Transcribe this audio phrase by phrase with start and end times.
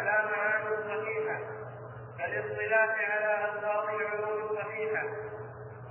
[0.00, 1.38] على معاني صحيحة
[2.18, 5.04] كالاصطلاح على ألفاظ العلوم الصحيحة.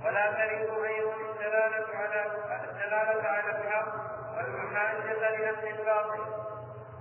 [0.04, 2.26] ولا كرهوا أيضا الدلالة على
[2.64, 3.94] الدلالة على الحق
[4.36, 6.24] والمحاجة لنفس الباطل.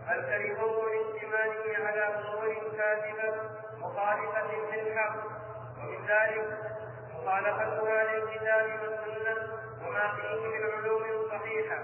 [0.07, 3.41] بل كرهوا لاحتماله على أمور كاذبة
[3.77, 5.15] مخالفة للحق.
[5.79, 6.57] ومن ذلك
[7.13, 9.47] مخالفتها للكتاب والسنة
[9.81, 11.83] وما فيه من علوم صحيحة.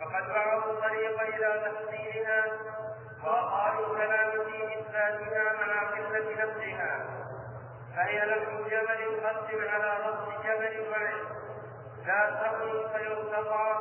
[0.00, 2.44] فقد بعضوا الطريق إلى تحصيلها
[3.26, 7.06] وأقالوا الكلام في إثباتها مع قلة نفسها.
[7.96, 11.24] فهي لحم جبل قسم على رأس جبل معد
[12.06, 13.80] لا سهم فيرتقى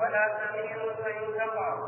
[0.00, 1.78] ولا سمير فينتقى.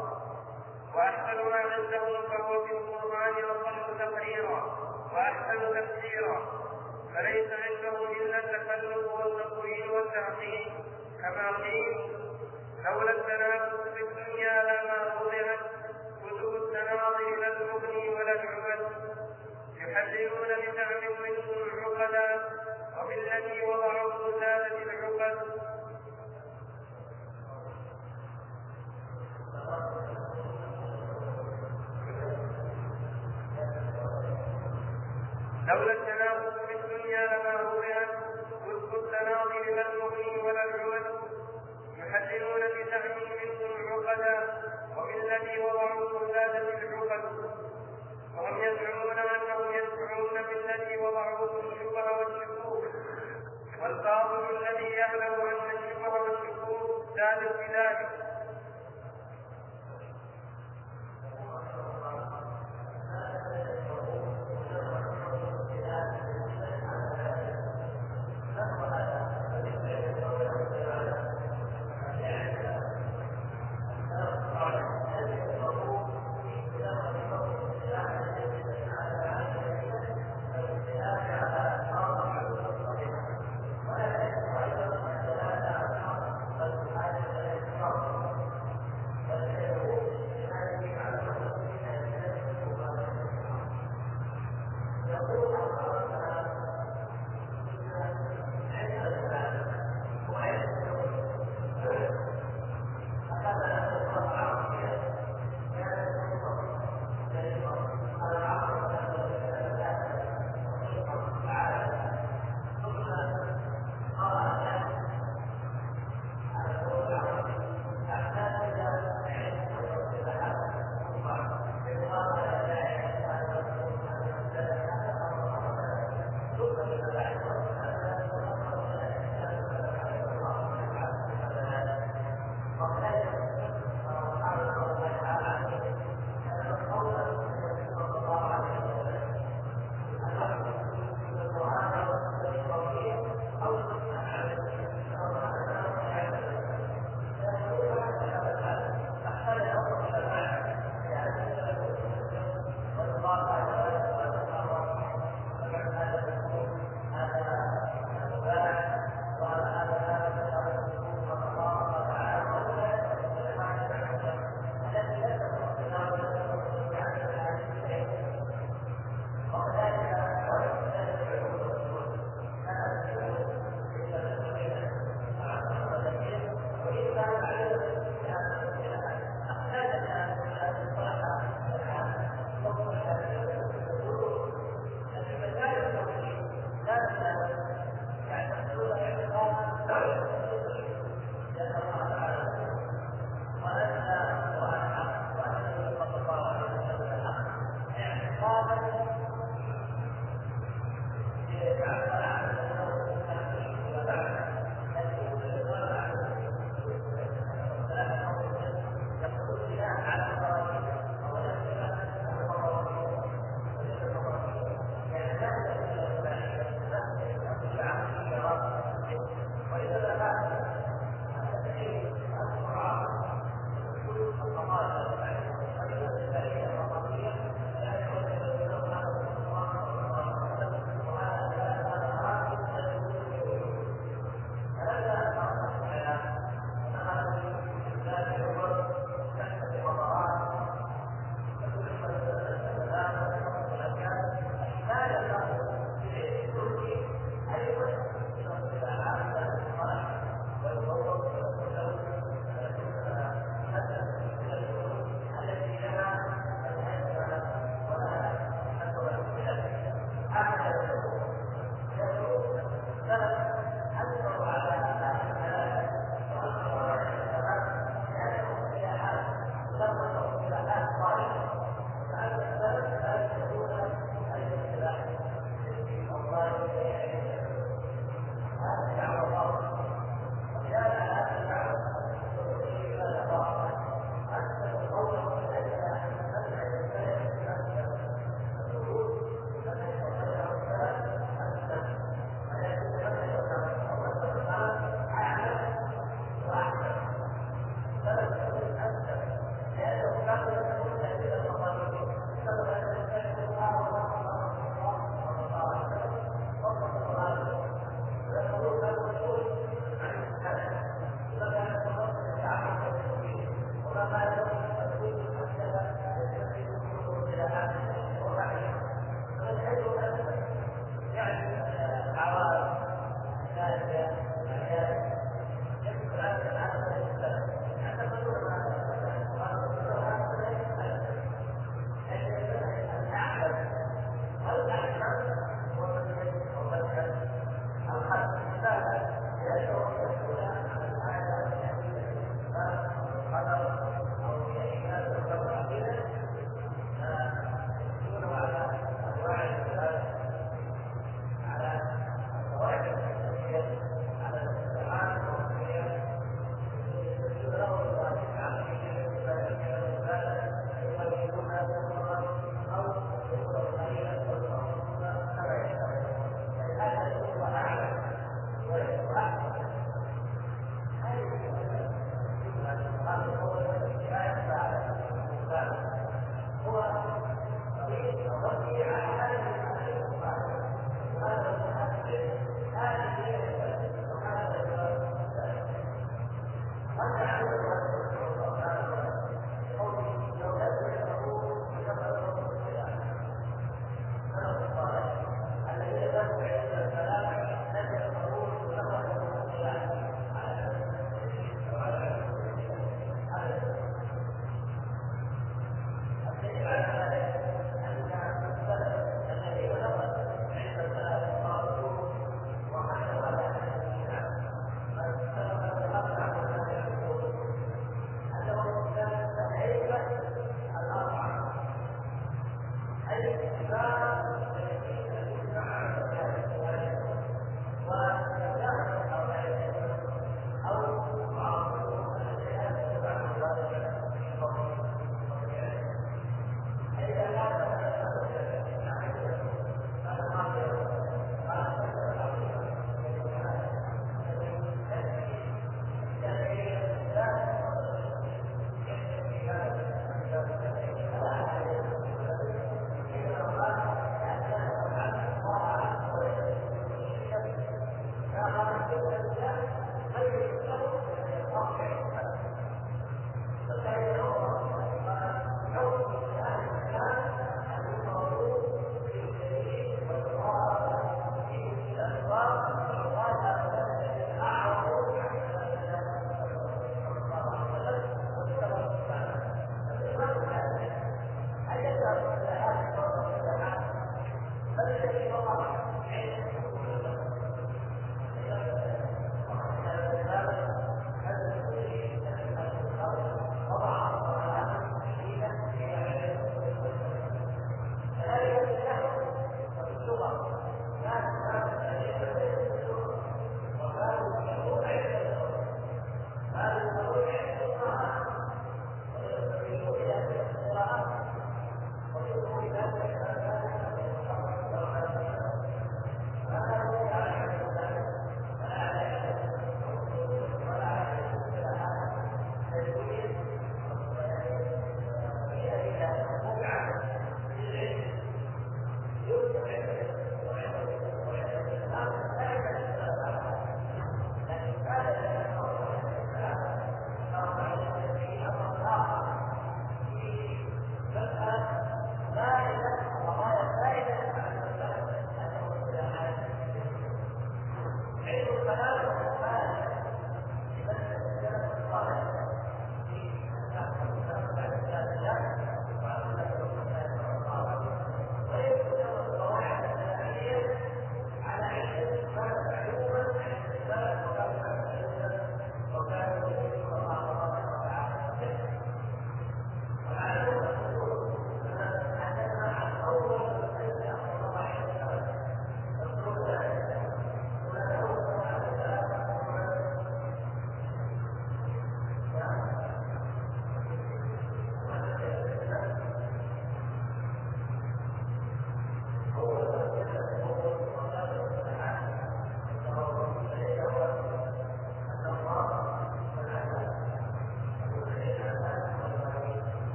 [0.94, 4.62] وأحسن ما عندهم فهو في القرآن أقل تقريرا
[5.14, 6.60] وأحسن تفسيرا.
[7.14, 10.72] فليس عندهم إلا التكلف والتطويل والتعقيد.
[11.22, 12.10] كما قيل
[12.84, 15.79] لولا التنافس في الدنيا لما وضعت
[16.90, 18.86] التناظر إلى المغني ولا العبد
[19.76, 22.52] يحللون بزعم منهم العقلاء
[23.02, 25.50] وبالذي وضعوا زادت العقد
[35.68, 38.08] لولا التنافس في الدنيا لما وضعت
[38.64, 41.20] كتب التناظر إلى المغني ولا العبد
[41.98, 44.59] يحللون بزعم منهم عقدا
[45.30, 47.24] وبالذي وضعوا زادت العقد
[48.36, 52.84] وهم يزعمون أنهم يدفعون بالذي وضعوه الشبه والشكوك.
[53.82, 58.08] والقاضي الذي يعلم أن الشبه والشكوك زادت بذلك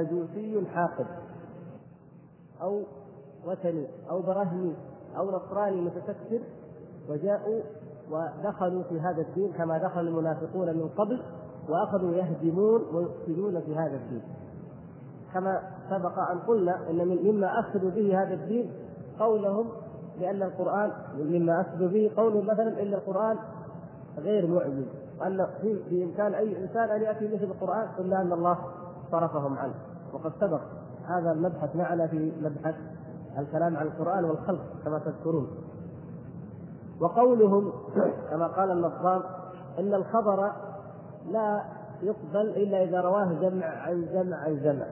[0.00, 1.06] مجوسي حاقد
[2.62, 2.82] أو
[3.46, 4.76] وثني أو برهمي
[5.16, 6.40] أو نصراني متكثر
[7.08, 7.60] وجاءوا
[8.10, 11.22] ودخلوا في هذا الدين كما دخل المنافقون من قبل
[11.68, 14.22] وأخذوا يهدمون ويفسدون في هذا الدين.
[15.34, 18.72] كما سبق أن قلنا أن مما أفسدوا به هذا الدين
[19.18, 19.68] قولهم
[20.20, 23.38] بأن القرآن مما أفسدوا به قولهم مثلا أن القرآن
[24.18, 24.86] غير معجز
[25.20, 25.46] وأن
[25.90, 28.58] بامكان أي إنسان أن يأتي مثل القرآن إلا أن الله
[29.10, 29.74] صرفهم عنه.
[30.12, 30.60] وقد سبق
[31.06, 32.74] هذا المبحث معنا في مبحث
[33.38, 35.48] الكلام عن القرآن والخلق كما تذكرون.
[37.00, 37.72] وقولهم
[38.30, 39.22] كما قال النظام
[39.78, 40.52] إن الخبر
[41.30, 41.62] لا
[42.02, 44.86] يقبل إلا إذا رواه جمع عن جمع عن جمع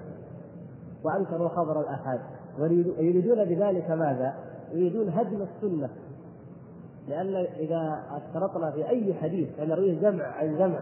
[1.04, 2.20] وأنكروا خبر الأحاد.
[2.58, 4.34] ويريدون بذلك ماذا؟
[4.72, 5.88] يريدون هدم السنة.
[7.08, 10.80] لأن إذا أشترطنا في أي حديث أن يرويه جمع عن جمع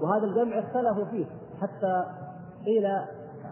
[0.00, 1.24] وهذا الجمع اختلفوا فيه
[1.60, 2.04] حتى
[2.64, 2.86] قيل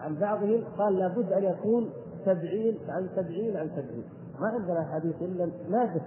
[0.05, 1.89] عن بعضهم قال لابد أن يكون
[2.25, 4.03] سبعين عن سبعين عن سبعين
[4.39, 6.01] ما عندنا حديث إلا نادر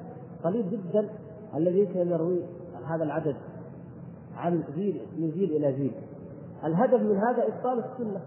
[0.44, 1.08] قليل جدا.
[1.54, 2.42] الذي يمكن يروي
[2.86, 3.36] هذا العدد
[4.36, 5.92] عن جيل من جيل إلى جيل.
[6.64, 8.20] الهدف من هذا إبطال السنة.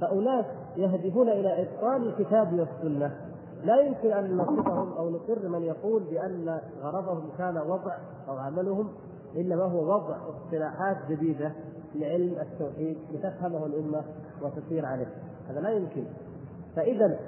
[0.00, 0.44] فأناس
[0.76, 3.16] يهدفون إلى إبطال الكتاب والسنة.
[3.64, 7.96] لا يمكن أن نصفهم أو نقر من يقول بأن غرضهم كان وضع
[8.28, 8.88] أو عملهم
[9.36, 11.52] إنما هو وضع اصطلاحات جديدة.
[11.94, 14.02] لعلم التوحيد لتفهمه الأمة
[14.42, 15.06] وتسير عليه.
[15.50, 16.04] هذا لا يمكن.
[16.76, 17.18] فإذا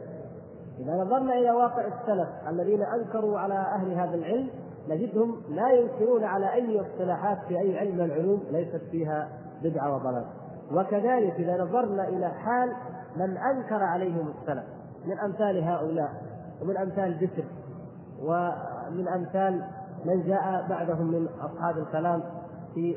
[0.78, 4.48] إذا نظرنا إلى واقع السلف الذين أنكروا على أهل هذا العلم
[4.88, 9.28] نجدهم لا ينكرون على أي اصطلاحات في أي علم من العلوم ليست فيها
[9.62, 10.24] بدعة وضلال.
[10.72, 12.72] وكذلك إذا نظرنا إلى حال
[13.16, 14.64] من أنكر عليهم السلف
[15.06, 16.10] من أمثال هؤلاء
[16.62, 17.44] ومن أمثال بسر
[18.22, 19.64] ومن أمثال
[20.04, 22.22] من جاء بعدهم من أصحاب الكلام
[22.74, 22.96] في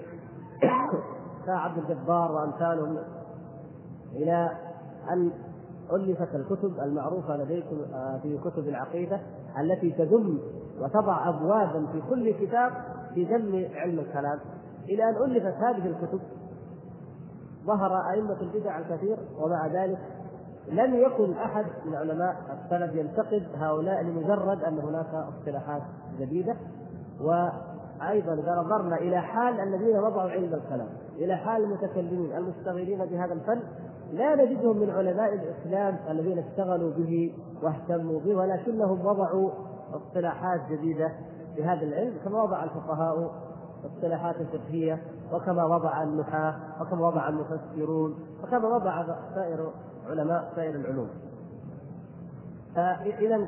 [1.46, 2.98] كعبد الجبار وأمثالهم
[4.16, 4.52] إلى
[5.12, 5.32] أن
[5.94, 9.20] ألفت الكتب المعروفة لديكم آه، في كتب العقيدة
[9.60, 10.40] التي تذم
[10.80, 12.72] وتضع ابوابا في كل كتاب
[13.14, 14.40] في ذم علم الكلام.
[14.90, 16.20] إلى أن ألفت هذه الكتب
[17.66, 20.00] ظهر أئمة البدع الكثير ومع ذلك
[20.68, 25.82] لم يكن أحد من علماء السلف ينتقد هؤلاء لمجرد أن هناك اصطلاحات
[26.20, 26.56] جديدة.
[28.04, 30.88] وأيضا اذا نظرنا إلى حال الذين وضعوا علم الكلام
[31.18, 33.60] إلى حال المتكلمين المشتغلين بهذا الفن
[34.12, 39.52] لا نجدهم من علماء الإسلام الذين اشتغلوا به واهتموا به ولكنهم وضعوا
[39.94, 41.12] اصطلاحات جديدة
[41.58, 43.32] بهذا العلم كما وضع الفقهاء
[43.86, 45.02] اصطلاحات فقهية
[45.34, 49.72] وكما وضع النحاة وكما وضع المفسرون وكما وضع سائر
[50.10, 51.10] علماء سائر العلوم.
[52.76, 53.48] فإذا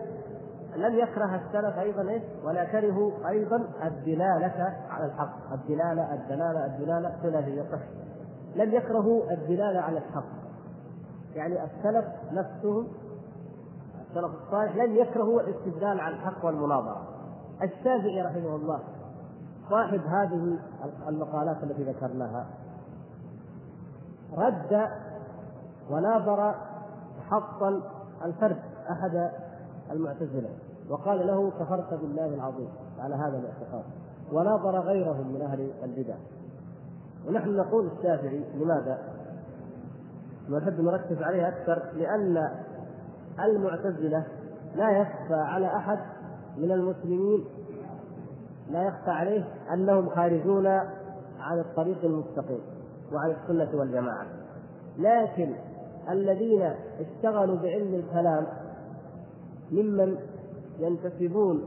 [0.76, 7.62] لم يكره السلف أيضا إيش؟ ولا كرهوا أيضا الدلالة على الحق، الدلالة الدلالة الدلالة ثلاثيه
[7.62, 7.80] صح.
[8.56, 10.26] لم يكرهوا الدلالة على الحق.
[11.36, 12.88] يعني السلف نفسهم
[14.10, 17.08] السلف الصالح لم يكرهوا الاستدلال على الحق والمناظرة.
[17.64, 18.80] الشافعي رحمه الله
[19.70, 20.60] صاحب هذه
[21.08, 22.46] المقالات التي ذكرناها
[24.38, 24.90] رد
[25.90, 26.56] وناظر
[27.30, 27.82] حقا
[28.26, 28.58] الفرد
[28.90, 29.32] أحد
[29.92, 30.50] المعتزلة
[30.90, 32.70] وقال له كفرت بالله العظيم
[33.00, 33.84] على هذا الاعتقاد
[34.32, 36.16] وناظر غيرهم من أهل البدع
[37.28, 39.00] ونحن نقول الشافعي لماذا؟
[40.50, 42.50] ونحب نركز عليها أكثر لأن
[43.44, 44.26] المعتزلة
[44.76, 46.00] لا يخفى على أحد
[46.58, 47.46] من المسلمين
[48.70, 49.44] لا يخفى عليه
[49.74, 50.68] أنهم خارجون
[51.40, 52.60] عن الطريق المستقيم
[53.14, 54.26] وعن السنة والجماعة
[54.98, 55.56] لكن
[56.10, 58.48] الذين اشتغلوا بعلم الكلام
[59.72, 60.18] ممن
[60.80, 61.64] ينتسبون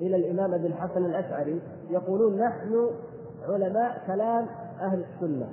[0.00, 2.90] إلى الإمام ابي الحسن الأشعري يقولون نحن
[3.48, 4.46] علماء كلام
[4.80, 5.48] أهل السنة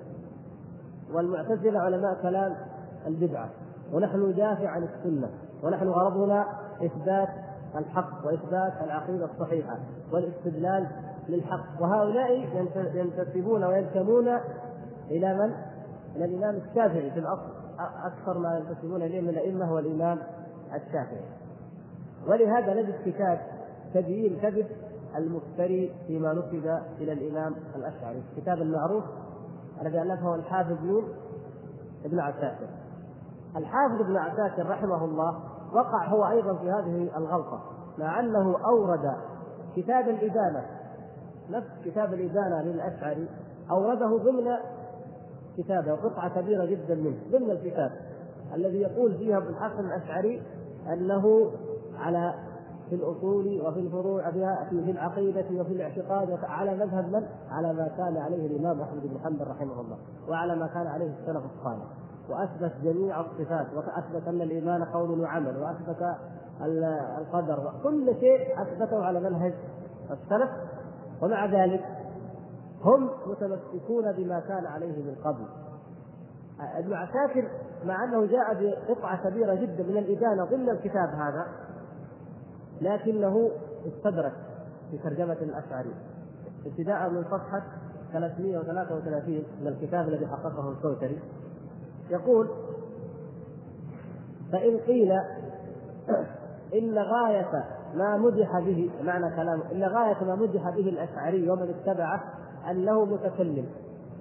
[1.13, 2.56] والمعتزلة علماء كلام
[3.08, 3.49] البدعة
[3.93, 5.30] ونحن ندافع عن السنة
[5.63, 6.45] ونحن غرضنا
[6.86, 7.30] إثبات
[7.75, 9.78] الحق وإثبات العقيدة الصحيحة
[10.12, 10.88] والاستدلال
[11.30, 12.32] للحق وهؤلاء
[12.93, 14.28] ينتسبون وينتمون
[15.12, 15.52] إلى من؟
[16.15, 17.49] إلى الإمام الشافعي في الأصل
[18.04, 20.19] أكثر ما ينتسبون إليه من الأئمة هو الإمام
[20.75, 21.21] الشافعي
[22.27, 23.39] ولهذا نجد كتاب
[23.93, 24.67] تبيين كذب
[25.15, 29.03] المفتري فيما نسب إلى الإمام الأشعري، الكتاب المعروف
[29.82, 31.03] الذي ألفه الحافظ مين؟
[32.05, 32.67] ابن عساكر.
[33.55, 35.39] الحافظ ابن عساكر رحمه الله
[35.73, 37.62] وقع هو أيضا في هذه الغلطة
[37.97, 39.15] مع أنه أورد
[39.75, 40.65] كتاب الإدانة
[41.49, 43.27] نفس كتاب الإدانة للأشعري
[43.71, 44.55] أورده ضمن
[45.58, 47.91] كتابه قطعة كبيرة جدا منه ضمن الكتاب
[48.55, 50.41] الذي يقول فيها ابن الحسن الأشعري
[50.93, 51.51] أنه
[51.99, 52.33] على
[52.89, 54.31] في الأصول وفي الفروع
[54.69, 59.47] في العقيدة وفي الاعتقاد على مذهب من؟ على ما كان عليه الإمام أحمد بن حنبل
[59.47, 59.97] رحمه الله
[60.29, 61.85] وعلى ما كان عليه السلف الصالح.
[62.29, 66.15] وأثبت جميع الصفات وأثبت أن الإيمان قول وعمل وأثبت
[67.17, 69.53] القدر كل شيء أثبته على منهج
[70.12, 70.49] السلف.
[71.21, 71.85] ومع ذلك
[72.83, 75.45] هم متمسكون بما كان عليه من قبل.
[76.77, 77.47] ابن عساكر
[77.85, 81.45] مع أنه جاء بقطعة كبيرة جدا من الإدانة ضمن الكتاب هذا
[82.81, 83.51] لكنه
[83.87, 84.33] استدرك
[84.91, 85.93] في ترجمة الأشعري
[86.65, 87.63] ابتداء من صفحة
[88.13, 91.19] 333 من الكتاب الذي حققه الكوثري.
[92.09, 92.47] يقول
[94.51, 95.11] فإن قيل
[96.73, 97.63] إن غاية
[97.93, 102.23] ما مدح به معنى كلامه إن غاية ما مدح به الأشعري ومن اتبعه
[102.71, 103.65] أنه متكلم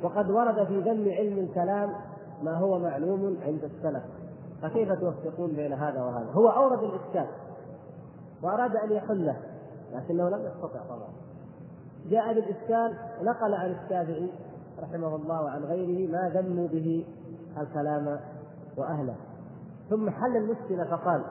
[0.02, 1.92] وقد ورد في ذم علم الكلام
[2.42, 4.02] ما هو معلوم عند السلف.
[4.62, 7.26] فكيف توفقون بين هذا وهذا؟ هو أورد الإشكال.
[8.42, 9.36] وأراد أن يحله
[9.92, 11.08] لكنه لم يستطع طبعا.
[12.10, 14.30] جاء بالإشكال نقل عن الشافعي
[14.82, 17.06] رحمه الله وعن غيره ما ذموا به
[17.60, 18.20] الكلام
[18.76, 19.14] وأهله.
[19.90, 21.24] ثم حل المشكلة فقال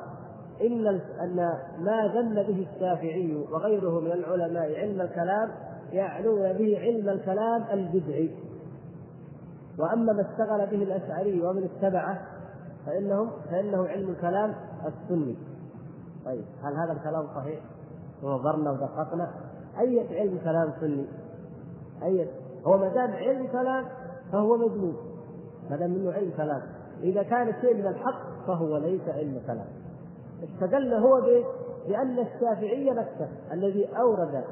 [0.62, 0.88] إن
[1.22, 1.36] أن
[1.80, 5.52] ما ذم به الشافعي وغيره من العلماء علم الكلام
[5.91, 8.36] يعنون به علم الكلام البدعي.
[9.80, 12.22] وأما ما اشتغل به الأشعري ومن اتبعه
[12.86, 15.38] فإنهم فإنه علم الكلام السني.
[16.27, 17.59] طيب هل هذا الكلام صحيح؟
[18.23, 19.31] ونظرنا ودققنا.
[19.79, 21.05] أي علم كلام سني؟
[22.03, 22.29] أي
[22.65, 23.85] هو ما دام علم كلام
[24.31, 24.95] فهو مذموم
[25.69, 26.61] ما دام منه علم كلام.
[27.03, 29.67] إذا كان شيء من الحق فهو ليس علم كلام.
[30.43, 31.21] استدل هو
[31.87, 34.43] بأن الشافعي نفسه الذي أورد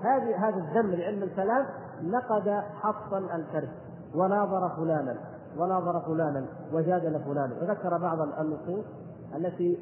[0.00, 1.66] هذه هذا الذم لعلم الكلام
[2.02, 3.68] نقد حفصا الكرب
[4.14, 5.16] وناظر فلانا
[5.58, 7.54] وناظر فلانا وجادل فلانا.
[7.62, 8.84] وذكر بعض النصوص
[9.36, 9.78] التي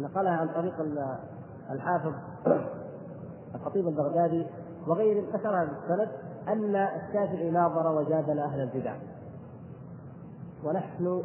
[0.00, 0.74] نقلها عن طريق
[1.70, 2.12] الحافظ
[3.54, 4.46] الخطيب البغدادي
[4.86, 6.08] وغيره ذكرها بالسند
[6.48, 8.94] أن الشافعي ناظر وجادل أهل البدع.
[10.64, 11.22] ونحن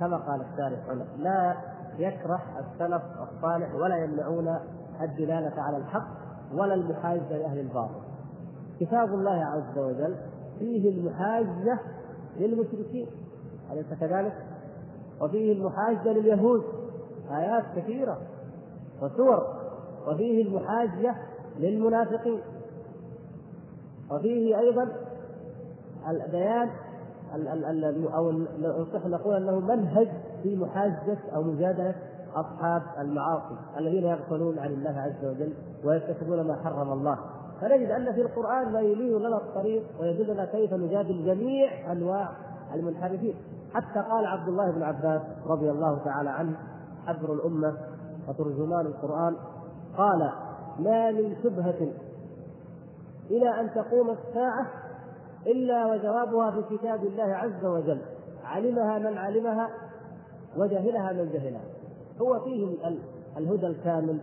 [0.00, 1.56] كما قال الشارح لا
[1.98, 4.58] يكره السلف الصالح ولا يمنعون
[5.00, 6.08] الدلالة على الحق
[6.54, 8.00] ولا المحاجة لأهل الباطل.
[8.80, 10.16] كتاب الله عز وجل
[10.58, 11.78] فيه المحاجة
[12.36, 13.06] للمشركين
[13.72, 14.34] أليس كذلك؟
[15.20, 16.83] وفيه المحاجة لليهود.
[17.30, 18.18] آيات كثيرة
[19.02, 19.46] وسور
[20.08, 21.14] وفيه المحاجة
[21.58, 22.40] للمنافقين
[24.10, 24.88] وفيه أيضا
[26.08, 26.70] البيان
[28.14, 30.08] أو نصح نقول أنه منهج
[30.42, 31.94] في محاجة أو مجادلة
[32.34, 35.52] أصحاب المعاصي الذين يغفلون عن الله عز وجل
[35.84, 37.18] ويرتكبون ما حرم الله.
[37.60, 42.28] فنجد أن في القرآن ما يلين لنا الطريق ويدلنا كيف نجادل جميع أنواع
[42.74, 43.34] المنحرفين.
[43.74, 46.56] حتى قال عبد الله بن عباس رضي الله تعالى عنه
[47.06, 47.76] حبر الأمة
[48.28, 49.36] وترجمان القرآن.
[49.98, 50.32] قال
[50.78, 51.92] ما من شبهة
[53.30, 54.66] إلى أن تقوم الساعة
[55.46, 58.00] إلا وجوابها في كتاب الله عز وجل.
[58.44, 59.70] علمها من علمها
[60.56, 61.64] وجهلها من جهلها.
[62.20, 62.76] هو فيه
[63.36, 64.18] الهدى الكامل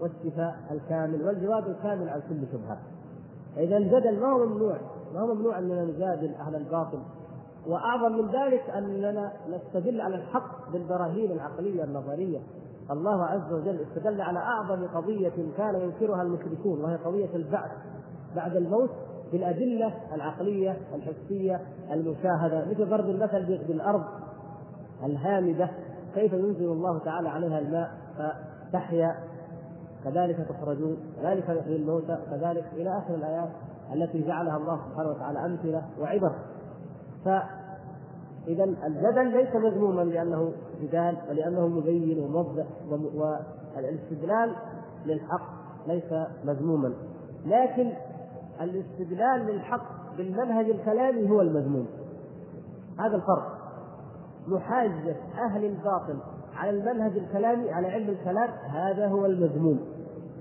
[0.00, 2.78] والشفاء الكامل والجواب الكامل عن كل شبهة.
[3.56, 4.76] إذا الجدل ما هو ممنوع
[5.14, 6.98] ما هو ممنوع أننا نجادل أهل الباطل
[7.68, 12.38] وأعظم من ذلك أننا نستدل على الحق بالبراهين العقلية النظرية.
[12.90, 17.70] الله عز وجل استدل على أعظم قضية كان ينكرها المشركون وهي قضية البعث
[18.36, 18.90] بعد الموت
[19.32, 21.60] بالأدلة العقلية الحسية
[21.92, 22.64] المشاهدة.
[22.70, 24.04] مثل ضرب المثل بالأرض
[25.04, 25.70] الهامدة.
[26.14, 29.16] كيف ينزل الله تعالى عليها الماء فتحيا؟
[30.04, 33.48] كذلك تخرجون كذلك يحيي الموتى كذلك إلى آخر الآيات
[33.94, 36.32] التي جعلها الله سبحانه وتعالى أمثلة وعبر.
[38.48, 42.66] إذا الجدل ليس مذموما لأنه جدال ولأنه مبين وموضح
[43.76, 44.54] والاستدلال
[45.06, 45.48] للحق
[45.86, 46.12] ليس
[46.44, 46.94] مذموما.
[47.46, 47.92] لكن
[48.60, 51.86] الاستدلال للحق بالمنهج الكلامي هو المذموم.
[52.98, 53.58] هذا الفرق.
[54.46, 56.18] محاجة أهل الباطل
[56.56, 59.80] على المنهج الكلامي على علم الكلام هذا هو المذموم.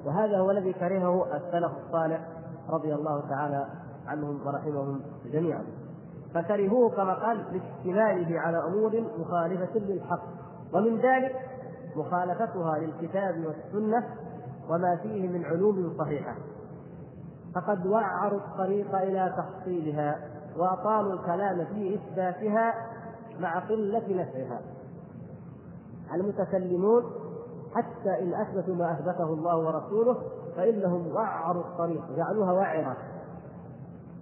[0.06, 2.28] وهذا هو الذي كرهه السلف الصالح
[2.70, 3.68] رضي الله تعالى
[4.08, 5.64] عنهم ورحمهم جميعا.
[6.42, 10.24] فكرهوه كما قال لاشتماله على أمور مخالفة للحق.
[10.74, 11.36] ومن ذلك
[11.96, 14.04] مخالفتها للكتاب والسنة
[14.70, 16.36] وما فيه من علوم صحيحة.
[17.56, 20.20] فقد وعروا الطريق إلى تحصيلها
[20.58, 22.74] وأطالوا الكلام في إثباتها
[23.40, 24.62] مع قلة نفعها.
[26.14, 27.04] المتكلمون
[27.76, 30.18] حتى إن أثبتوا ما أثبته الله ورسوله
[30.56, 32.98] فإنهم وعروا الطريق جعلوها وعرة.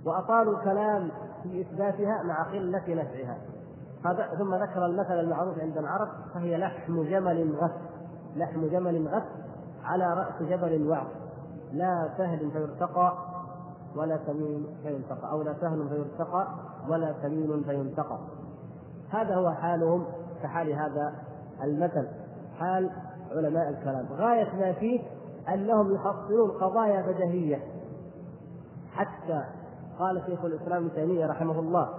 [0.06, 1.12] وأطالوا الكلام
[1.52, 3.38] في إثباتها مع قلة نفعها.
[4.38, 7.72] ثم ذكر المثل المعروف عند العرب فهي لحم جمل غث
[8.36, 9.24] لحم جمل غث
[9.84, 11.08] على رأس جبل وعر
[11.74, 13.14] لا سهل فيرتقى
[13.96, 16.48] ولا سمين فينتقى أو لا سهل فيرتقى
[16.90, 18.20] ولا سمين فينتقى.
[19.10, 20.06] هذا هو حالهم
[20.44, 21.14] كحال هذا
[21.64, 22.08] المثل
[22.60, 22.90] حال
[23.32, 24.06] علماء الكلام.
[24.12, 25.02] غاية ما فيه
[25.54, 27.60] أنهم يحصلون قضايا بدهية
[28.92, 29.44] حتى
[30.00, 31.90] قال شيخ الإسلام ابن تيمية رحمه الله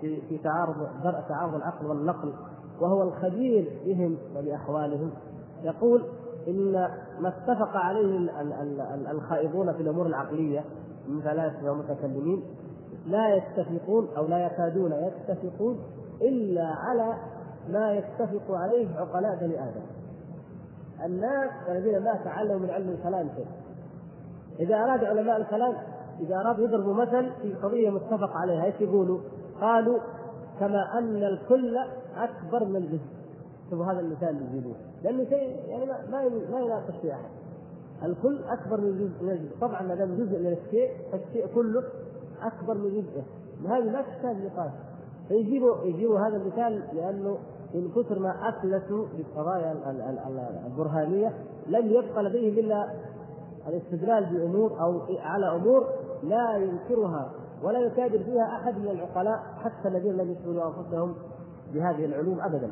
[0.00, 0.88] في تعارض
[1.28, 2.32] تعارض العقل والنقل
[2.80, 5.10] وهو الخبير بهم وبأحوالهم
[5.62, 6.04] يقول
[6.48, 6.72] إن
[7.20, 8.30] ما اتفق عليه
[9.10, 10.64] الخائضون في الأمور العقلية
[11.08, 12.42] من فلاسفة ومتكلمين
[13.06, 15.78] لا يتفقون أو لا يكادون يتفقون
[16.22, 17.14] إلا على
[17.68, 19.82] ما يتفق عليه عقلاء بني آدم.
[21.04, 23.46] الناس الذين ما تعلموا من علم الكلام شيء.
[24.60, 25.74] إذا أراد علماء الكلام
[26.22, 29.20] إذا ارادوا يضربوا مثل في قضية متفق عليها إيش يقولوا؟
[29.60, 29.98] قالوا
[30.60, 31.76] كما أن الكل
[32.16, 33.12] أكبر من الجزء.
[33.70, 37.30] شوفوا هذا المثال اللي يجيبوه لأنه شيء يعني ما ما يناقش فيه أحد.
[38.02, 41.82] الكل أكبر من الجزء من الجزء، طبعا ما دام جزء من الشيء فالشيء كله
[42.42, 43.22] أكبر من جزئه.
[43.68, 44.72] هذه ما تحتاج نقاش.
[45.28, 47.38] فيجيبوا يجيبوا هذا المثال لأنه
[47.74, 49.74] من كثر ما افلسوا بالقضايا
[50.66, 51.32] البرهانية
[51.66, 52.88] لم يبقى لديهم إلا
[53.68, 55.86] الاستدلال بأمور أو على أمور
[56.22, 57.30] لا ينكرها
[57.62, 61.14] ولا يكابر فيها أحد من العقلاء حتى الذين لم يشغلوا أنفسهم
[61.72, 62.70] بهذه العلوم أبدا.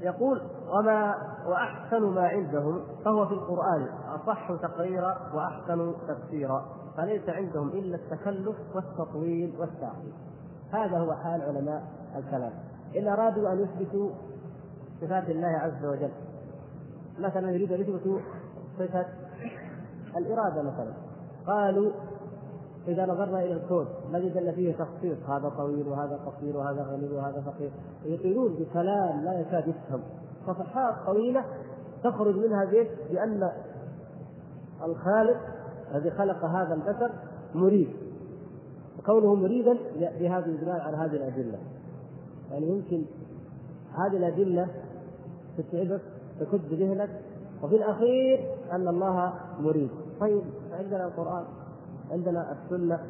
[0.00, 1.14] يقول وما
[1.46, 6.64] وأحسن ما عندهم فهو في القرآن أصح تقريرا وأحسن تفسيرا
[6.96, 10.12] فليس عندهم إلا التكلف والتطويل والتعقيد.
[10.72, 11.82] هذا هو حال علماء
[12.16, 12.52] الكلام
[12.96, 14.10] إن أرادوا أن يثبتوا
[15.00, 16.10] صفات الله عز وجل
[17.18, 18.18] مثلا يريد أن يثبتوا
[18.78, 19.06] صفة
[20.18, 20.92] الإرادة مثلا.
[21.46, 21.90] قالوا
[22.88, 25.18] إذا نظرنا إلى الكون نجد أن فيه تخصيص.
[25.28, 27.70] هذا طويل وهذا قصير وهذا غني وهذا فقير.
[28.04, 30.00] يقولون بكلام لا يكاد يفهم.
[30.46, 31.44] صفحات طويلة
[32.04, 33.50] تخرج منها بيت بأن
[34.84, 35.40] الخالق
[35.94, 37.10] الذي خلق هذا البشر
[37.54, 37.88] مريد.
[39.06, 39.78] كونه مريدا
[40.20, 41.58] بهذا البناء على هذه الأدلة.
[42.50, 43.04] يعني يمكن
[43.94, 44.68] هذه الأدلة
[45.58, 46.00] تتعبك
[46.40, 47.10] تكد ذهنك
[47.62, 49.90] وفي الأخير أن الله مريد.
[50.20, 51.44] طيب عندنا القرآن
[52.10, 53.00] عندنا السنة.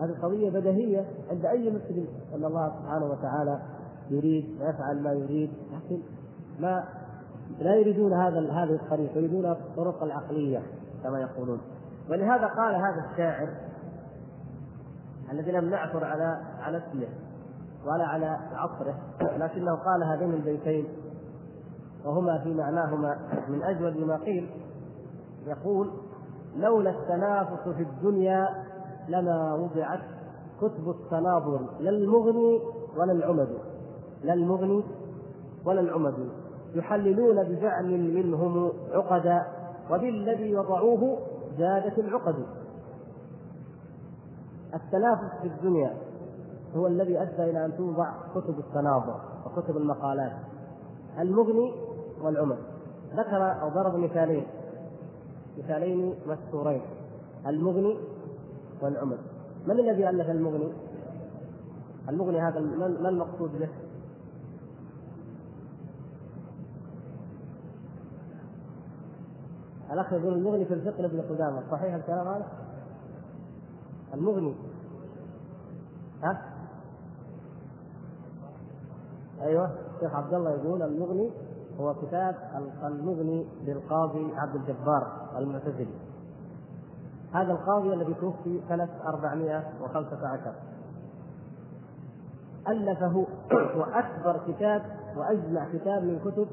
[0.00, 2.06] هذه قضية بديهية عند أي مسلم.
[2.34, 3.62] أن الله سبحانه وتعالى
[4.10, 6.02] يريد ويفعل ما يريد لكن
[6.60, 6.84] ما
[7.58, 10.62] لا يريدون هذا هذه الطريق يريدون الطرق العقلية
[11.02, 11.60] كما يقولون.
[12.10, 13.48] ولهذا قال هذا الشاعر
[15.32, 17.08] الذي لم نعثر على على اسمه
[17.86, 20.86] ولا على عصره لكنه قال هذين البيتين
[22.04, 24.50] وهما في معناهما من أجود ما قيل.
[25.46, 25.90] يقول
[26.56, 28.48] لولا التنافس في الدنيا
[29.08, 30.00] لما وضعت
[30.60, 32.60] كتب التناظر لا المغني
[32.96, 33.48] ولا العمد.
[34.24, 34.84] لا المغني
[35.64, 36.14] ولا العمد.
[36.74, 39.46] يحللون بزعم منهم عقدا
[39.90, 41.18] وبالذي وضعوه
[41.58, 42.34] زادت العقد.
[44.74, 45.94] التنافس في الدنيا
[46.76, 50.32] هو الذي أدى إلى أن توضع كتب التناظر وكتب المقالات.
[51.18, 51.74] المغني
[52.22, 52.56] والعمر
[53.16, 54.46] ذكر أو ضرب مثالين.
[55.58, 56.82] مثالين مشهورين
[57.46, 57.98] المغني
[58.82, 59.18] والعمر
[59.66, 60.72] من الذي ألف المغني؟
[62.08, 63.68] المغني هذا ما المقصود به؟
[69.92, 72.46] الأخ يقول المغني في الفقه لابن قدامة صحيح الكلام هذا؟
[74.14, 74.54] المغني
[76.22, 76.42] ها؟
[79.42, 81.30] أيوه الشيخ عبد الله يقول المغني
[81.80, 82.34] هو كتاب
[82.84, 85.94] المغني للقاضي عبد الجبار المعتزلي
[87.32, 90.52] هذا القاضي الذي توفي سنة 415
[92.68, 93.26] ألفه
[93.78, 94.82] وأكبر كتاب
[95.16, 96.46] وأجمع كتاب من كتب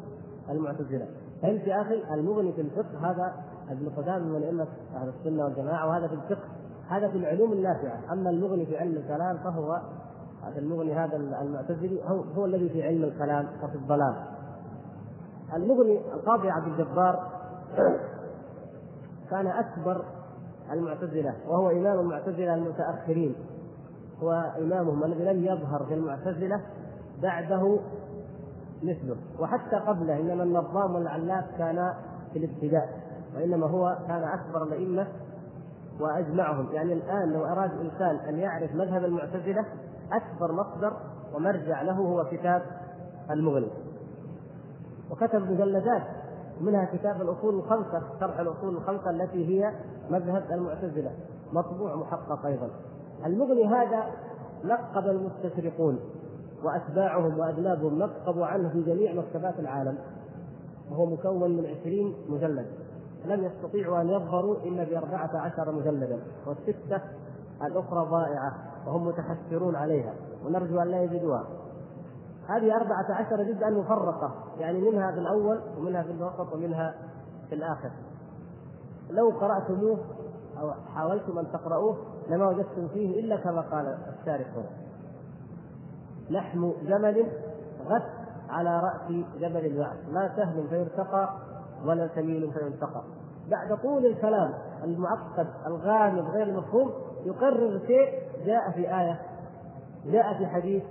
[0.49, 1.07] المعتزلة.
[1.41, 3.33] فهمت يا أخي المغني في الفقه هذا
[3.69, 6.47] ابن قدامة من أئمة أهل السنة والجماعة؟ وهذا في الفقه
[6.87, 7.99] هذا في العلوم النافعة.
[8.11, 9.81] أما المغني في علم الكلام فهو
[10.43, 14.15] هذا المغني هذا المعتزلي هو, هو الذي في علم الكلام وفي الضلال.
[15.53, 17.33] المغني القاضي عبد الجبار
[19.33, 20.05] كان أكبر
[20.71, 23.35] المعتزلة وهو إمام المعتزلة المتأخرين.
[24.23, 26.61] هو إمامهم الذي لم يظهر في المعتزلة
[27.21, 27.79] بعده
[28.83, 31.93] مثله وحتى قبله إنما النظام والعلاف كان
[32.33, 32.89] في الابتداء
[33.35, 35.07] وإنما هو كان أكبر الأئمة
[35.99, 36.71] وأجمعهم.
[36.71, 39.65] يعني الآن لو أراد انسان أن يعرف مذهب المعتزلة
[40.11, 40.93] أكبر مصدر
[41.35, 42.61] ومرجع له هو كتاب
[43.31, 43.71] المغني
[45.11, 46.03] وكتب مجلدات
[46.61, 49.73] منها كتاب الأصول الخمسة شرح الأصول الخمسة التي هي
[50.09, 51.11] مذهب المعتزلة.
[51.53, 52.69] مطبوع محقق أيضا.
[53.25, 54.03] المغني هذا
[54.63, 55.99] لقب المستشرقون
[56.63, 59.97] وأتباعهم وأدنابهم نقبوا عنه في جميع مكتبات العالم.
[60.91, 62.65] وهو مكون من عشرين مجلد.
[63.25, 67.01] لم يستطيعوا أن يظهروا إلا بأربعة عشر مجلدا والستة
[67.63, 68.53] الأخرى ضائعة
[68.87, 70.13] وهم متحسرون عليها.
[70.45, 71.62] ونرجو أن لا يجدوها
[72.47, 76.95] هذه أربعة عشر جزءا مفرقة يعني منها في الأول ومنها في الوسط ومنها
[77.49, 77.91] في الآخر.
[79.09, 79.99] لو قرأتموه
[80.61, 81.97] أو حاولتم أن تقرأوه
[82.29, 84.47] لما وجدتم فيه إلا كما قال الشارح
[86.29, 87.27] لحم جمل
[87.85, 88.03] غث
[88.49, 89.97] على رأس جبل الوعد.
[90.11, 91.29] ما سهل فيرتقى
[91.85, 93.03] ولا سمين فينتقى.
[93.49, 94.53] بعد طول الكلام
[94.83, 96.91] المعقد الغامض غير المفهوم
[97.25, 99.21] يقرر شيء جاء في آية
[100.05, 100.83] جاء في حديث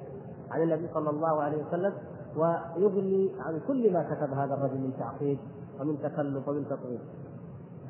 [0.53, 1.93] عن النبي صلى الله عليه وسلم
[2.37, 5.39] ويغني عن كل ما كتب هذا الرجل من تعقيد
[5.81, 7.01] ومن تكلف ومن تطوير.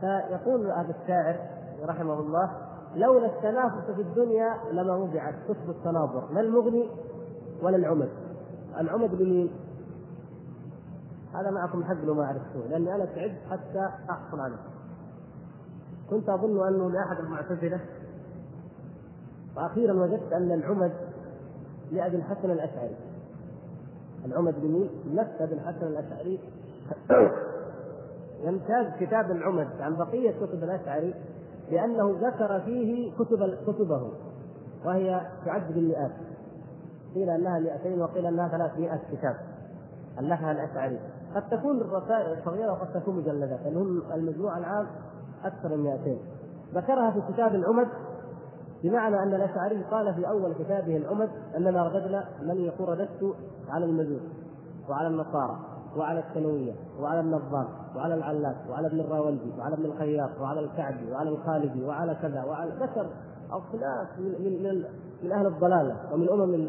[0.00, 1.36] فيقول هذا الشاعر
[1.84, 2.50] رحمه الله
[2.96, 6.90] لولا التنافس في الدنيا لما وضعت كتب التناظر لا المغني
[7.62, 8.08] ولا العمد.
[8.80, 9.50] العمد بمين؟
[11.34, 14.56] هذا معكم حق لو ما عرفتوه لأني أنا تعبت حتى أحصل عنه
[16.10, 17.80] كنت أظن أنه لاحد المعتزلة
[19.56, 20.92] وأخيرا وجدت أن العمد
[21.92, 22.96] لأبي الحسن الأشعري.
[24.24, 26.40] العمد بمين؟ نفس أبي الحسن الأشعري.
[28.44, 31.14] يمتاز كتاب العمد عن بقية كتب الأشعري
[31.70, 34.12] لأنه ذكر فيه كتب كتبه
[34.84, 36.12] وهي تعد بالمئات.
[37.14, 39.36] قيل أنها 200 وقيل أنها 300 كتاب.
[40.18, 40.98] النحى الأشعري.
[41.34, 43.60] قد تكون الرسائل صغيره وقد تكون مجلدات
[44.14, 44.86] المجموع العام
[45.44, 46.18] أكثر من 200
[46.74, 47.88] ذكرها في كتاب العمد
[48.82, 53.34] بمعنى أن الأشعري قال في أول كتابه العمد اننا رددنا من يقول رددت
[53.68, 54.22] على المجوس
[54.88, 55.58] وعلى النصارى
[55.96, 61.30] وعلى الثانوية وعلى النظام وعلى العلاف وعلى ابن الراوندي وعلى ابن الخياط وعلى الكعبي وعلى
[61.30, 63.06] الخالدي وعلى كذا وعلى ذكر
[63.50, 64.84] اصناف من, من,
[65.22, 66.68] من أهل الضلالة ومن أمم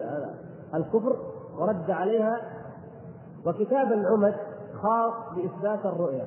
[0.75, 1.17] الكفر
[1.59, 2.41] ورد عليها
[3.45, 4.35] وكتاب العمد
[4.81, 6.25] خاص بإثبات الرؤية.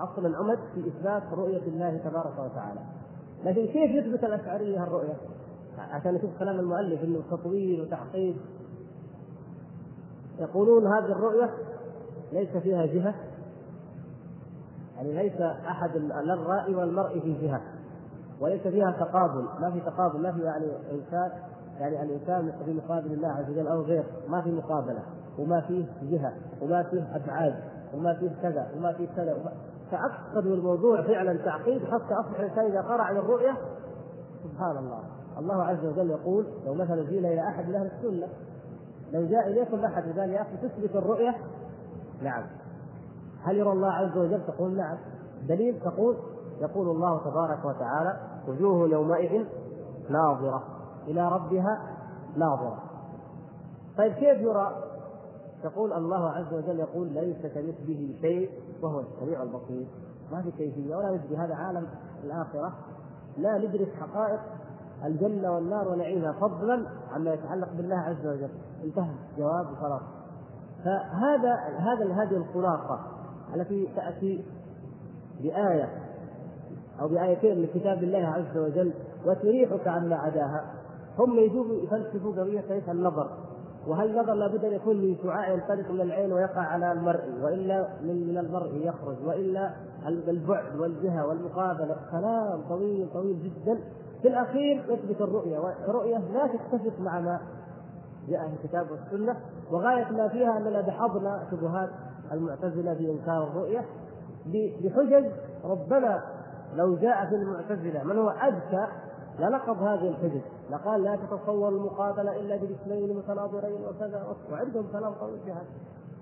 [0.00, 2.80] أصل العمد في إثبات رؤية الله تبارك وتعالى.
[3.44, 5.16] لكن كيف يثبت الاشعريه الرؤيه؟
[5.78, 8.36] عشان نشوف كلام المؤلف إنه تطويل وتعقيد
[10.38, 11.50] يقولون هذه الرؤية
[12.32, 13.14] ليس فيها جهة
[14.96, 17.60] يعني ليس أحد لا الرائي والمرء في جهة
[18.40, 21.30] وليس فيها تقابل ما في تقابل ما في يعني إنسان
[21.80, 25.02] يعني الإنسان في مقابل الله عز وجل أو غير ما في مقابلة
[25.38, 27.54] وما فيه جهة وما فيه أبعاد
[27.94, 29.52] وما فيه كذا وما فيه كذا
[29.90, 33.56] تعقدوا الموضوع فعلا تعقيد حتى أصبح الإنسان إذا قرأ عن الرؤية
[34.44, 35.00] سبحان الله.
[35.38, 38.28] الله عز وجل يقول لو مثلا جينا إلى أحد من أهل السنة.
[39.12, 41.34] لو جاء إليكم أحد وقال يا أخي تثبت الرؤية
[42.22, 42.44] نعم.
[43.42, 44.98] هل يرى الله عز وجل؟ تقول نعم.
[45.48, 46.16] دليل تقول
[46.60, 48.16] يقول الله تبارك وتعالى
[48.48, 49.44] وجوه يومئذ
[50.10, 50.62] ناظرة
[51.08, 51.80] إلى ربها
[52.36, 52.82] ناظرة.
[53.98, 54.87] طيب كيف يرى؟
[55.64, 58.50] يقول الله عز وجل يقول ليس كمثله شيء
[58.82, 59.86] وهو السميع البصير.
[60.32, 61.86] ما في كيفية ولا ندري هذا عالم
[62.24, 62.72] الآخرة.
[63.38, 64.40] لا ندرك حقائق
[65.04, 68.50] الجنة والنار ونعيمها فضلا عما يتعلق بالله عز وجل.
[68.84, 70.02] انتهى جواب وخلاص.
[70.84, 73.00] فهذا هذا هذه الخلاصة
[73.54, 74.44] التي تأتي
[75.40, 75.88] بآية
[77.00, 78.92] أو بآيتين من كتاب الله عز وجل
[79.26, 80.74] وتريحك عما عداها.
[81.18, 83.47] هم يجوبوا يفلسفوا كيف النظر.
[83.86, 88.28] وهل النظر لابد أن يكون من شعاع ينطلق من العين ويقع على المرء وإلا من
[88.28, 89.70] من المرء يخرج وإلا
[90.06, 91.96] البعد والجهة والمقابلة.
[92.10, 93.78] كلام طويل طويل جدا.
[94.22, 97.40] في الأخير يثبت الرؤية والرؤية لا تتفق مع ما
[98.28, 99.36] جاء في الكتاب والسنة.
[99.70, 101.90] وغاية ما فيها أننا دحضنا شبهات
[102.32, 103.84] المعتزلة في انكار الرؤيه
[104.84, 105.30] بحجج
[105.64, 106.22] ربنا
[106.74, 108.86] لو جاء في المعتزلة من هو أذكى
[109.38, 110.40] لنقض هذه الحجج.
[110.70, 114.26] لقال لا تتصور المقابلة إلا بجسمين متناظرين وكذا.
[114.52, 115.66] وعندهم كلام طويل في هذا.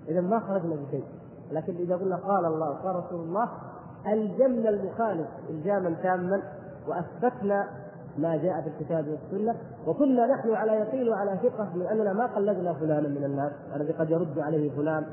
[0.07, 1.03] اذا ما خرجنا بشيء.
[1.51, 3.49] لكن إذا قلنا قال الله قال رسول الله
[4.07, 6.41] الجمنا المخالف الجاما تاما
[6.87, 7.67] وأثبتنا
[8.17, 9.55] ما جاء في الكتاب والسنة.
[9.87, 13.51] وكنا نحن على يقين وعلى ثقة من اننا ما قلدنا فلانا من الناس.
[13.75, 15.05] الذي قد يرد عليه فلان.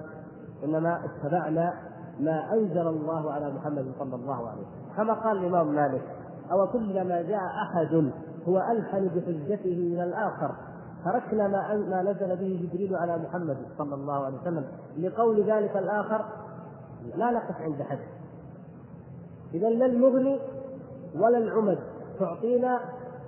[0.65, 1.75] إنما اتبعنا
[2.21, 4.97] ما أنزل الله على محمد صلى الله عليه وسلم.
[4.97, 6.03] كما قال الإمام مالك
[6.53, 8.11] أو كلما جاء أحد
[8.49, 10.55] هو ألحن بحجته من الآخر.
[11.05, 14.65] تركنا ما ما نزل به جبريل على محمد صلى الله عليه وسلم.
[14.99, 16.25] لقول ذلك الآخر
[17.17, 17.99] لا نقف عند حد.
[19.55, 20.41] إذا لا المغني
[21.15, 21.79] ولا العمد
[22.19, 22.81] تعطينا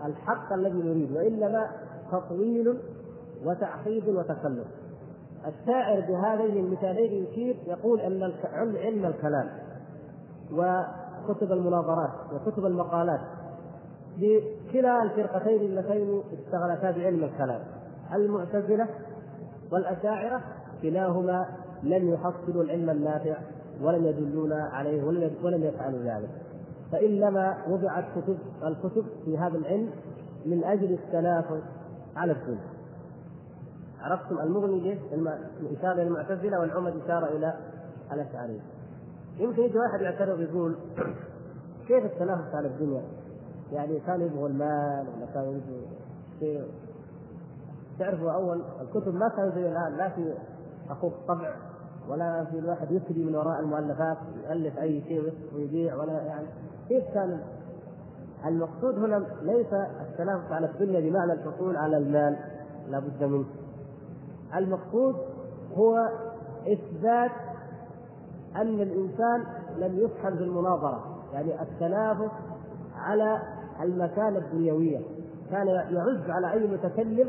[0.04, 1.70] الحق الذي نريد وإنما
[2.12, 2.78] تطويل
[3.44, 4.66] وتعقيد وتكلف
[5.46, 8.22] الشاعر بهذين المثالين يشير يقول إن
[8.76, 9.48] علم الكلام.
[11.30, 13.20] وكتب المناظرات وكتب المقالات
[14.18, 17.60] لكلا الفرقتين اللتين اشتغلتا بعلم الكلام
[18.14, 18.88] المعتزلة
[19.72, 20.40] والأشاعرة
[20.82, 21.46] كلاهما
[21.82, 23.36] لم يحصلوا العلم النافع
[23.82, 25.04] ولم يدلونا عليه
[25.42, 26.30] ولم يفعلوا ذلك
[26.92, 29.90] فإنما وضعت كتب الكتب في هذا العلم
[30.46, 31.62] من أجل التنافس
[32.16, 32.76] على الدنيا
[34.00, 34.98] عرفتم المغني؟
[35.78, 37.54] إشارة إلى المعتزلة والعمد إشارة إلى
[38.12, 38.60] الأشعرية.
[39.38, 40.76] يمكن يجي واحد يعترض يقول
[41.88, 43.02] كيف التنافس على الدنيا؟
[43.72, 45.86] يعني كان يبغوا المال ولا كان يبغوا
[46.40, 46.64] شيء.
[47.98, 50.34] تعرفوا أول الكتب ما كانوا زي الآن لا في
[50.88, 51.56] حقوق طبع
[52.08, 56.46] ولا في الواحد يسري من وراء المؤلفات يؤلف أي شيء ويبيع ولا يعني.
[56.88, 57.40] كيف كان؟
[58.46, 62.36] المقصود هنا ليس التنافس على الدنيا بمعنى الحصول على المال
[62.88, 63.46] لابد منه.
[64.56, 65.16] المقصود
[65.74, 66.08] هو
[66.72, 67.30] إثبات
[68.60, 69.44] أن الإنسان
[69.76, 71.04] لم يفحم في المناظرة.
[71.32, 72.30] يعني التنافس
[72.96, 73.42] على
[73.82, 75.00] المكانة الدنيوية.
[75.50, 77.28] كان يعز على أي متكلم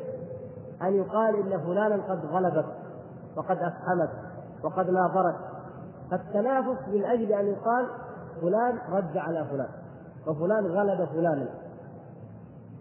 [0.81, 2.65] أن يقال إن فلانا قد غلبك
[3.37, 4.09] وقد أفحمك
[4.63, 5.35] وقد ناظرك
[6.11, 7.87] فالتنافس من أجل أن يقال
[8.41, 9.69] فلان رد على فلان
[10.27, 11.47] وفلان غلب فلانا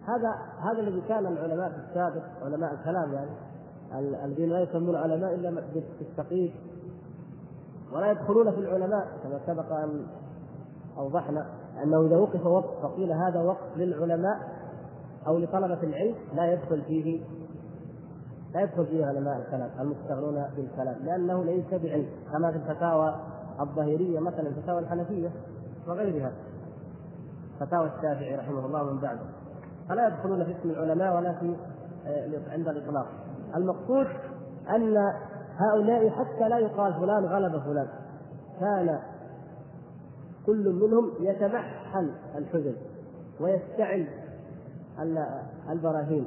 [0.09, 3.31] هذا هذا الذي كان العلماء في السابق علماء الكلام يعني
[4.25, 5.63] الذين لا يسمون علماء إلا
[5.99, 6.55] بالتقييد
[7.93, 10.07] ولا يدخلون في العلماء كما سبق أن
[10.99, 11.47] أوضحنا
[11.83, 14.39] أنه إذا وقف وقت فقيل هذا وقت للعلماء
[15.27, 17.21] أو لطلبة العلم لا يدخل فيه
[18.55, 22.07] لا يدخل فيه علماء الكلام المشتغلون بالكلام لأنه ليس بعلم.
[22.33, 23.15] كما في الفتاوى
[23.61, 25.31] الظاهريه مثلا الفتاوى الحنفية
[25.89, 26.33] وغيرها.
[27.61, 29.21] فتاوى الشافعي رحمه الله من بعده.
[29.89, 31.57] فلا يدخلون في اسم العلماء ولا في
[32.07, 33.07] آه، عند الإطلاق.
[33.57, 34.07] المقصود
[34.69, 35.13] أن
[35.57, 37.89] هؤلاء حتى لا يقال فلان غلب فلان.
[38.61, 39.01] كان
[40.47, 42.75] كل منهم يتمحل الحجج
[43.41, 44.07] ويستعد
[45.71, 46.27] البراهين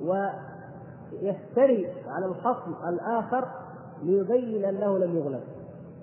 [0.00, 3.48] ويفتري على الخصم الآخر
[4.02, 5.42] ليبين أنه لم يغلب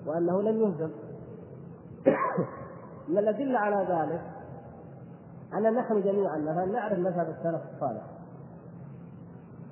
[0.06, 0.90] وأنه لم يهزم.
[3.08, 4.22] من الأدلة على ذلك؟
[5.54, 8.02] ان نحن جميعا مثلا نعرف مذهب السلف الصالح.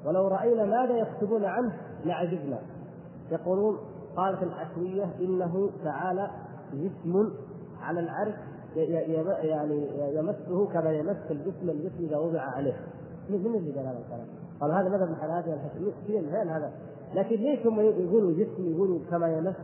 [0.04, 1.72] ولو رأينا ماذا يكتبون عنه
[2.04, 2.58] لعجبنا.
[3.32, 3.78] يقولون
[4.16, 6.30] قالت الحشويه إنه تعالى
[6.74, 7.30] جسم
[7.80, 8.34] على العرش
[8.76, 12.76] يعني يمسه كما يمس الجسم الجسم إذا وضع عليه
[13.30, 14.26] من اللي قال هذا الكلام؟
[14.60, 16.72] قال هذا مذهب الحنابله الحشويه فين هذا؟
[17.14, 19.54] لكن ليش هم يقولوا جسم يقولوا كما يمس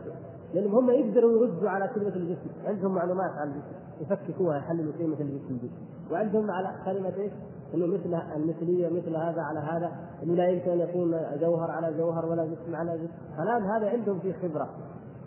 [0.53, 5.57] لأنهم هم يقدروا يردوا على كلمة الجسم عندهم معلومات عن الجسم يفككوها يحللوا كلمة الجسم
[5.61, 5.71] دي
[6.11, 7.31] وعندهم على كلمة إيش؟
[7.73, 9.91] إنه مثل المثلية مثل هذا على هذا
[10.23, 13.13] إنه لا يمكن أن يكون جوهر على جوهر ولا جسم على جسم.
[13.37, 14.69] كلام هذا عندهم فيه خبرة.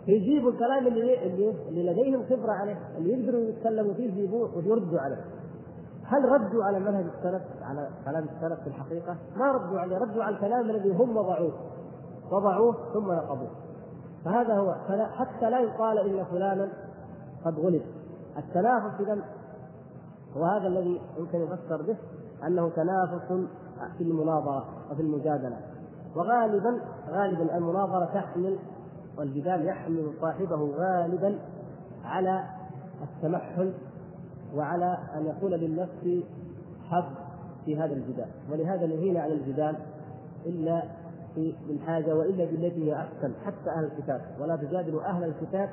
[0.07, 5.21] يجيبوا الكلام اللي اللي, لديهم خبرة عليه اللي يقدروا يتكلموا فيه يجيبوه ويردوا عليه.
[6.05, 10.35] هل ردوا على منهج السلف؟ على كلام السلف في الحقيقة؟ ما ردوا عليه ردوا على
[10.35, 11.53] الكلام الذي هم وضعوه.
[12.31, 13.51] وضعوه ثم نقضوه
[14.25, 14.75] فهذا هو.
[15.11, 16.69] حتى لا يقال إن فلانا
[17.45, 17.81] قد غلب.
[18.37, 19.23] التنافس اذا
[20.35, 21.97] وهذا الذي يمكن يفسر به.
[22.43, 23.47] أنه تنافس
[23.97, 25.57] في المناظرة وفي المجادلة.
[26.15, 28.57] وغالبا غالبا المناظرة تحمل
[29.17, 31.39] والجدال يحمل صاحبه غالبا
[32.03, 32.43] على
[33.03, 33.73] التمحل
[34.55, 36.23] وعلى أن يقول للنفس
[36.89, 37.05] حظ
[37.65, 38.27] في هذا الجدال.
[38.51, 39.75] ولهذا نهينا عن الجدال
[40.45, 40.83] إلا
[41.35, 44.21] في الحاجة وإلا بالتي هي أحسن حتى أهل الكتاب.
[44.41, 45.69] ولا تجادلوا أهل الكتاب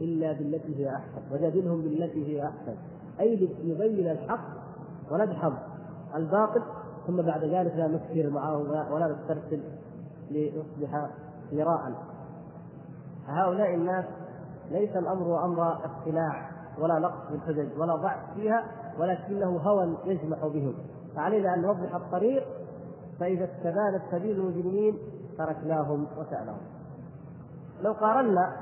[0.00, 2.74] إلا بالتي هي أحسن وجادلهم بالتي هي أحسن.
[3.20, 4.60] أي لنبين الحق
[5.10, 5.69] وندحض
[6.14, 6.62] الباطل
[7.06, 8.56] ثم بعد ذلك لا نكثر معه
[8.92, 9.62] ولا نسترسل
[10.30, 11.08] ليصبح
[11.52, 11.92] مراء
[13.26, 14.04] هؤلاء الناس
[14.70, 18.64] ليس الأمر أمر اقتلاع ولا نقص في الحجج ولا ضعف فيها
[18.98, 20.74] ولكنه هوى يجمع بهم.
[21.16, 22.44] فعلينا أن نوضح الطريق
[23.20, 24.98] فإذا استبانت سبيل المجرمين
[25.38, 26.60] تركناهم وسألهم.
[27.82, 28.56] لو قارنا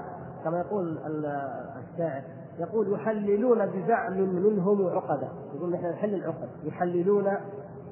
[0.44, 2.22] كما يقول الشاعر
[2.58, 6.48] يقول يحللون بزعم منهم عقدا يقول نحن نحل العقد.
[6.64, 7.24] يحللون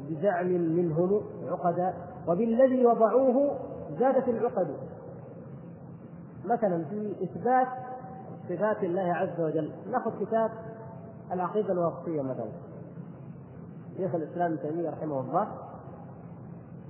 [0.09, 1.95] بزعم منهم عقدا
[2.29, 3.59] وبالذي وضعوه
[3.99, 4.77] زادت العقد.
[6.45, 7.69] مثلا في إثبات
[8.49, 9.73] صفات الله عز وجل.
[9.91, 10.51] نأخذ كتاب
[11.33, 12.51] العقيدة الواسطية مثلا.
[13.97, 15.49] شيخ الإسلام ابن تيمية رحمه الله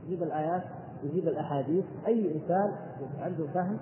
[0.05, 0.63] يجيب الآيات
[1.03, 1.85] يجيب الأحاديث.
[2.07, 2.73] أي إنسان
[3.21, 3.79] عنده فهم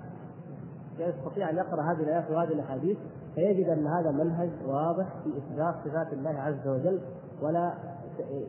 [0.99, 2.97] يستطيع أن يقرأ هذه الآيات وهذه الأحاديث.
[3.35, 7.01] فيجد أن هذا منهج واضح في اثبات صفات الله عز وجل
[7.41, 7.73] ولا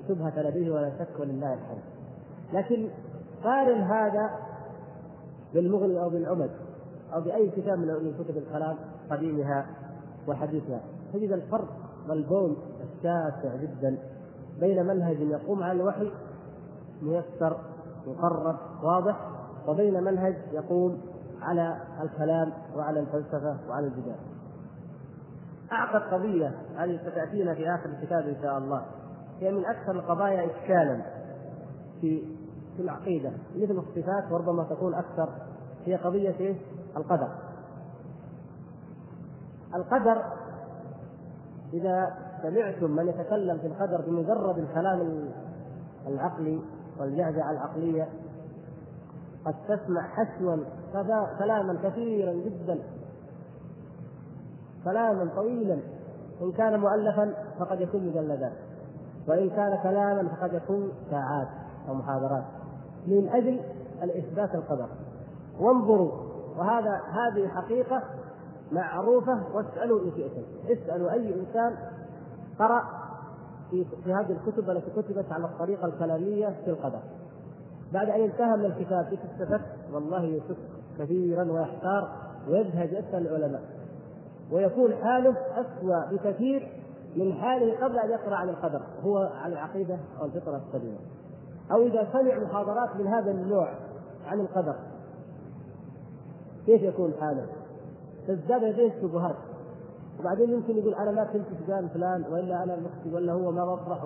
[0.08, 1.82] شبهة لديه ولا شك ولله الحمد.
[2.52, 2.88] لكن
[3.44, 4.30] قارن هذا
[5.54, 6.50] بالمغني أو بالعمد
[7.14, 8.76] أو بأي كتاب من كتب الكلام
[9.10, 9.66] قديمها
[10.28, 10.80] وحديثها
[11.12, 11.68] تجد الفرق
[12.08, 13.98] والبون الشاسع جدا
[14.60, 16.10] بين منهج يقوم على الوحي
[17.02, 17.56] ميسر
[18.06, 19.30] مقرر واضح
[19.68, 21.00] وبين منهج يقوم
[21.42, 24.35] على الكلام وعلى الفلسفة وعلى الجدال.
[25.72, 28.86] أعقد قضية هذه ستأتينا في آخر الكتاب إن شاء الله
[29.40, 31.02] هي من أكثر القضايا اشكالا
[32.00, 32.22] في
[32.76, 35.28] في العقيدة مثل الصفات وربما تكون أكثر
[35.84, 36.56] هي قضية إيه؟
[36.96, 37.28] القدر.
[39.74, 40.22] القدر
[41.72, 45.28] إذا سمعتم من يتكلم في القدر بمجرد الكلام
[46.06, 46.60] العقلي
[47.00, 48.08] والجعجعه العقلية
[49.46, 50.56] قد تسمع حشوا
[51.38, 52.78] كلاما كثيرا جدا
[54.86, 55.78] كلاما طويلا
[56.42, 58.52] إن كان مؤلفا فقد يكون مجلدات
[59.28, 61.48] وإن كان كلاما فقد يكون ساعات
[61.88, 62.44] أو محاضرات.
[63.06, 63.60] من أجل
[64.02, 64.88] الإثبات القدر.
[65.60, 66.12] وانظروا
[66.56, 68.02] وهذا هذه حقيقة
[68.72, 70.42] معروفة واسألوا إن شئتم.
[70.68, 71.76] اسألوا أي إنسان
[72.58, 72.82] قرأ
[73.70, 77.00] في في هذه الكتب التي كتبت على الطريقة الكلامية في القدر.
[77.92, 79.62] بعد أن انتهى من الكتاب استفدت؟
[79.92, 80.56] والله يشك
[80.98, 82.08] كثيرا ويحتار
[82.48, 83.75] ويذهب يسأل العلماء.
[84.52, 86.72] ويكون حاله اسوء بكثير
[87.16, 90.98] من حاله قبل أن يقرأ عن القدر هو على العقيدة أو الفطرة السليمة.
[91.72, 93.68] أو إذا سمع محاضرات من هذا النوع
[94.26, 94.76] عن القدر
[96.66, 97.46] كيف يكون حاله؟
[98.28, 99.36] تزداد لديه الشبهات.
[100.20, 104.04] وبعدين يمكن يقول أنا ما كنت في فلان وإلا أنا مخطئ ولا هو ما بطرح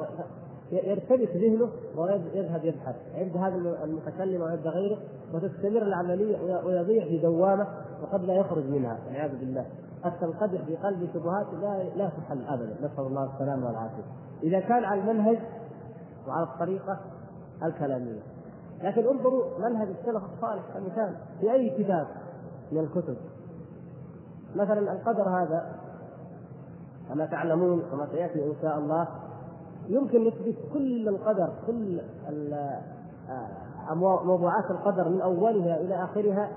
[0.72, 2.96] يرتبك ذهنه ويذهب يبحث.
[3.14, 4.98] عند هذا المتكلم وعند غيره
[5.34, 7.66] وتستمر العملية ويضيع في دوامة
[8.02, 9.66] وقد لا يخرج منها والعياذ بالله.
[10.06, 12.76] القدح في قلبه شبهات لا لا تحل ابدا.
[12.80, 14.02] نسأل الله السلامة والعافية.
[14.42, 15.38] إذا كان على المنهج
[16.28, 17.00] وعلى الطريقة
[17.62, 18.20] الكلامية.
[18.82, 22.06] لكن انظروا منهج السلف الصالح كمثال في أي كتاب
[22.72, 23.16] من الكتب.
[24.56, 25.76] مثلا القدر هذا
[27.08, 29.08] كما تعلمون كما سيأتي إن شاء الله
[29.88, 32.00] يمكن نثبت كل القدر كل
[33.28, 33.94] آه،
[34.24, 36.50] موضوعات القدر من أولها إلى آخرها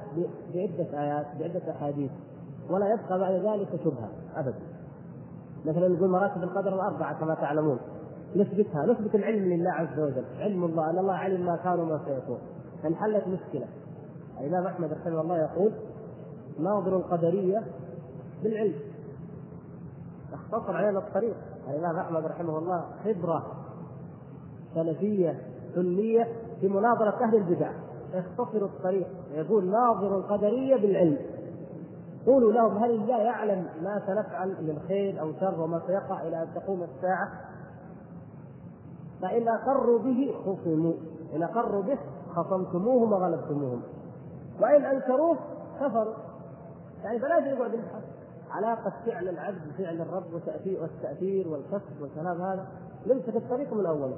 [0.53, 2.11] بعدة آيات بعدة أحاديث.
[2.69, 4.59] ولا يبقى بعد ذلك شبهة ابدا.
[5.65, 7.79] مثلا نقول مراتب القدر الأربعة كما تعلمون.
[8.35, 10.25] نثبتها نثبت العلم لله عز وجل.
[10.39, 12.37] علم الله أن الله علم ما كان وما سيكون.
[12.85, 13.67] انحلت مشكلة.
[14.41, 15.71] الإمام أحمد رحمه الله يقول
[16.59, 17.63] ناظر القدرية
[18.43, 18.75] بالعلم.
[20.33, 21.35] اختصر علينا الطريق.
[21.69, 23.45] الإمام أحمد رحمه الله خبرة
[24.75, 25.41] سلفية
[25.75, 26.27] سنية
[26.61, 27.71] في مناظرة أهل البدع.
[28.13, 29.07] يختصر الطريق.
[29.31, 31.17] يقول ناظر القدرية بالعلم.
[32.25, 36.47] قولوا لهم هل الله يعلم ما سنفعل من خير أو شر وما سيقع إلى أن
[36.55, 37.31] تقوم الساعة؟
[39.21, 40.93] فإن أقروا به خصموا
[41.35, 41.97] إن أقروا به
[42.35, 43.81] خصمتموهم وغلبتموهم.
[44.61, 45.37] وإن أنكروه
[45.79, 46.13] كفروا.
[47.03, 48.03] يعني فلا يقعد يبحث.
[48.51, 52.67] علاقة فعل العبد بفعل الرب وتأثير والتأثير والكسب والكلام هذا
[53.07, 54.17] نمسك الطريق من أوله.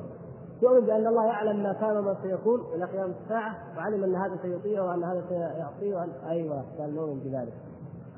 [0.62, 4.86] يؤمن بأن الله يعلم ما كان وما سيكون إلى قيام الساعة وعلم أن هذا سيطيعه
[4.88, 7.54] وأن هذا سيعطيه وأن أيوه قال نؤمن بذلك.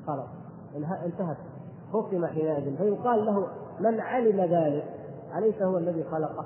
[0.08, 0.28] خلاص.
[1.04, 1.36] انتهت.
[1.92, 2.76] حكم حينئذ.
[2.76, 3.46] فيقال له
[3.80, 4.84] من علم ذلك؟
[5.38, 6.44] أليس هو الذي خلقه؟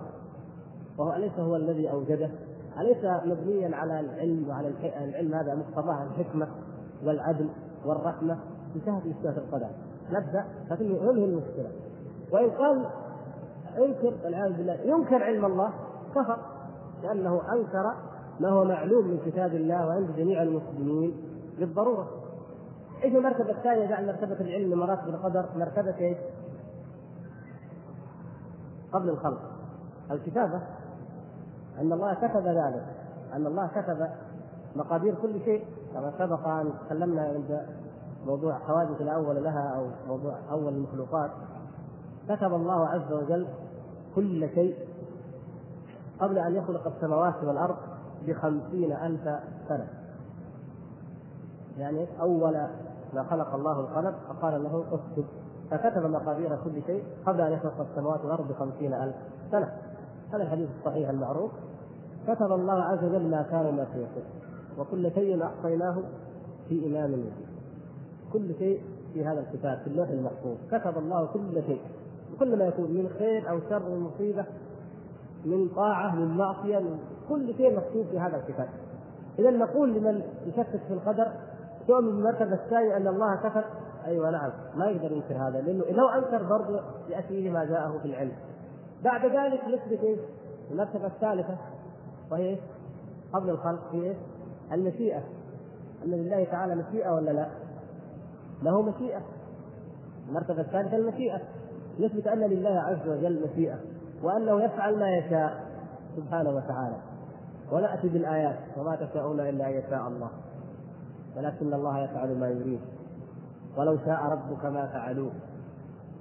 [0.99, 2.31] وهو أليس هو الذي أوجده؟
[2.81, 4.73] أليس مبنيا على العلم وعلى
[5.05, 6.49] العلم هذا مقتضاه الحكمة
[7.05, 7.49] والعدل
[7.87, 8.39] والرحمة؟
[8.77, 9.69] انتهت مشكلة القدر.
[10.11, 10.45] نبدأ.
[10.81, 11.71] ننهي المشكلة.
[12.33, 12.87] وإن قال
[13.79, 15.73] انكر والعياذ بالله ينكر علم الله.
[16.15, 16.39] كفر.
[17.03, 17.95] لأنه أنكر
[18.41, 21.15] ما هو معلوم من كتاب الله وعند جميع المسلمين
[21.59, 22.22] بالضرورة.
[23.05, 25.49] إيش المرتبة الثانية جعل مرتبة العلم من مراتب القدر.
[25.57, 26.19] مرتبة إيش؟
[28.93, 29.41] قبل الخلق.
[30.11, 30.61] الكتابة.
[31.79, 32.87] أن الله كتب ذلك.
[33.33, 34.09] أن الله كتب
[34.77, 35.65] مقادير كل شيء.
[35.95, 37.67] كما سبق أن تكلمنا عند
[38.27, 41.31] موضوع حوادث الأول لها أو موضوع أول المخلوقات.
[42.29, 43.47] كتب الله عز وجل
[44.15, 44.77] كل شيء
[46.21, 47.77] قبل أن يخلق السماوات والأرض
[48.27, 49.21] بخمسين ألف
[49.69, 49.89] سنة.
[51.79, 52.67] يعني أول
[53.15, 55.25] ما خلق الله القلم فقال له اكتب.
[55.71, 59.15] فكتب مقادير كل شيء قبل أن يخلق السماوات والأرض بخمسين ألف
[59.51, 59.73] سنة.
[60.33, 61.51] هذا الحديث الصحيح المعروف.
[62.29, 64.23] كتب الله عز وجل ما كان وما سيكون
[64.79, 66.03] وكل شيء أحصيناه
[66.69, 67.33] في امام مبين.
[68.33, 68.83] كل شيء
[69.13, 70.57] في هذا الكتاب في اللوح المحفوظ.
[70.71, 71.81] كتب الله كل شيء.
[72.39, 74.45] كل ما يكون من خير أو شر من مصيبة
[75.45, 76.99] من طاعة من معصية من
[77.29, 78.69] كل شيء مكتوب في هذا الكتاب.
[79.39, 81.33] إذا نقول لمن يشكك في القدر
[81.87, 83.65] تؤمن بالمرتبه الثانية أن الله كتب
[84.07, 84.51] أيوه نعم.
[84.75, 88.33] ما يقدر ينكر هذا لأنه لو أنكر برضه يأتي ما جاءه في العلم.
[89.05, 90.19] بعد ذلك نثبت إيش؟
[90.71, 91.57] المرتبه الثالثه
[92.31, 92.59] وهي
[93.33, 94.17] قبل الخلق هي إيش؟
[94.73, 95.23] المشيئة.
[96.05, 97.49] أن لله تعالى مشيئة ولا لا؟
[98.63, 99.21] له مشيئة.
[100.29, 101.41] المرتبه الثالثه المشيئة.
[102.01, 103.79] نثبت أن لله عز وجل مشيئة
[104.23, 105.65] وأنه يفعل ما يشاء
[106.17, 106.97] سبحانه وتعالى.
[107.73, 110.31] وناتي بالآيات وما تشاءون إلا أن يشاء الله.
[111.37, 112.81] ولكن الله يفعل ما يريد.
[113.79, 115.33] ولو شاء ربك ما فعلوه.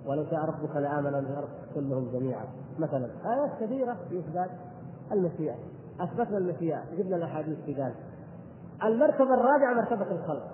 [0.05, 2.45] ولو شاء ربك لآمن الأرض كلهم جميعا.
[2.79, 4.49] مثلا آيات كثيرة في إثبات
[5.11, 5.55] المشيئة.
[5.99, 7.95] أثبتنا المشيئة جبنا الأحاديث في ذلك.
[8.83, 10.47] المرتبة الرابعة مرتبة الخلق.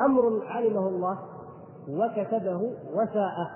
[0.00, 1.18] أمر علمه الله
[1.88, 3.50] وكتبه وشاءه.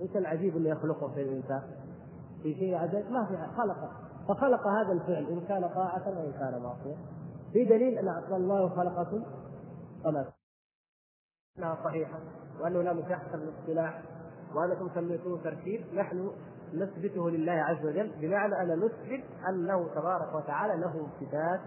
[0.00, 1.62] إيش العجيب إنه يخلقه في الإنسان.
[2.42, 3.90] في شيء عجيب ما في خلقه.
[4.28, 6.96] فخلق هذا الفعل إن كان طاعة وإن كان معصية.
[7.52, 9.24] في دليل أن الله خلقكم
[10.04, 10.26] وما
[11.58, 12.18] إنها صحيحة
[12.60, 14.02] وأنه لا مشاحه الاصطلاح
[14.54, 16.30] وأنكم سميتوه تركيب نحن
[16.74, 21.60] نثبته لله عز وجل بمعنى أن نثبت أنه تبارك وتعالى له صفات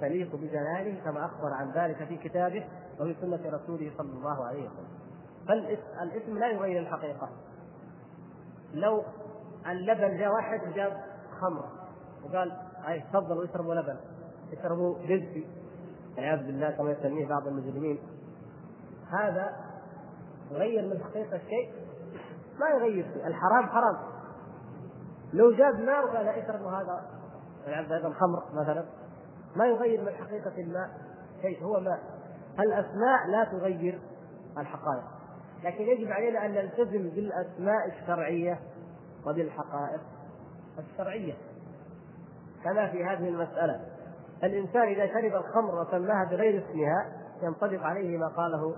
[0.00, 2.64] تليق بجلاله كما أخبر عن ذلك في كتابه
[3.00, 4.88] وفي سنة رسوله صلى الله عليه وسلم.
[5.48, 7.28] فالاسم لا يغير الحقيقة.
[8.74, 9.02] لو
[9.66, 11.04] اللبن جاء واحد جاب
[11.40, 11.64] خمر
[12.24, 12.52] وقال
[12.88, 13.96] أي تفضلوا اشربوا لبن.
[14.52, 15.46] اشربوا جزئي
[16.16, 17.98] والعياذ بالله كما يسميه بعض المجرمين.
[19.10, 19.56] هذا
[20.50, 21.72] يغير من حقيقة الشيء
[22.60, 23.96] ما يغير شيء الحرام حرام.
[25.32, 27.10] لو جاب ماء وقال اشربوا هذا؟
[27.64, 28.84] والعياذ بالله خمر مثلا.
[29.56, 30.90] ما يغير من حقيقة الماء
[31.42, 32.00] شيء هو ماء.
[32.60, 34.00] الأسماء لا تغير
[34.58, 35.04] الحقائق.
[35.64, 38.60] لكن يجب علينا أن نلتزم بالأسماء الشرعية
[39.26, 40.00] وبالحقائق
[40.78, 41.34] الشرعية.
[42.64, 43.95] كما في هذه المسألة.
[44.44, 47.12] الإنسان إذا شرب الخمر وسماها بغير اسمها
[47.42, 48.76] ينطبق عليه ما قاله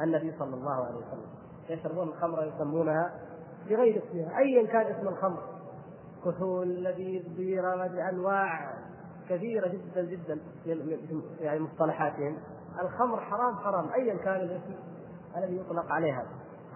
[0.00, 1.26] النبي صلى الله عليه وسلم.
[1.68, 3.12] يشربون الخمر يسمونها
[3.68, 5.42] بغير اسمها أيا كان اسم الخمر.
[6.24, 8.74] كحول لذيذ بيرة أنواع
[9.28, 10.38] كثيرة جدا جدا
[11.40, 12.36] يعني مصطلحاتهم.
[12.82, 13.92] الخمر حرام حرام.
[13.92, 14.74] أيا كان الاسم
[15.36, 16.26] الذي يطلق عليها.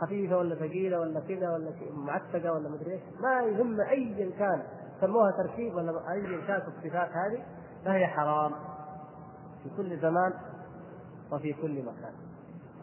[0.00, 3.00] خفيفة ولا ثقيلة ولا كذا ولا معتقة ولا مدري إيش.
[3.20, 4.62] ما يهم أيا كان.
[5.00, 7.42] سموها تركيب ولا أيا كانت الصفات هذه.
[7.84, 8.52] فهي حرام
[9.62, 10.32] في كل زمان
[11.32, 12.12] وفي كل مكان.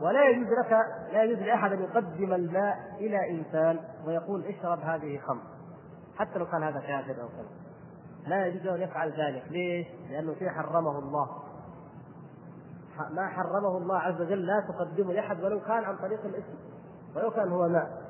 [0.02, 0.72] ولا يجوز لك
[1.14, 5.42] لا يجوز لأحد أن يقدم الماء إلى إنسان ويقول اشرب هذه خمر
[6.16, 7.50] حتى لو كان هذا كافر أو كذا.
[8.28, 9.44] لا يجوز أن يفعل ذلك.
[9.50, 11.30] ليش؟ لأنه شيء حرمه الله.
[13.12, 16.56] ما حرمه الله عز وجل لا تقدمه لأحد ولو كان عن طريق الاسم
[17.16, 18.06] ولو كان هو ماء.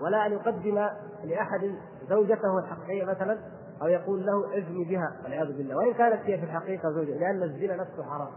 [0.00, 0.88] ولا أن يقدم
[1.24, 1.74] لأحد
[2.08, 3.38] زوجته الحقيقية مثلا
[3.82, 5.76] أو يقول له ازني بها والعياذ بالله.
[5.76, 8.30] وإن كانت هي في الحقيقة زوجة لأن الزنا نفسه حرام.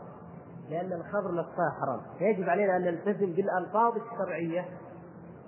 [0.69, 2.01] لأن الخمر نفسها حرام.
[2.19, 4.65] فيجب علينا أن نلتزم بالألفاظ الشرعية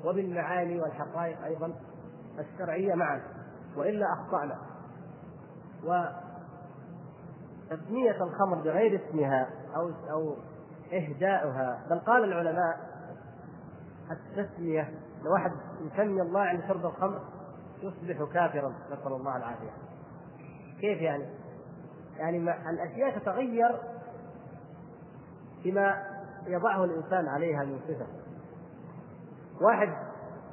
[0.05, 1.73] وبالمعاني والحقائق أيضا
[2.39, 3.21] الشرعية معا
[3.77, 4.57] وإلا أخطأنا.
[7.71, 10.35] وتسمية الخمر بغير اسمها أو أو
[10.93, 12.77] إهداؤها بل قال العلماء
[14.11, 14.89] التسمية
[15.23, 17.21] لو واحد يسمي الله عند شرب الخمر
[17.81, 19.84] يصبح كافرا نسأل الله العافية.
[20.81, 21.25] كيف يعني؟
[22.17, 22.37] يعني
[22.69, 23.79] الأشياء تتغير
[25.65, 26.03] بما
[26.47, 28.07] يضعه الإنسان عليها من صفة.
[29.61, 29.89] واحد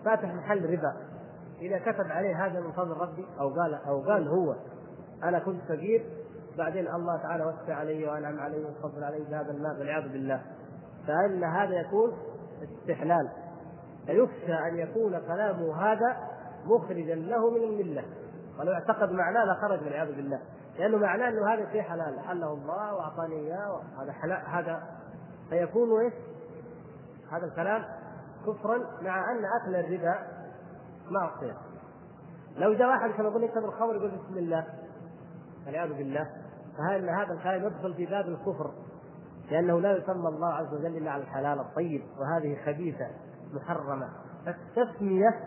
[0.04, 0.96] فاتح محل ربا.
[1.60, 4.56] إذا كتب عليه هذا من فضل ربي أو قال أو قال هو
[5.22, 6.04] أنا كنت فقير
[6.58, 10.42] بعدين الله تعالى وسع علي وأنعم علي وفضل علي بهذا المال والعياذ بالله.
[11.06, 12.12] فإن هذا يكون
[12.62, 13.28] استحلال.
[14.06, 16.16] فيخشى أن يكون كلامه هذا
[16.66, 18.04] مخرجا له من الملة.
[18.58, 20.40] ولو اعتقد معناه لخرج والعياذ بالله.
[20.78, 22.20] لأنه معناه أنه هذا شيء حلال.
[22.20, 24.42] حله الله وأعطاني إياه هذا حلال.
[24.46, 24.82] هذا
[25.50, 26.12] فيكون إيش؟
[27.32, 27.84] هذا الكلام
[28.46, 30.18] كفرا مع أن أكل الربا
[31.10, 31.56] معصية.
[32.56, 34.66] لو جاء واحد كما يقول يكتب الخمر يقول بسم الله.
[35.66, 36.30] والعياذ بالله.
[36.78, 38.70] فهل هذا الكلام يدخل في باب الكفر؟
[39.50, 43.06] لأنه لا يسمى الله عز وجل إلا على الحلال الطيب وهذه خبيثة
[43.52, 44.08] محرمة.
[44.46, 45.40] فالتسمية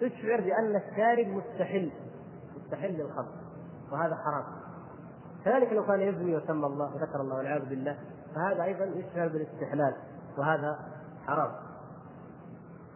[0.00, 1.92] تشعر بأن الشارب مستحل
[2.72, 3.32] مستحل للخمر
[3.92, 4.44] وهذا حرام.
[5.44, 7.98] كذلك لو كان يزني وسمى الله وذكر الله والعياذ بالله
[8.34, 9.94] فهذا أيضا يشعر بالاستحلال
[10.38, 10.78] وهذا
[11.26, 11.52] حرام.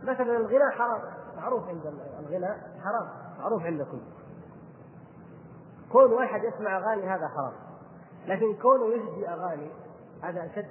[0.02, 1.00] مثلا الغناء حرام
[1.36, 1.86] معروف عند
[2.20, 3.08] الغناء حرام
[3.38, 4.00] معروف عندكم.
[5.92, 7.52] كون واحد يسمع أغاني هذا حرام
[8.26, 9.70] لكن كونه يهدي أغاني
[10.22, 10.68] هذا أشد.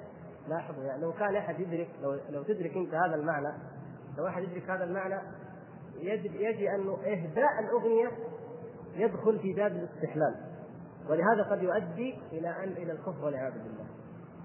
[0.48, 3.54] لاحظوا يعني لو كان أحد يدرك لو لو تدرك أنت هذا المعنى
[4.18, 5.22] لو أحد يدرك هذا المعنى
[5.96, 8.12] يجد يجي أنه إهداء الأغنية
[8.96, 10.36] يدخل في باب الاستحلال.
[11.10, 13.86] ولهذا قد يؤدي إلى ان إلى الكفر والعياذ بالله.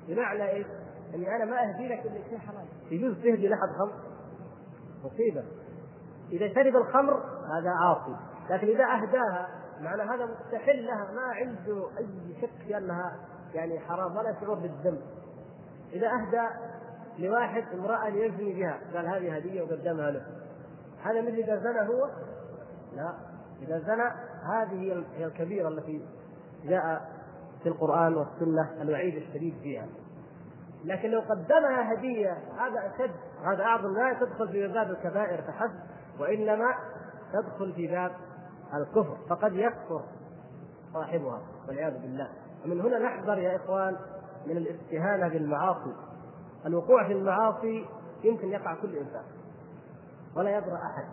[0.08, 0.66] بمعنى إيش؟
[1.14, 3.92] إني أنا ما أهدي لك إلا شيء حرام يجوز تهدي لأحد خمر؟
[5.04, 5.44] مصيبة.
[6.32, 7.14] إذا شرب الخمر
[7.58, 8.16] هذا عاصي.
[8.50, 9.48] لكن إذا أهداها
[9.80, 11.12] معنى هذا مستحل لها.
[11.14, 12.06] ما عنده أي
[12.40, 13.16] شك في انها
[13.54, 15.00] يعني حرام ولا شعور بالذنب.
[15.92, 16.48] إذا أهدى
[17.18, 20.26] لواحد امرأة ليزني بها قال هذه هدية وقدمها له.
[21.02, 22.10] هذا مثل إذا زنى هو؟
[22.96, 23.14] لا.
[23.62, 26.02] إذا زنى هذه هي الكبيرة التي
[26.64, 27.10] جاء
[27.62, 29.86] في القرآن والسنة الوعيد الشديد فيها.
[30.84, 33.14] لكن لو قدمها هدية هذا أشد
[33.44, 35.80] هذا أعظم لا تدخل في باب الكبائر فحسب
[36.20, 36.74] وإنما
[37.32, 38.12] تدخل في باب
[38.74, 40.02] الكفر فقد يكفر
[40.92, 42.28] صاحبها والعياذ بالله.
[42.64, 43.96] ومن هنا نحذر يا إخوان
[44.46, 45.94] من الاستهانة بالمعاصي.
[46.66, 47.86] الوقوع في المعاصي
[48.24, 49.22] يمكن يقع كل إنسان
[50.36, 51.04] ولا يدرى أحد.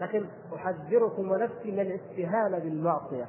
[0.00, 0.26] لكن
[0.56, 3.28] أحذركم ونفسي من الاستهانة بالمعصية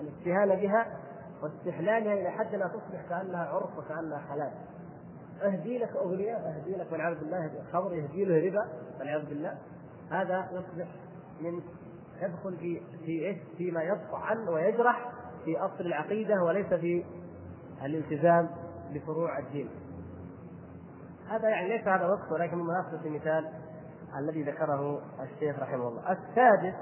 [0.00, 0.98] الاستهانة بها
[1.42, 4.52] واستحلالها إلى حد لا تصبح كأنها عرف وكأنها حلال
[5.42, 9.58] أهدي لك أغنية أهدي لك والعياذ بالله خمر يهدي له ربا والعياذ بالله
[10.10, 10.88] هذا يصبح
[11.40, 11.60] من
[12.22, 15.12] يدخل في في إيش؟ فيما يطعن ويجرح
[15.44, 17.04] في أصل العقيدة وليس في
[17.84, 18.50] الالتزام
[18.94, 19.68] بفروع الدين.
[21.28, 23.48] هذا يعني ليس هذا وقت ولكن من مناسبه المثال
[24.18, 26.12] الذي ذكره الشيخ رحمه الله.
[26.12, 26.74] السادس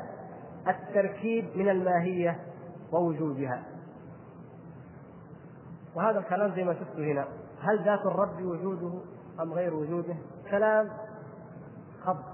[0.68, 2.40] التركيب من الماهية
[2.92, 3.62] ووجودها.
[5.94, 7.24] وهذا الكلام زي ما شفتوا هنا
[7.60, 8.92] هل ذات الرب وجوده
[9.40, 10.14] أم غير وجوده؟
[10.50, 10.90] كلام
[12.04, 12.24] خبط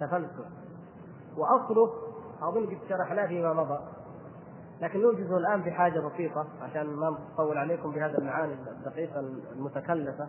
[0.00, 0.46] تفلسف
[1.36, 1.90] وأصله
[2.42, 3.78] أظن قد شرحناه فيما مضى
[4.80, 9.20] لكن نوجزه الآن بحاجه بسيطة عشان ما نطول عليكم بهذه المعاني الدقيقة
[9.52, 10.28] المتكلفة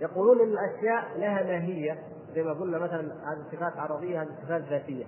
[0.00, 1.98] يقولون إن الأشياء لها ماهية
[2.34, 5.04] زي ما قلنا مثلا هذه صفات عرضية هذه صفات ذاتية.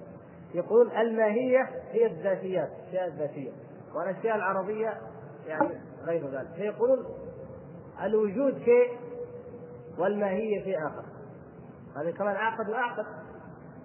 [0.55, 3.51] يقولون الماهية هي الذاتيات الاشياء الذاتيه
[3.95, 5.01] والأشياء العرضية
[5.47, 6.49] يعني غير ذلك.
[6.57, 7.07] فيقولون
[8.03, 8.99] الوجود شيء
[9.99, 11.05] والماهية شيء آخر.
[11.97, 13.07] هذا كمان اعقد وأعقد.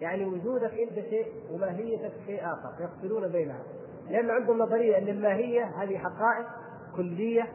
[0.01, 2.83] يعني وجودك أنت شيء وماهيتك شيء آخر.
[2.83, 3.63] يفصلون بينها.
[4.09, 6.47] لأن عندهم نظرية أن الماهية هذه حقائق
[6.95, 7.47] كلية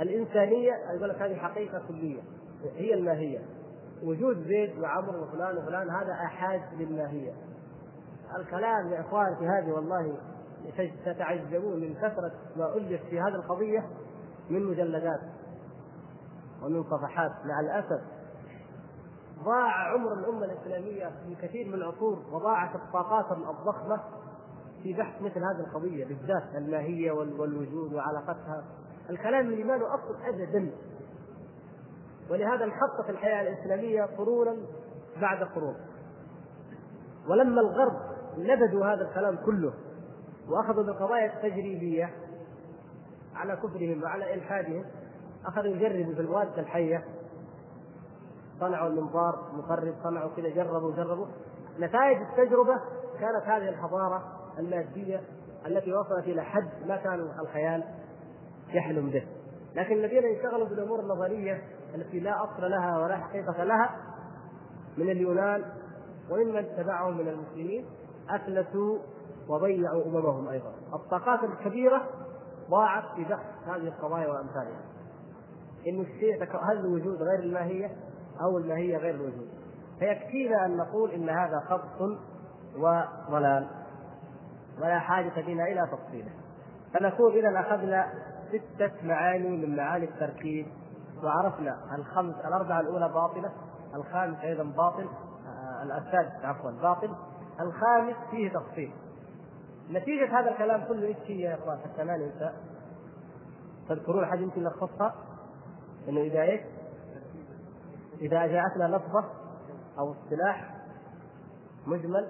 [0.00, 2.20] الإنسانية يقول لك هذه حقيقة كلية.
[2.76, 3.38] هي الماهيه
[4.02, 7.32] وجود زيد وعمر وفلان وفلان هذا احاد للماهيه
[8.38, 10.16] الكلام يا إخوان في هذه والله
[11.04, 13.88] تتعجبون من كثرة ما الف في هذه القضية
[14.50, 15.20] من مجلدات
[16.62, 17.32] ومن صفحات.
[17.44, 18.00] مع الأسف
[19.44, 24.00] ضاع عمر الأمة الإسلامية في كثير من العصور وضاعت الطاقات الضخمة
[24.82, 28.64] في بحث مثل هذه القضية بالذات الماهية والوجود وعلاقتها.
[29.10, 30.70] الكلام اللي ما له أصل أبدا
[32.30, 34.56] ولهذا انحطت الحياة الإسلامية قرونا
[35.20, 35.76] بعد قرون.
[37.28, 37.96] ولما الغرب
[38.38, 39.72] نبذوا هذا الكلام كله
[40.48, 42.10] وأخذوا بالقضايا التجريبية
[43.34, 44.84] على كفرهم وعلى إلحادهم
[45.46, 47.04] أخذوا يجربوا في المواد الحية.
[48.60, 51.26] صنعوا المنظار مقرب صنعوا كذا جربوا جربوا.
[51.78, 52.80] نتائج التجربة
[53.20, 54.22] كانت هذه الحضارة
[54.58, 55.20] المادية
[55.66, 57.84] التي وصلت إلى حد ما كان الخيال
[58.68, 59.26] يحلم به.
[59.74, 61.62] لكن الذين انشغلوا بالأمور النظرية
[61.94, 63.96] التي لا أصل لها ولا حقيقة لها
[64.98, 65.64] من اليونان
[66.30, 67.86] وممن تبعهم من المسلمين
[68.30, 68.98] افلسوا
[69.48, 70.72] وضيعوا أممهم أيضا.
[70.94, 72.02] الطاقات الكبيرة
[72.70, 74.80] ضاعت في بحث هذه القضايا وأمثالها.
[75.86, 77.90] إن الشيء هل الوجود غير الماهية
[78.42, 79.48] أو الماهية غير الوجود؟
[79.98, 82.18] فيكفينا أن نقول إن هذا خبط
[82.76, 83.68] وضلال.
[84.78, 86.30] ولا حاجة بنا إلى تفصيله.
[86.94, 88.12] فنكون اذا أخذنا
[88.48, 90.66] ستة معاني من معاني التركيب.
[91.22, 93.52] وعرفنا الخمس الأربعة الأولى باطلة
[93.94, 95.08] الخامس أيضا باطل
[95.46, 97.14] آه السادس عفوا باطل.
[97.60, 98.92] الخامس فيه تفصيل.
[99.90, 102.52] نتيجة هذا الكلام كله إيش هي يا إخوان؟ حتى ما ننسى.
[103.88, 105.14] تذكرون حاجة يمكن نلخصها؟
[106.08, 106.60] إنه إذا إيش؟
[108.20, 109.24] إذا جاءتنا لفظة
[109.98, 110.74] أو اصطلاح
[111.86, 112.28] مجمل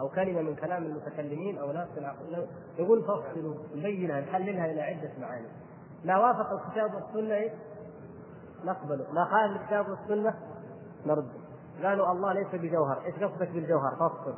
[0.00, 1.88] أو كلمة من كلام المتكلمين أو ناس
[2.78, 5.48] يقول فصلوا نبينها نحللها إلى عدة معاني.
[6.04, 7.52] ما وافق الكتاب والسنة إيش؟
[8.64, 9.12] نقبله.
[9.12, 10.34] ما خالف الكتاب والسنة
[11.06, 11.42] نرده.
[11.82, 13.02] قالوا الله ليس بجوهر.
[13.06, 14.34] إيش قصدك بالجوهر؟ فصل.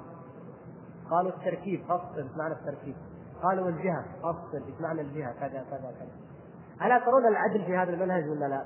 [1.10, 2.18] قالوا التركيب فصل.
[2.18, 2.94] إيش معنى التركيب؟
[3.42, 4.62] قالوا الجهة فصل.
[4.66, 6.86] إيش معنى الجهة؟ كذا كذا كذا.
[6.86, 8.64] ألا ترون العدل في هذا المنهج ولا لا؟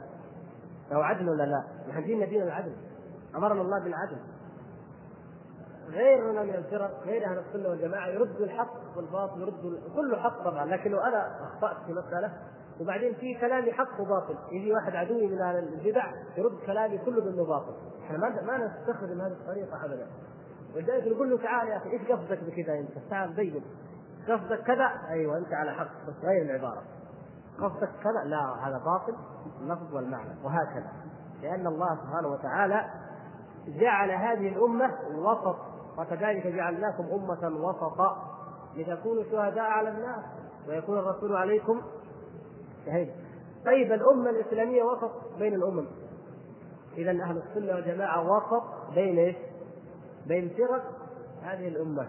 [0.93, 2.73] أو عدل ولا لا؟ نحن ديننا دين العدل.
[3.37, 4.19] أمرنا الله بالعدل.
[5.91, 10.65] غيرنا من الفرق غير أهل السنة والجماعة يردوا الحق والباطل يردوا كله حق طبعا.
[10.65, 12.33] لكن لو أنا أخطأت في مسألة.
[12.81, 14.37] وبعدين في كلامي حق وباطل.
[14.53, 16.07] يجي واحد عدوي من أهل البدع
[16.37, 17.73] يرد كلامي كله بانه باطل.
[18.05, 20.07] إحنا ما ما نستخدم هذه الطريقة ابدا.
[20.77, 23.65] ولذلك نقول له تعال يا أخي إيش قصدك بكذا أنت؟ تعال بين.
[24.29, 26.83] قصدك كذا؟ أيوه أنت على حق بس غير العبارة.
[27.59, 29.17] قصدك كذا؟ لا هذا باطل
[29.61, 30.93] اللفظ والمعنى وهكذا.
[31.43, 32.85] لأن الله سبحانه وتعالى
[33.69, 35.57] جعل هذه الأمة وسط
[35.99, 38.39] وكذلك جعلناكم أمة وسطا
[38.77, 40.25] لتكونوا شهداء على الناس
[40.69, 41.83] ويكون الرسول عليكم
[42.89, 43.13] شهيدا
[43.67, 45.87] طيب الأمة الإسلامية وسط بين الأمم.
[46.97, 48.65] اذا أهل السنة والجماعة وسط
[48.95, 49.37] بين إيش؟
[50.27, 50.85] بين فرق
[51.43, 52.09] هذه الأمة.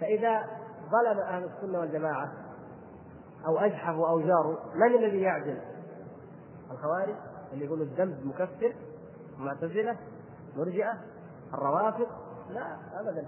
[0.00, 0.42] فإذا
[0.90, 2.32] ظلم أهل السنة والجماعة
[3.46, 5.58] أو أجحفوا أو جاروا من الذي يعدل؟
[6.70, 7.14] الخوارج
[7.52, 8.74] اللي يقولوا الذنب مكفر
[9.38, 9.96] المعتزله
[10.56, 10.92] مرجئة
[11.54, 12.06] الروافض؟
[12.50, 13.26] لا ابدا.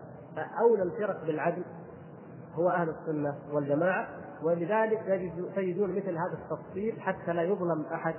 [0.60, 1.64] اولى الفرق بالعدل
[2.54, 4.08] هو أهل السنة والجماعة
[4.42, 5.00] ولذلك
[5.56, 8.14] تجدون مثل هذا التفصيل حتى لا يظلم أحد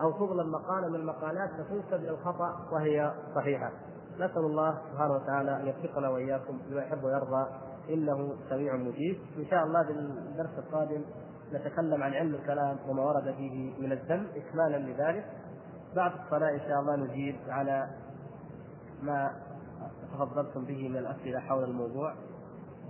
[0.00, 3.72] أو تظلم مقاله من المقالات فتنسب إلى الخطا وهي صحيحة.
[4.14, 7.46] نسأل الله سبحانه وتعالى أن يوفقنا وإياكم لما يحب ويرضى.
[7.90, 9.18] إنه سميع مجيب.
[9.38, 11.02] إن شاء الله في الدرس القادم
[11.52, 14.26] نتكلم عن علم الكلام وما ورد فيه من الذم.
[14.36, 15.24] اكمالا لذلك.
[15.96, 17.88] بعد الصلاة إن شاء الله نجيب على
[19.02, 19.30] ما
[20.12, 22.14] تفضلتم به من الأسئلة حول الموضوع.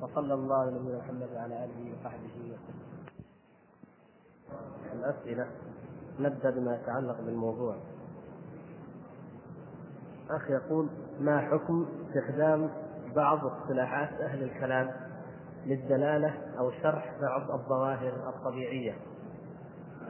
[0.03, 2.89] وصلى الله على نبينا محمد وعلى آله وصحبه وسلم.
[4.93, 5.47] الأسئلة
[6.21, 7.77] نبدأ بما يتعلق بالموضوع.
[10.31, 10.89] أخ يقول
[11.21, 12.71] ما حكم استخدام
[13.17, 14.91] بعض اصطلاحات أهل الكلام
[15.67, 18.95] للدلالة أو شرح بعض الظواهر الطبيعية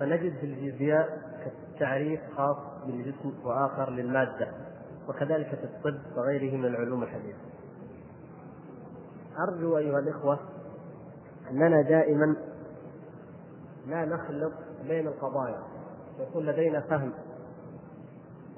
[0.00, 1.28] فنجد في الفيزياء
[1.78, 4.52] تعريف خاص بالجسم وآخر للمادة
[5.08, 7.47] وكذلك في الطب وغيره من العلوم الحديثة.
[9.38, 10.38] أرجو أيها الإخوة
[11.50, 12.36] أننا دائما
[13.86, 14.52] لا نخلط
[14.88, 15.62] بين القضايا
[16.20, 17.12] يكون لدينا فهم.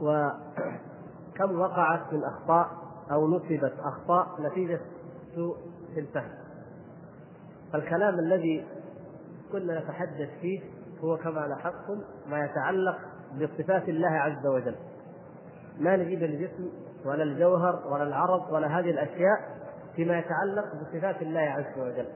[0.01, 2.69] وكم وقعت من أخطاء
[3.11, 4.81] أو نسبت أخطاء نتيجة
[5.35, 5.57] سوء
[5.95, 6.31] في الفهم.
[7.73, 8.67] فالكلام الذي
[9.53, 10.61] كنا نتحدث فيه
[11.05, 12.99] هو كما لاحظتم ما يتعلق
[13.35, 14.77] بصفات الله عز وجل.
[15.79, 16.69] ما نجيب الجسم
[17.05, 19.60] ولا الجوهر ولا العرض ولا هذه الأشياء
[19.97, 22.07] فيما يتعلق بصفات الله عز وجل.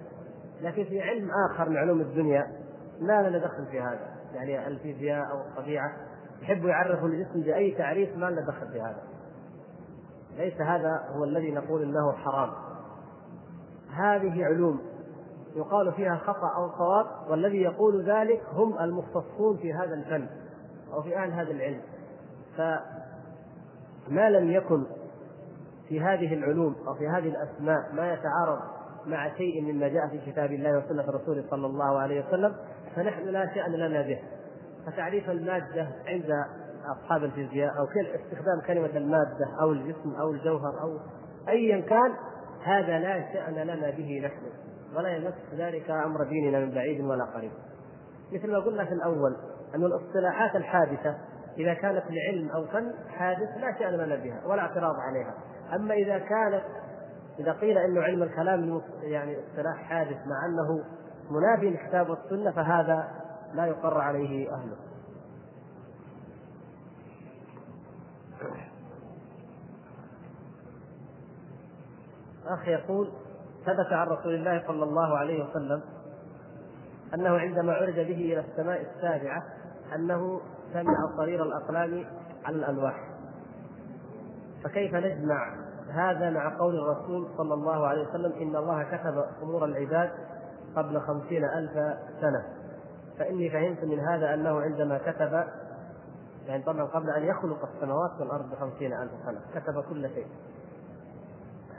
[0.62, 2.46] لكن في علم آخر من علوم الدنيا
[3.00, 4.14] لا لنا دخل في هذا.
[4.34, 5.92] يعني الفيزياء أو الطبيعة
[6.42, 9.02] يحبوا يعرفوا الجسم بأي تعريف ما لنا دخل في هذا.
[10.36, 12.50] ليس هذا هو الذي نقول إنه حرام.
[13.94, 14.80] هذه علوم
[15.56, 20.26] يقال فيها خطأ أو صواب والذي يقول ذلك هم المختصون في هذا الفن
[20.92, 21.80] أو في أهل هذا العلم.
[22.56, 24.84] فما لم يكن
[25.88, 28.60] في هذه العلوم أو في هذه الأسماء ما يتعارض
[29.06, 32.54] مع شيء مما جاء في كتاب الله وسنة رسوله صلى الله عليه وسلم
[32.96, 34.18] فنحن لا شأن لنا به.
[34.86, 36.44] فتعريف المادة عند
[36.86, 40.98] أصحاب الفيزياء كل استخدام كلمة المادة أو الجسم أو الجوهر أو
[41.48, 42.12] ايا كان
[42.64, 44.42] هذا لا شأن لنا به نحن
[44.96, 47.50] ولا يمس ذلك أمر ديننا من بعيد ولا قريب.
[48.32, 49.36] مثل ما قلنا في الأول
[49.74, 51.16] أن الاصطلاحات الحادثة
[51.58, 55.34] إذا كانت لعلم أو فن حادث لا شأن لنا بها ولا اعتراض عليها.
[55.74, 56.64] أما إذا كانت
[57.38, 60.84] إذا قيل إنه علم الكلام يعني اصطلاح حادث مع أنه
[61.30, 63.08] منافي للكتاب والسنة فهذا
[63.54, 64.76] لا يقر عليه أهله.
[72.46, 73.12] أخ يقول
[73.66, 75.82] ثبت عن رسول الله صلى الله عليه وسلم
[77.14, 79.42] أنه عندما عرج به إلى السماء السابعة
[79.94, 80.40] أنه
[80.72, 82.04] سمع صرير الأقلام
[82.44, 83.08] على الألواح
[84.64, 85.63] فكيف نجمع
[85.94, 90.10] هذا مع قول الرسول صلى الله عليه وسلم إن الله كتب أمور العباد
[90.76, 91.72] قبل خمسين ألف
[92.20, 92.44] سنة.
[93.18, 95.44] فإني فهمت من هذا أنه عندما كتب
[96.46, 100.26] يعني طبعا قبل أن يخلق السماوات والأرض بخمسين ألف سنة كتب كل شيء.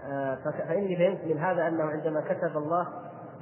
[0.06, 2.88] آه، فإني فهمت من هذا أنه عندما كتب الله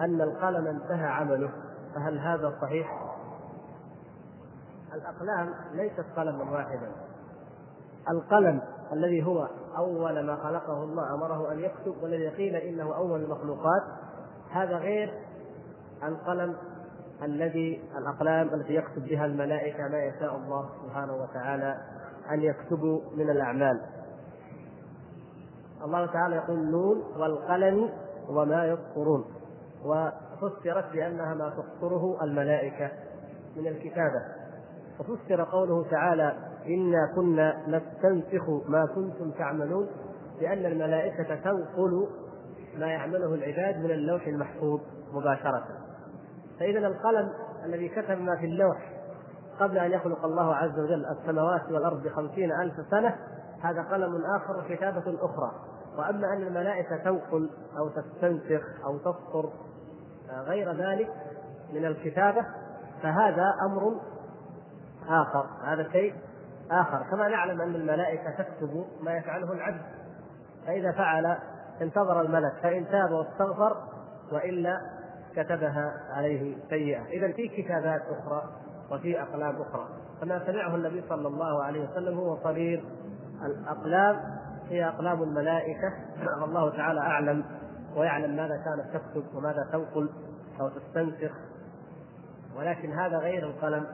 [0.01, 1.49] أن القلم انتهى عمله.
[1.95, 3.13] فهل هذا صحيح؟
[4.93, 6.91] الأقلام ليست قلما واحدا.
[8.09, 8.61] القلم
[8.93, 13.83] الذي هو أول ما خلقه الله أمره أن يكتب والذي قيل إنه أول المخلوقات.
[14.51, 15.13] هذا غير
[16.03, 16.55] القلم
[17.23, 21.77] الذي الأقلام التي يكتب بها الملائكة ما يشاء الله سبحانه وتعالى
[22.31, 23.81] أن يكتبوا من الأعمال.
[25.83, 27.89] الله تعالى يقول نون والقلم
[28.29, 29.25] وما يسطرون
[29.85, 32.91] وفسرت بأنها ما تسطره الملائكة
[33.55, 34.21] من الكتابة.
[34.99, 39.87] وفسر قوله تعالى إنا كنا نستنسخ ما كنتم تعملون
[40.41, 42.07] لأن الملائكة تنقل
[42.77, 44.81] ما يعمله العباد من اللوح المحفوظ
[45.13, 45.63] مباشرة.
[46.59, 47.33] فإذا القلم
[47.65, 48.93] الذي كتب ما في اللوح
[49.59, 53.15] قبل أن يخلق الله عز وجل السماوات والأرض بخمسين ألف سنة
[53.61, 55.51] هذا قلم آخر كتابة أخرى.
[55.97, 59.49] وأما أن الملائكة تنقل أو تستنسخ أو تسطر
[60.47, 61.09] غير ذلك
[61.73, 62.45] من الكتابة
[63.03, 64.01] فهذا أمر
[65.09, 65.45] آخر.
[65.63, 66.13] هذا شيء
[66.71, 67.03] آخر.
[67.11, 69.81] كما نعلم أن الملائكة تكتب ما يفعله العبد.
[70.67, 71.37] فإذا فعل
[71.81, 72.53] انتظر الملك.
[72.63, 73.77] فإن تاب واستغفر
[74.31, 74.81] وإلا
[75.35, 77.05] كتبها عليه سيئة.
[77.05, 78.43] إذا في كتابات أخرى
[78.91, 79.87] وفي أقلام أخرى.
[80.21, 82.83] كما سمعه النبي صلى الله عليه وسلم هو صغير.
[83.45, 84.19] الأقلام
[84.69, 85.93] هي أقلام الملائكة.
[86.41, 87.43] والله تعالى أعلم
[87.95, 90.09] ويعلم ماذا كانت تكتب وماذا تنقل
[90.59, 91.31] أو تستنسخ
[92.55, 93.87] ولكن هذا غير القلم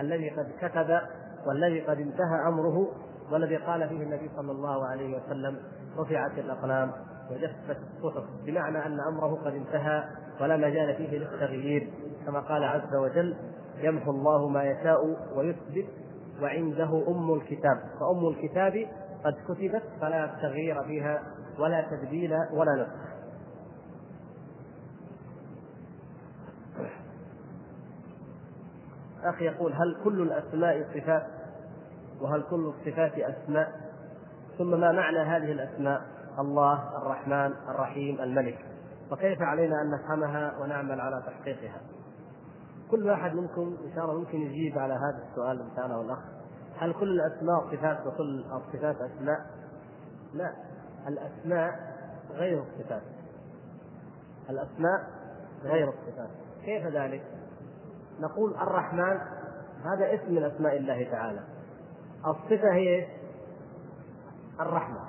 [0.00, 1.00] الذي قد كتب
[1.46, 2.88] والذي قد انتهى أمره
[3.32, 5.56] والذي قال فيه النبي صلى الله عليه وسلم
[5.98, 6.92] رفعت الأقلام
[7.30, 10.04] وجفت الصحف بمعنى أن أمره قد انتهى
[10.40, 11.90] ولا مجال فيه للتغيير
[12.26, 13.36] كما قال عز وجل
[13.78, 14.98] يمحو الله ما يشاء
[15.36, 15.86] ويثبت
[16.42, 18.86] وعنده أم الكتاب فأم الكتاب
[19.24, 21.22] قد كتبت فلا تغيير فيها
[21.58, 23.09] ولا تبديل ولا نسخ
[29.24, 31.26] أخي يقول هل كل الأسماء صفات
[32.20, 33.72] وهل كل الصفات أسماء؟
[34.58, 36.02] ثم ما معنى هذه الأسماء؟
[36.38, 38.58] الله الرحمن الرحيم الملك.
[39.12, 41.80] وكيف علينا أن نفهمها ونعمل على تحقيقها؟
[42.90, 46.18] كل واحد منكم إن شاء الله ممكن يجيب على هذا السؤال إن سأله الأخ
[46.78, 49.46] هل كل الأسماء صفات وكل الصفات أسماء؟
[50.34, 50.54] لا.
[51.08, 51.70] الأسماء
[52.30, 53.02] غير الصفات.
[54.50, 55.00] الأسماء
[55.64, 56.30] غير الصفات.
[56.64, 57.22] كيف ذلك؟
[58.20, 59.18] نقول الرحمن
[59.84, 61.40] هذا اسم من أسماء الله تعالى.
[62.26, 63.06] الصفة هي
[64.60, 65.00] الرحمة.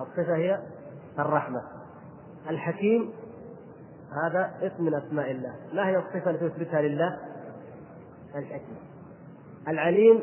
[0.00, 0.62] الصفة هي
[1.18, 1.62] الرحمة.
[2.50, 3.12] الحكيم
[4.24, 5.56] هذا اسم من أسماء الله.
[5.72, 7.18] ما هي الصفة التي تثبتها لله؟
[8.34, 8.76] الحكيم.
[9.68, 10.22] العليم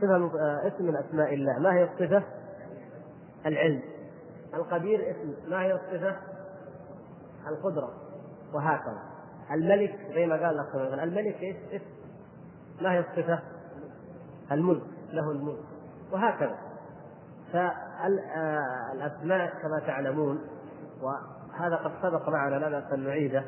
[0.00, 0.30] صفة
[0.66, 1.58] اسم من أسماء الله.
[1.58, 2.22] ما هي الصفة؟
[3.46, 3.82] العلم.
[4.54, 5.50] القدير اسم.
[5.50, 6.16] ما هي الصفة؟
[7.48, 7.92] القدرة.
[8.54, 9.07] وهكذا.
[9.50, 11.84] الملك زي ما قال الاخ الملك إيش؟ اسم
[12.80, 13.42] ما هي الصفة؟
[14.52, 14.82] الملك
[15.12, 15.64] له الملك
[16.12, 16.58] وهكذا
[17.52, 20.40] فالاسماء كما تعلمون
[21.02, 23.44] وهذا قد سبق معنا لا بأس أن نعيده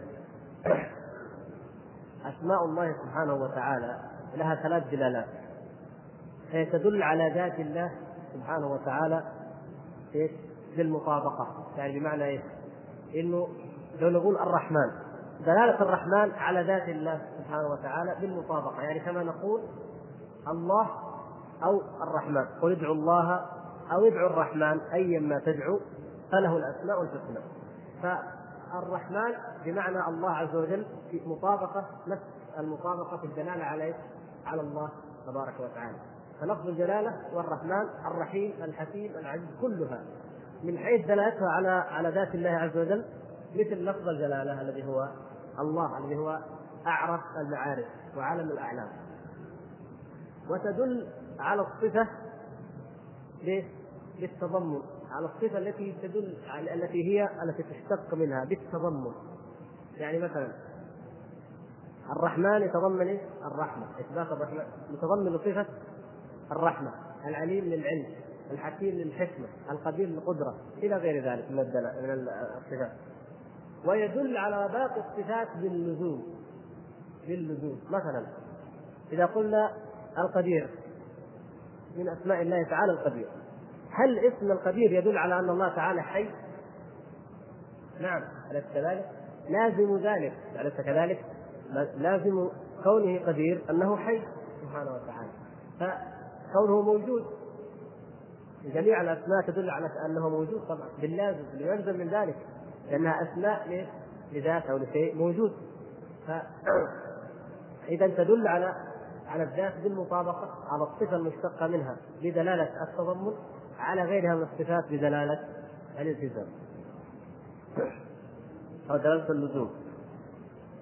[2.24, 3.98] أسماء الله سبحانه وتعالى
[4.36, 5.28] لها ثلاث دلالات
[6.50, 7.90] هي تدل على ذات الله
[8.34, 9.22] سبحانه وتعالى
[10.14, 10.30] إيش؟
[10.76, 12.42] بالمطابقه يعني بمعنى إيش؟
[13.14, 13.48] إنه
[14.00, 14.90] لو نقول الرحمن
[15.46, 18.82] دلالة الرحمن على ذات الله سبحانه وتعالى بالمطابقة.
[18.82, 19.60] يعني كما نقول
[20.48, 20.86] الله
[21.64, 22.44] أو الرحمن.
[22.62, 23.46] قل ادعوا الله
[23.92, 25.80] أو ادعوا الرحمن أيا ما تدعو
[26.32, 27.40] فله الأسماء الحسنى
[28.02, 29.34] فالرحمن
[29.64, 32.22] بمعنى الله عز وجل في مطابقة نفس
[32.58, 33.94] المطابقة في الدلالة على
[34.46, 34.88] على الله
[35.26, 35.96] تبارك وتعالى.
[36.40, 40.00] فلفظ الجلالة والرحمن الرحيم الحكيم العزيز كلها.
[40.64, 43.04] من حيث دلالتها على على ذات الله عز وجل
[43.54, 45.08] مثل لفظ الجلالة الذي هو
[45.60, 46.38] الله الذي هو
[46.86, 47.86] أعرف المعارف
[48.16, 48.88] وعلم الأعلام.
[50.50, 51.08] وتدل
[51.38, 52.08] على الصفة
[54.20, 59.12] بالتضمن على الصفة التي تدل على التي هي التي تشتق منها بالتضمن.
[59.96, 60.52] يعني مثلا
[62.16, 63.86] الرحمن يتضمن الرحمة.
[64.00, 64.64] إثبات الرحمة.
[64.90, 65.66] يتضمن صفة
[66.52, 66.92] الرحمة.
[67.24, 68.06] العليم للعلم.
[68.50, 69.46] الحكيم للحكمة.
[69.70, 70.54] القدير للقدرة.
[70.76, 73.09] إلى غير ذلك من من الصفات.
[73.86, 76.22] ويدل على باقي الصفات باللزوم
[77.26, 78.26] باللزوم مثلا
[79.12, 79.72] إذا قلنا
[80.18, 80.70] القدير
[81.96, 83.28] من أسماء الله تعالى القدير.
[83.90, 86.30] هل اسم القدير يدل على أن الله تعالى حي؟
[88.00, 89.10] نعم أليس كذلك؟
[89.48, 90.32] لازم ذلك.
[90.60, 91.24] أليس كذلك؟
[91.96, 92.48] لازم
[92.84, 94.22] كونه قدير أنه حي
[94.62, 95.30] سبحانه وتعالى.
[95.80, 97.24] فكونه موجود
[98.64, 100.88] جميع الأسماء تدل على أنه موجود طبعا.
[101.00, 102.36] باللازم يلزم من ذلك.
[102.90, 103.88] لأنها أسماء
[104.32, 105.52] لذات أو لشيء موجود.
[107.88, 108.74] إذا تدل على
[109.26, 113.32] على الذات بالمطابقة على الصفة المشتقة منها بدلالة التضمن
[113.78, 115.48] على غيرها من الصفات بدلالة
[115.98, 116.46] الالتزام.
[118.90, 119.70] أو دلالة اللزوم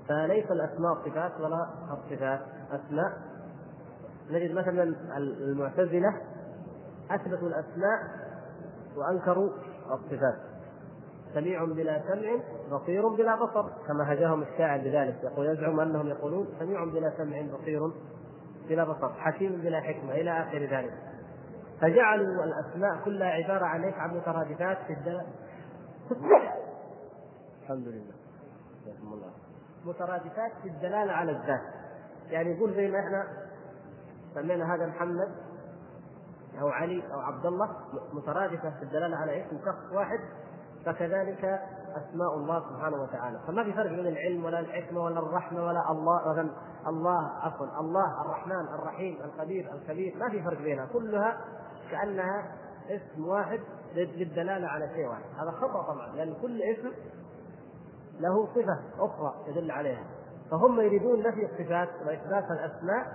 [0.08, 2.40] فليس الأسماء صفات ولا الصفات.
[2.70, 3.12] أسماء
[4.30, 4.82] نجد مثلا
[5.16, 6.20] المعتزلة
[7.10, 7.98] أثبتوا الأسماء
[8.96, 9.50] وأنكروا
[9.92, 10.47] الصفات.
[11.34, 12.40] سميع بلا سمع
[12.78, 17.80] بصير بلا بصر كما هجاهم الشاعر بذلك يقول يزعم أنهم يقولون سميع بلا سمع بصير
[18.68, 20.92] بلا بسط حكيم بلا حكمة إلى آخر ذلك.
[21.80, 25.26] فجعلوا الأسماء كلها عبارة عن إيش؟ عن مترادفات في الدلالة
[27.62, 28.14] الحمد لله.
[29.02, 29.30] الله
[29.84, 31.62] مترادفات في الدلالة على الذات.
[32.30, 33.26] يعني يقول زي ما إحنا
[34.34, 35.28] سمينا هذا محمد
[36.60, 37.76] أو علي أو عبد الله
[38.12, 40.18] مترادفة في الدلالة على اسم شخص واحد.
[40.86, 41.60] فكذلك
[41.96, 43.38] أسماء الله سبحانه وتعالى.
[43.46, 46.50] فما في فرق بين العلم ولا الحكمة ولا الرحمة ولا الله مثلا
[46.86, 50.86] الله عفوا الله الرحمن الرحيم القدير الكبير ما في فرق بينها.
[50.86, 51.38] كلها
[51.90, 52.52] كأنها
[52.90, 53.60] اسم واحد
[53.94, 55.24] للدلالة على شيء واحد.
[55.38, 56.92] هذا خطأ طبعا لأن كل اسم
[58.20, 60.04] له صفة أخرى يدل عليها.
[60.50, 63.06] فهم يريدون نفي الصفات وإثبات الأسماء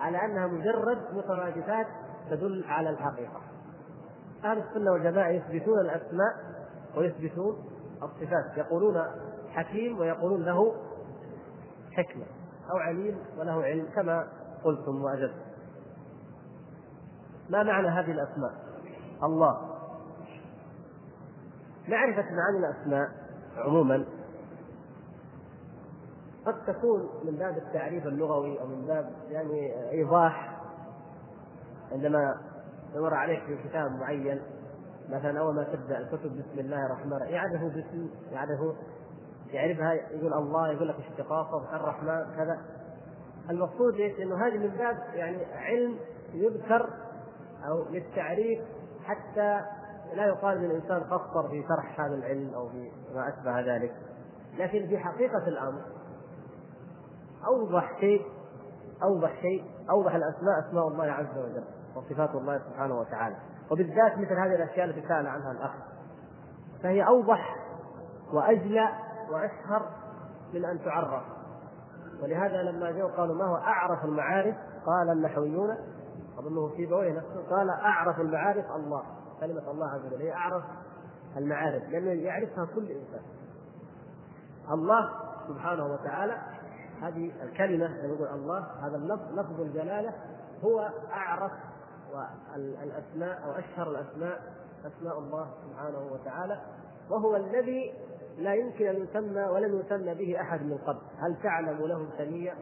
[0.00, 1.86] على أنها مجرد مترادفات
[2.30, 3.40] تدل على الحقيقة.
[4.44, 6.49] أهل السنة والجماعة يثبتون الأسماء
[6.96, 7.64] ويثبتون
[8.02, 8.56] الصفات.
[8.56, 9.04] يقولون
[9.50, 10.74] حكيم ويقولون له
[11.92, 12.24] حكمة
[12.70, 14.28] أو عليم وله علم كما
[14.64, 15.50] قلتم وأجبتم.
[17.50, 18.52] ما معنى هذه الأسماء؟
[19.22, 19.70] الله.
[21.88, 23.10] معرفة معاني الأسماء
[23.56, 24.04] عموما
[26.46, 30.60] قد تكون من باب التعريف اللغوي أو من باب يعني إيضاح
[31.92, 32.40] عندما
[32.94, 34.42] يمر عليك في كتاب معين.
[35.10, 38.74] مثلا أول ما تبدأ الكتب بسم الله الرحمن الرحيم يعرفه باسم يعرفه
[39.52, 42.58] يعرفها يقول الله يقول لك اشتقاقه الرحمن كذا.
[43.50, 45.96] المقصود إيش؟ إنه هذه من باب يعني علم
[46.32, 46.90] يذكر
[47.68, 48.60] أو للتعريف
[49.04, 49.60] حتى
[50.14, 53.94] لا يقال إن الإنسان قصر في شرح هذا العلم أو في ما أشبه ذلك.
[54.58, 55.82] لكن في حقيقة الأمر
[57.46, 58.22] أوضح شيء
[59.02, 61.64] أوضح شيء أوضح الأسماء أسماء الله عز وجل
[61.96, 63.36] وصفات الله سبحانه وتعالى.
[63.70, 65.70] وبالذات مثل هذه الأشياء التي سأل عنها الأخ.
[66.82, 67.56] فهي أوضح
[68.32, 68.88] وأجلى
[69.30, 69.88] وأشهر
[70.54, 71.22] من أن تعرف.
[72.22, 74.56] ولهذا لما جاءوا قالوا ما هو أعرف المعارف؟
[74.86, 75.76] قال النحويون
[76.38, 79.02] أظنه في بويه نفسه قال أعرف المعارف الله.
[79.40, 80.64] كلمة الله عز وجل هي أعرف
[81.36, 83.22] المعارف لأنه يعرفها كل إنسان.
[84.70, 85.10] الله
[85.48, 86.36] سبحانه وتعالى
[87.02, 90.12] هذه الكلمة لما يقول الله هذا اللفظ لفظ الجلالة
[90.64, 91.52] هو أعرف
[92.56, 94.40] الاسماء أو أشهر الأسماء
[94.86, 96.60] أسماء الله سبحانه وتعالى
[97.10, 97.94] وهو الذي
[98.38, 102.54] لا يمكن أن يسمى ولم يسمى به أحد من قبل، هل تعلم له سميا؟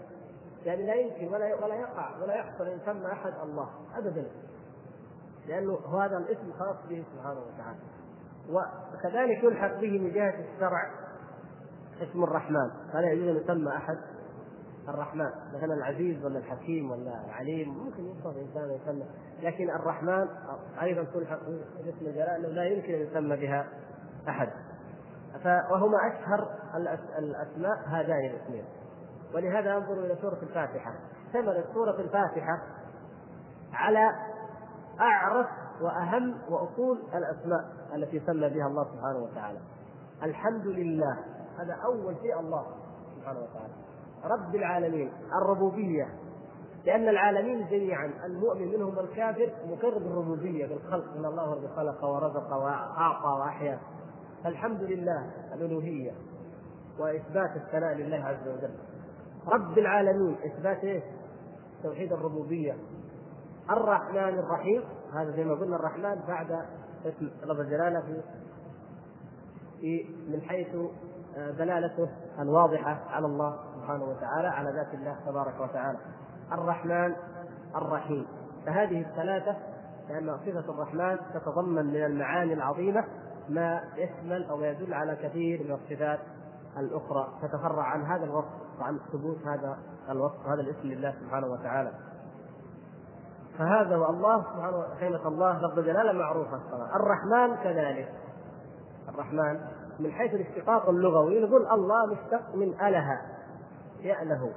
[0.64, 4.26] يعني لا يمكن ولا ولا يقع ولا يحصل أن يسمى أحد الله ابدا.
[5.46, 7.78] لأنه هذا الاسم خاص به سبحانه وتعالى.
[8.50, 10.90] وكذلك يلحق به من جهة الشرع
[12.02, 12.70] اسم الرحمن.
[12.92, 13.98] فلا يجوز أن يسمى أحد.
[14.88, 15.30] الرحمن.
[15.54, 19.06] مثلا العزيز ولا الحكيم ولا العليم ممكن يوصف إنسان يسمى.
[19.42, 20.28] لكن الرحمن
[20.82, 21.40] أيضا تلحق
[21.84, 23.66] باسم الجلال أنه لا يمكن أن يسمى بها
[24.28, 24.48] أحد.
[25.70, 26.48] وهما أشهر
[27.18, 28.64] الأسماء هذان الاسمين
[29.34, 30.94] ولهذا انظروا إلى سورة الفاتحة.
[31.26, 32.62] اشتملت سورة الفاتحة
[33.72, 34.12] على
[35.00, 35.46] أعرف
[35.80, 37.60] وأهم واصول الأسماء
[37.94, 39.58] التي سمى بها الله سبحانه وتعالى.
[40.22, 41.18] الحمد لله.
[41.58, 42.66] هذا أول شيء الله
[43.16, 43.72] سبحانه وتعالى.
[44.24, 45.12] رب العالمين
[45.42, 46.08] الربوبية.
[46.86, 53.28] لأن العالمين جميعا المؤمن منهم والكافر مقر بالربوبية بالخلق من الله الذي خلق ورزق وأعطى
[53.40, 53.78] وأحيا.
[54.44, 56.12] فالحمد لله الألوهية
[56.98, 58.74] وإثبات الثناء لله عز وجل.
[59.46, 61.02] رب العالمين إثبات إيش؟
[61.82, 62.76] توحيد الربوبية.
[63.70, 64.82] الرحمن الرحيم
[65.14, 66.52] هذا زي ما قلنا الرحمن بعد
[67.06, 68.22] اسم لفظ الجلالة في
[69.80, 70.76] في من حيث
[71.58, 72.08] دلالته
[72.38, 73.67] الواضحة على الله.
[73.88, 75.98] سبحانه وتعالى على ذات الله تبارك وتعالى.
[76.52, 77.16] الرحمن
[77.76, 78.26] الرحيم.
[78.66, 79.56] فهذه الثلاثة
[80.08, 83.04] لأن صفة الرحمن تتضمن من المعاني العظيمة
[83.48, 86.18] ما يشمل أو يدل على كثير من الصفات
[86.78, 87.28] الأخرى.
[87.42, 89.78] تتفرع عن هذا الوصف وعن ثبوت هذا
[90.10, 91.92] الوصف هذا الاسم لله سبحانه وتعالى.
[93.58, 96.60] فهذا والله سبحانه كلمة الله لفظ جلالة معروفة
[96.96, 98.12] الرحمن كذلك.
[99.08, 99.60] الرحمن
[100.00, 103.37] من حيث الاشتقاق اللغوي نقول الله مشتق من أله
[104.02, 104.52] يأله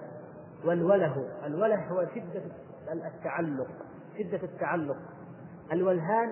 [0.66, 1.28] والوله.
[1.46, 2.42] الوله هو شدة
[2.92, 3.68] التعلق
[4.18, 4.98] شدة التعلق.
[5.72, 6.32] الولهان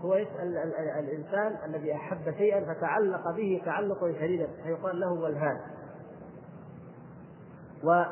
[0.00, 0.56] هو يسأل
[0.98, 5.60] الإنسان الذي أحب شيئا فتعلق به تعلقا شديدا فيقال له ولهان
[7.84, 8.04] و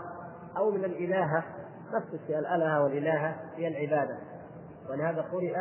[0.57, 1.44] أو من الإلهة
[1.93, 4.19] نفس الشيء الألهة والإلهة هي العبادة.
[4.90, 5.57] ولهذا قرئ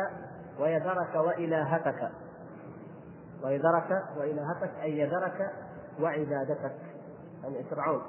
[0.60, 2.10] ويذرك وإلهتك
[3.44, 5.52] ويذرك وإلهتك أي يذرك
[6.00, 6.76] وعبادتك.
[7.42, 8.02] يعني فرعون.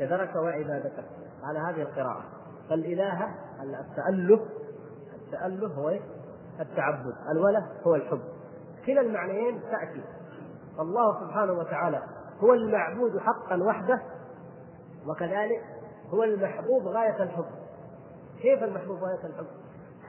[0.00, 1.04] يذرك وعبادتك
[1.44, 2.24] على هذه القراءة.
[2.70, 4.46] فالإلهة التأله
[5.14, 5.98] التأله هو
[6.60, 7.14] التعبد.
[7.30, 8.20] الوله هو الحب.
[8.86, 10.02] كلا المعنيين تأتي.
[10.80, 12.02] الله سبحانه وتعالى
[12.40, 14.02] هو المعبود حقا وحده
[15.06, 15.62] وكذلك
[16.08, 17.44] هو المحبوب غاية الحب.
[18.42, 19.46] كيف المحبوب غاية الحب؟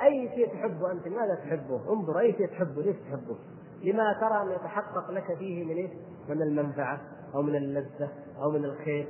[0.01, 3.35] أي شيء تحبه أنت لماذا تحبه؟ انظر أي شيء تحبه؟ ليش تحبه؟
[3.83, 5.91] لما ترى أن يتحقق لك فيه من إيش؟
[6.29, 6.99] من المنفعة
[7.35, 8.09] أو من اللذة
[8.41, 9.07] أو من الخير.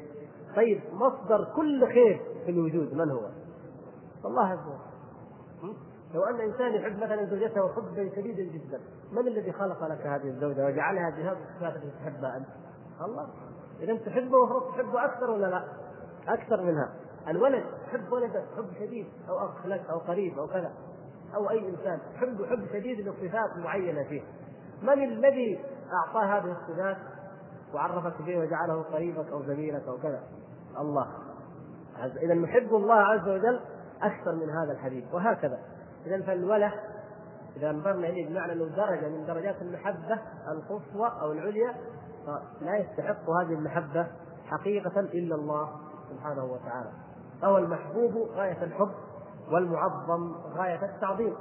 [0.56, 3.30] طيب مصدر كل خير في الوجود من هو؟
[4.26, 4.92] الله عز وجل.
[6.14, 8.80] لو أن إنسان يحب مثلا زوجته حبا شديدا جدا
[9.12, 12.48] من الذي خلق لك هذه الزوجة وجعلها بهذه الصفات التي تحبها أنت؟
[13.02, 13.28] الله.
[13.80, 15.64] إذا تحبه المفروض تحبه أكثر ولا لا؟
[16.28, 16.94] أكثر منها.
[17.28, 20.72] الولد تحب ولدك حب شديد أو أخ لك أو قريب أو كذا
[21.36, 24.22] أو أي إنسان تحب حب شديد لصفات معينة فيه.
[24.82, 25.60] من الذي
[25.94, 26.98] أعطاه هذه الصفات؟
[27.74, 30.24] وعرفك به وجعله قريبك أو زميلك أو كذا.
[30.80, 31.08] الله
[32.22, 33.60] إذا نحب الله عز وجل
[34.02, 35.60] أكثر من هذا الحديث وهكذا.
[36.06, 36.74] إذا فالوله
[37.56, 41.76] إذا نظرنا إليه بمعنى إنه درجة من درجات المحبة القصوى أو العليا
[42.26, 44.08] فلا يستحق هذه المحبة
[44.46, 45.70] حقيقة إلا الله
[46.10, 46.92] سبحانه وتعالى.
[47.42, 48.92] فهو المحبوب غاية الحب
[49.52, 51.36] والمعظم غاية التعظيم.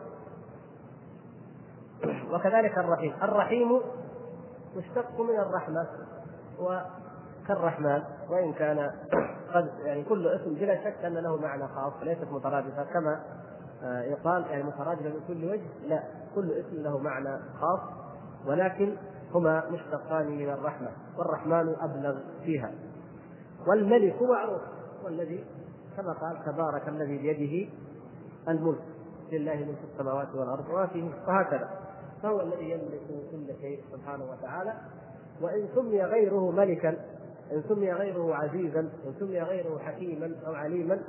[2.33, 3.15] وكذلك الرحيم.
[3.23, 3.81] الرحيم
[4.77, 5.87] مشتق من الرحمة
[7.51, 8.91] وكالرحمن وإن كان
[9.55, 12.85] قد يعني كل اسم بلا شك أن له معنى خاص ليست مترادفة.
[12.85, 13.21] كما
[13.83, 16.03] آه، يقال يعني مترادفة من كل وجه لا
[16.35, 17.81] كل اسم له معنى خاص
[18.47, 18.97] ولكن
[19.35, 22.71] هما مشتقان من الرحمة والرحمن أبلغ فيها.
[23.67, 24.63] والملك معروف
[25.05, 25.45] والذي
[25.97, 27.73] كما قال تبارك الذي بيده
[28.49, 28.81] الملك
[29.33, 31.69] لله ملك السماوات والأرض وما فيه وهكذا.
[32.23, 33.01] فهو الذي يملك
[33.31, 34.75] كل شيء سبحانه وتعالى
[35.41, 36.97] وإن سمي غيره ملكا
[37.53, 41.01] إن سمي غيره عزيزا إن سمي غيره حكيما أو عليما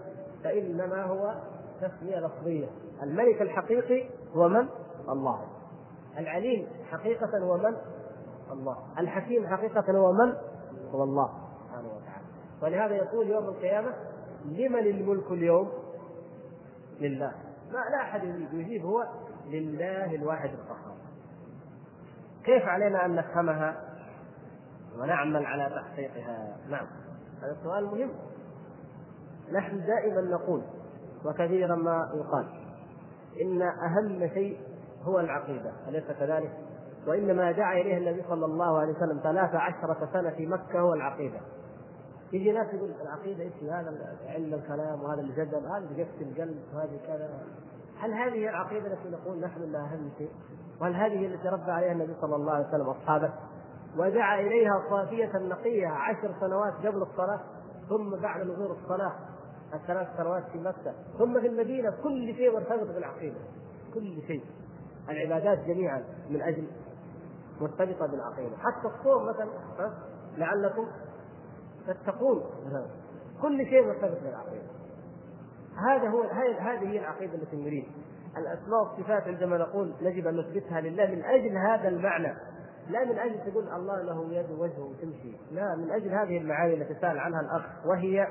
[0.44, 1.36] فإنما هو
[1.82, 2.68] تسمية لفظية
[3.04, 4.68] الملك الحقيقي هو من؟
[5.10, 5.48] الله
[6.18, 7.76] العليم حقيقة هو من؟
[8.52, 10.34] الله الحكيم حقيقة هو من؟
[10.92, 11.30] هو الله
[11.68, 12.26] سبحانه وتعالى
[12.62, 13.94] ولهذا يقول يوم القيامة
[14.46, 15.72] لمن الملك اليوم؟
[17.00, 17.32] لله
[17.72, 19.08] ما لا أحد يجيب يجيب هو
[19.48, 20.96] لله الواحد القهار
[22.44, 23.91] كيف علينا أن نفهمها
[25.02, 26.88] ونعمل على تحقيقها نعم
[27.42, 28.12] هذا سؤال مهم
[29.52, 30.62] نحن دائما نقول
[31.26, 32.46] وكثيرا ما يقال
[33.42, 34.60] إن أهم شيء
[35.04, 36.52] هو العقيدة أليس كذلك؟
[37.08, 41.40] وإنما دعا اليه النبي صلى الله عليه وسلم ثلاث عشرة سنة في مكة هو العقيدة.
[42.34, 47.30] يجي ناس يقول العقيدة إيش هذا علم الكلام وهذا الجدل هذا جفت القلب وهذه كذا
[48.00, 50.32] هل هذه العقيدة التي نقول نحن إنها أهم شيء؟
[50.82, 53.34] وهل هذه التي ربى عليها النبي صلى الله عليه وسلم أصحابه؟
[53.98, 57.40] ودعا إليها صافية نقية عشر سنوات قبل الصلاة
[57.90, 59.14] ثم بعد نزول الصلاة
[59.74, 63.40] الثلاث سنوات في مكة ثم في المدينة كل شيء مرتبط بالعقيدة
[63.94, 64.44] كل شيء.
[65.10, 66.68] العبادات جميعا من أجل
[67.62, 68.58] مرتبطة بالعقيدة.
[68.58, 69.50] حتى الصوم مثلا
[70.38, 70.88] لعلكم
[71.88, 72.44] تتقون.
[73.42, 74.68] كل شيء مرتبط بالعقيدة.
[75.88, 76.24] هذا هو
[76.60, 77.88] هذه هي العقيدة التي نريد.
[78.38, 82.34] الأسماء والصفات عندما نقول يجب أن نثبتها لله من أجل هذا المعنى.
[82.90, 86.94] لا من أجل تقول الله له يد ووجه وتمشي لا من أجل هذه المعاني التي
[87.02, 88.28] سال عنها الأخ وهي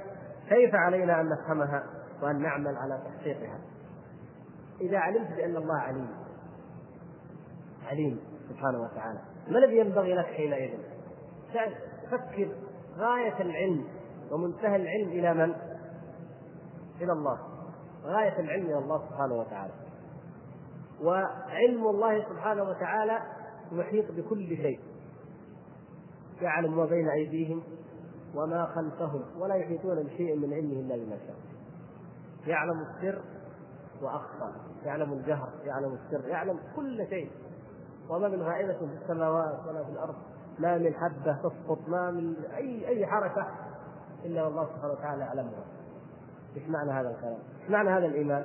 [0.48, 1.84] كيف علينا أن نفهمها
[2.22, 3.58] وأن نعمل على تحقيقها
[4.80, 6.08] إذا علمت بأن الله عليم
[7.86, 9.18] عليم سبحانه وتعالى
[9.48, 10.78] ما الذي ينبغي لك حينئذ؟
[12.10, 12.48] فكر
[12.96, 13.84] غاية العلم
[14.30, 15.54] ومنتهى العلم إلى من؟
[17.00, 17.38] إلى الله
[18.04, 19.72] غاية العلم إلى الله سبحانه وتعالى
[21.02, 23.18] وعلم الله سبحانه وتعالى
[23.72, 24.80] محيط بكل شيء.
[26.40, 27.62] يعلم ما بين أيديهم
[28.34, 31.36] وما خلفهم ولا يحيطون بشيء من علمه إلا بما شاء.
[32.46, 33.22] يعلم السر
[34.02, 34.52] وأخفى
[34.84, 37.30] يعلم الجهر يعلم السر يعلم كل شيء.
[38.10, 40.14] وما من غائبة في السماوات ولا في الأرض.
[40.58, 43.46] ما من حبة تسقط ما من أي أي حركة
[44.24, 45.64] إلا والله سبحانه وتعالى يعلمها.
[46.56, 48.44] إيش معنى هذا الكلام؟ إيش معنى هذا الإيمان؟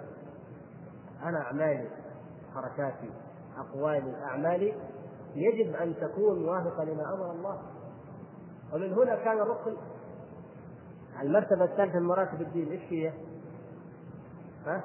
[1.24, 1.90] أنا أعمالي
[2.56, 3.10] حركاتي
[3.58, 4.74] أقوالي أعمالي
[5.36, 7.62] يجب أن تكون موافقة لما أمر الله.
[8.74, 9.78] ومن هنا كان الركن
[11.22, 12.72] المرتبة الثالثة من مراتب الدين.
[12.72, 13.14] إيش هي؟
[14.66, 14.84] ها؟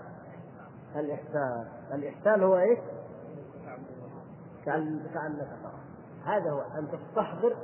[0.97, 2.79] الإحسان، الإحسان هو إيش؟
[4.65, 5.73] كأن كأنك ترى
[6.25, 7.57] هذا هو أن تستحضر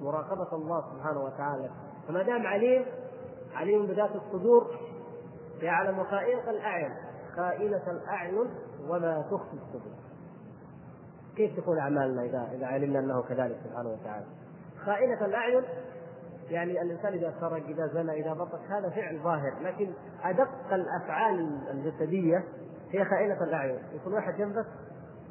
[0.00, 1.70] مراقبة الله سبحانه وتعالى.
[2.08, 2.84] فما دام عليم
[3.54, 4.78] عليم بذات الصدور
[5.62, 6.94] يعلم خائنة الأعين.
[7.36, 8.50] خائنة الأعين
[8.88, 10.05] وما تخفي الصدور.
[11.36, 14.26] كيف تكون أعمالنا اذا إذا علمنا أنه كذلك سبحانه وتعالى؟
[14.84, 15.62] خائنة الأعين
[16.50, 19.92] يعني الإنسان إذا سرق إذا زنى إذا بطش هذا فعل ظاهر لكن
[20.22, 22.44] أدق الأفعال الجسدية
[22.90, 23.78] هي خائنة الأعين.
[23.94, 24.66] يكون واحد جنبك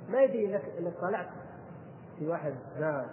[0.09, 1.27] ما يدري انك انك طلعت
[2.19, 3.05] في واحد ناس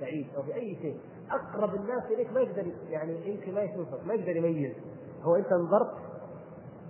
[0.00, 1.00] بعيد أو في أي شيء
[1.30, 4.72] أقرب الناس إليك ما يقدر يعني يمكن ما يشوفك ما يقدر يميز.
[5.22, 5.94] هو إنت نظرت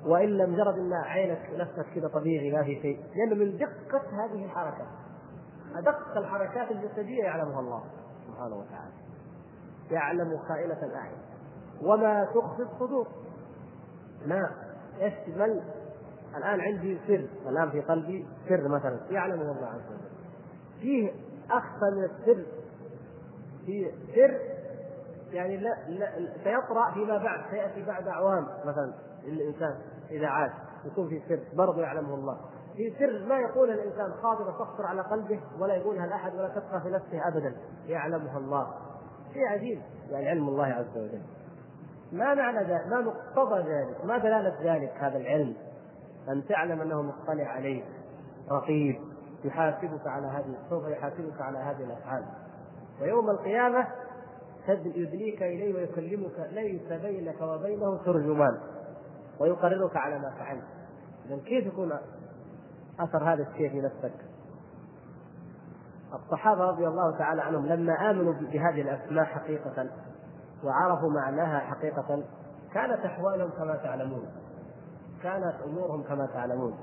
[0.06, 3.00] والا مجرد ان عينك نفسك كذا طبيعي ما في شيء.
[3.16, 5.07] لأنه من دقة هذه الحركات
[5.76, 7.84] أدق الحركات الجسدية يعلمها الله
[8.26, 8.92] سبحانه وتعالى.
[9.90, 11.18] يعلم خائنة الأعين.
[11.82, 13.06] وما تخفي الصدور.
[14.26, 14.50] ما
[14.98, 15.62] يشمل
[16.36, 20.10] الآن عندي سر الآن في قلبي سر مثلا يعلمه الله عز وجل.
[20.80, 21.12] فيه
[21.50, 22.46] أخفى من السر.
[23.66, 24.40] في سر
[25.32, 26.12] يعني لا, لا
[26.44, 29.78] سيطرأ فيما بعد سيأتي بعد أعوام مثلا للإنسان
[30.10, 30.52] إذا عاش.
[30.84, 32.38] يكون في سر برضه يعلمه الله.
[32.78, 36.88] في سر ما يقول الإنسان خاطرة تخطر على قلبه ولا يقولها لأحد ولا تبقى في
[36.90, 37.56] نفسه أبدا
[37.86, 38.74] يعلمها الله
[39.32, 41.22] شيء عجيب يعني علم الله عز وجل
[42.12, 45.56] ما معنى ذلك؟ ما مقتضى ذلك؟ ما دلالة ذلك هذا العلم؟
[46.28, 47.84] أن تعلم أنه مطلع عليك
[48.50, 49.00] رقيب
[49.44, 52.24] يحاسبك على هذه سوف يحاسبك على هذه الأفعال
[53.02, 53.86] ويوم القيامة
[54.68, 58.58] يدليك إليه ويكلمك ليس بينك وبينه ترجمان
[59.40, 60.64] ويقررك على ما فعلت
[61.26, 61.92] إذا كيف يكون
[63.00, 64.14] أثر هذا الشيء في نفسك؟
[66.14, 69.88] الصحابة رضي الله تعالى عنهم لما آمنوا بهذه الأسماء حقيقة
[70.64, 72.22] وعرفوا معناها حقيقة
[72.74, 74.26] كانت أحوالهم كما تعلمون.
[75.22, 76.78] كانت أمورهم كما تعلمون.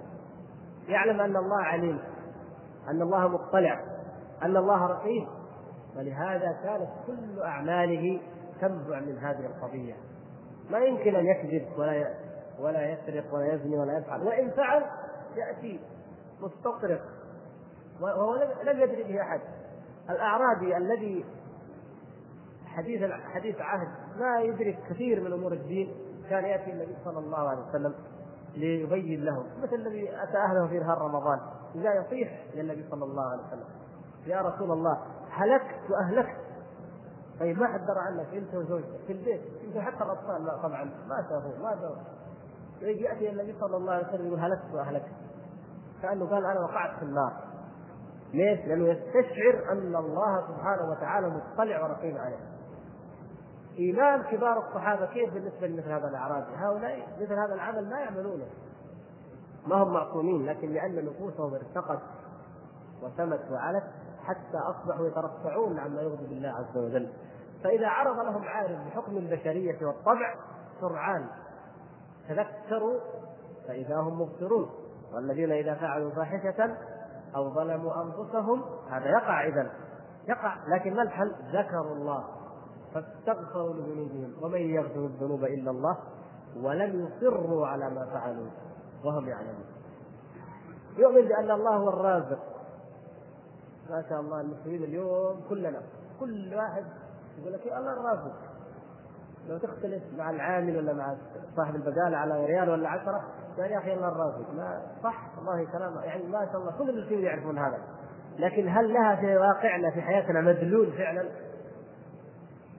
[0.87, 1.99] يعلم أن الله عليم
[2.89, 3.83] أن الله مطلع
[4.43, 5.27] أن الله رقيب.
[5.97, 8.21] ولهذا كانت كل أعماله
[8.61, 9.93] تنبع من هذه القضية.
[10.69, 12.13] ما يمكن أن يكذب ولا
[12.59, 14.21] ولا يسرق ولا يزني ولا يفعل.
[14.21, 14.83] وإن فعل
[15.35, 15.79] يأتي
[16.45, 17.01] مستطرق
[18.01, 19.41] وهو لم يدري به أحد.
[20.09, 21.25] الأعرابي الذي
[22.65, 23.87] حديث حديث عهد
[24.19, 25.95] ما يدرك كثير من أمور الدين
[26.29, 27.95] كان يأتي النبي صلى الله عليه وسلم
[28.55, 31.39] ليبين له مثل الذي أتى أهله في نهار رمضان
[31.75, 33.67] اذا يصيح للنبي صلى الله عليه وسلم.
[34.25, 36.37] يا رسول الله هلكت وأهلكت.
[37.39, 41.25] طيب ما حد درى عنك أنت وزوجتك في البيت يمكن حتى الأطفال لا طبعا ما
[41.29, 41.97] شافوا ما دروا
[42.81, 45.24] يأتي النبي صلى الله عليه وسلم يقول هلكت وأهلكت.
[46.01, 47.33] كأنه قال أنا وقعت في النار
[48.33, 52.39] ليش؟ لأنه يستشعر أن الله سبحانه وتعالى مطلع ورقيب عليه.
[53.79, 58.45] إيمان كبار الصحابة كيف بالنسبة لمثل هذا الأعرابي؟ هؤلاء مثل هذا العمل ما يعملونه.
[59.67, 62.01] ما هم معصومين لكن لأن نفوسهم ارتقت
[63.03, 63.83] وسمت وعلت
[64.23, 67.09] حتى أصبحوا يترفعون عما يغضب الله عز وجل.
[67.63, 70.35] فإذا عرض لهم عارض بحكم البشرية والطبع
[70.81, 71.27] سرعان
[72.29, 72.99] تذكروا
[73.67, 74.69] فإذا هم مبصرون
[75.13, 76.75] والذين إذا فعلوا فاحشة
[77.35, 79.71] أو ظلموا أنفسهم هذا يقع إذا
[80.27, 82.23] يقع لكن ما الحل؟ ذكروا الله
[82.93, 85.97] فاستغفروا لذنوبهم ومن يغفر الذنوب إلا الله
[86.57, 88.47] ولم يصروا على ما فعلوا
[89.05, 89.65] وهم يعلمون.
[90.97, 92.39] يؤمن بأن الله هو الرازق.
[93.89, 95.81] ما شاء الله المسلمين اليوم كلنا
[96.19, 96.85] كل واحد
[97.37, 98.35] يقول لك يا الله الرازق.
[99.49, 101.15] لو تختلف مع العامل ولا مع
[101.55, 103.23] صاحب البقالة على ريال ولا عشرة
[103.57, 107.25] قال يا أخي الله الرازق ما صح والله كلام يعني ما شاء الله كل المسلمين
[107.25, 107.77] يعرفون هذا.
[108.39, 111.25] لكن هل لها في واقعنا في حياتنا مدلول فعلا؟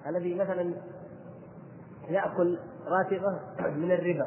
[0.07, 0.75] الذي مثلا
[2.09, 4.27] يأكل راتبة من الربا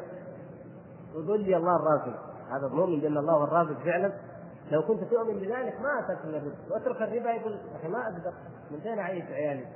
[1.14, 2.18] ويقول لي الله الرازق.
[2.50, 4.12] هذا مؤمن بأن الله هو الرازق فعلا.
[4.70, 6.54] لو كنت تؤمن بذلك ما أترك الربا.
[6.70, 8.32] وأترك الربا يقول أخي ما أقدر
[8.70, 9.66] من فين اعيش عيالي؟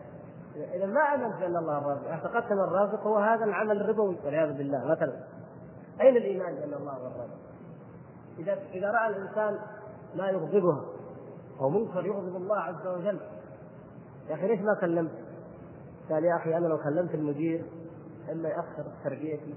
[0.74, 4.84] إذا ما آمنت بأن الله الرازق أعتقدت أن الرازق هو هذا العمل الربوي والعياذ بالله
[4.84, 5.12] مثلا.
[6.00, 7.38] أين الإيمان؟ بان الله هو الرازق؟
[8.38, 9.58] إذا إذا رأى الإنسان
[10.16, 10.82] ما يغضبه
[11.60, 13.20] أو منكر يغضب الله عز وجل.
[14.28, 15.10] يا أخي ليش ما كلمت؟
[16.10, 17.64] قال يا أخي أنا لو كلمت المدير
[18.32, 19.54] إما يأخر تربيتي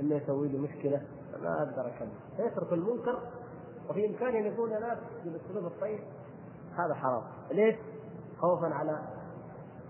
[0.00, 1.02] إما يسوي لي مشكلة
[1.42, 3.18] ما أقدر اكلم فيترك المنكر
[3.90, 6.00] وفي امكانه أن يكون ناس بالأسلوب الطيب.
[6.76, 7.22] هذا حرام.
[7.50, 7.76] ليش؟
[8.38, 8.98] خوفا على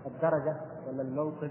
[0.06, 0.56] الدرجة
[0.88, 1.50] ولا الموقف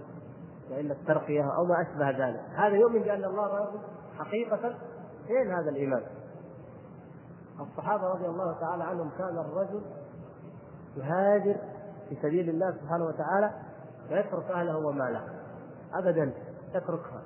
[0.72, 2.42] وإلا الترقية أو ما أشبه ذلك.
[2.56, 3.82] هذا يؤمن بأن الله رازق
[4.26, 4.76] حقيقة
[5.28, 6.04] فين هذا الإيمان؟
[7.60, 9.82] الصحابة رضي الله تعالى عنهم كان الرجل
[10.98, 11.56] يهاجر
[12.10, 13.52] في سبيل الله سبحانه وتعالى
[14.12, 15.22] ويترك أهله وماله.
[15.94, 16.34] ابدا
[16.76, 17.22] يتركها.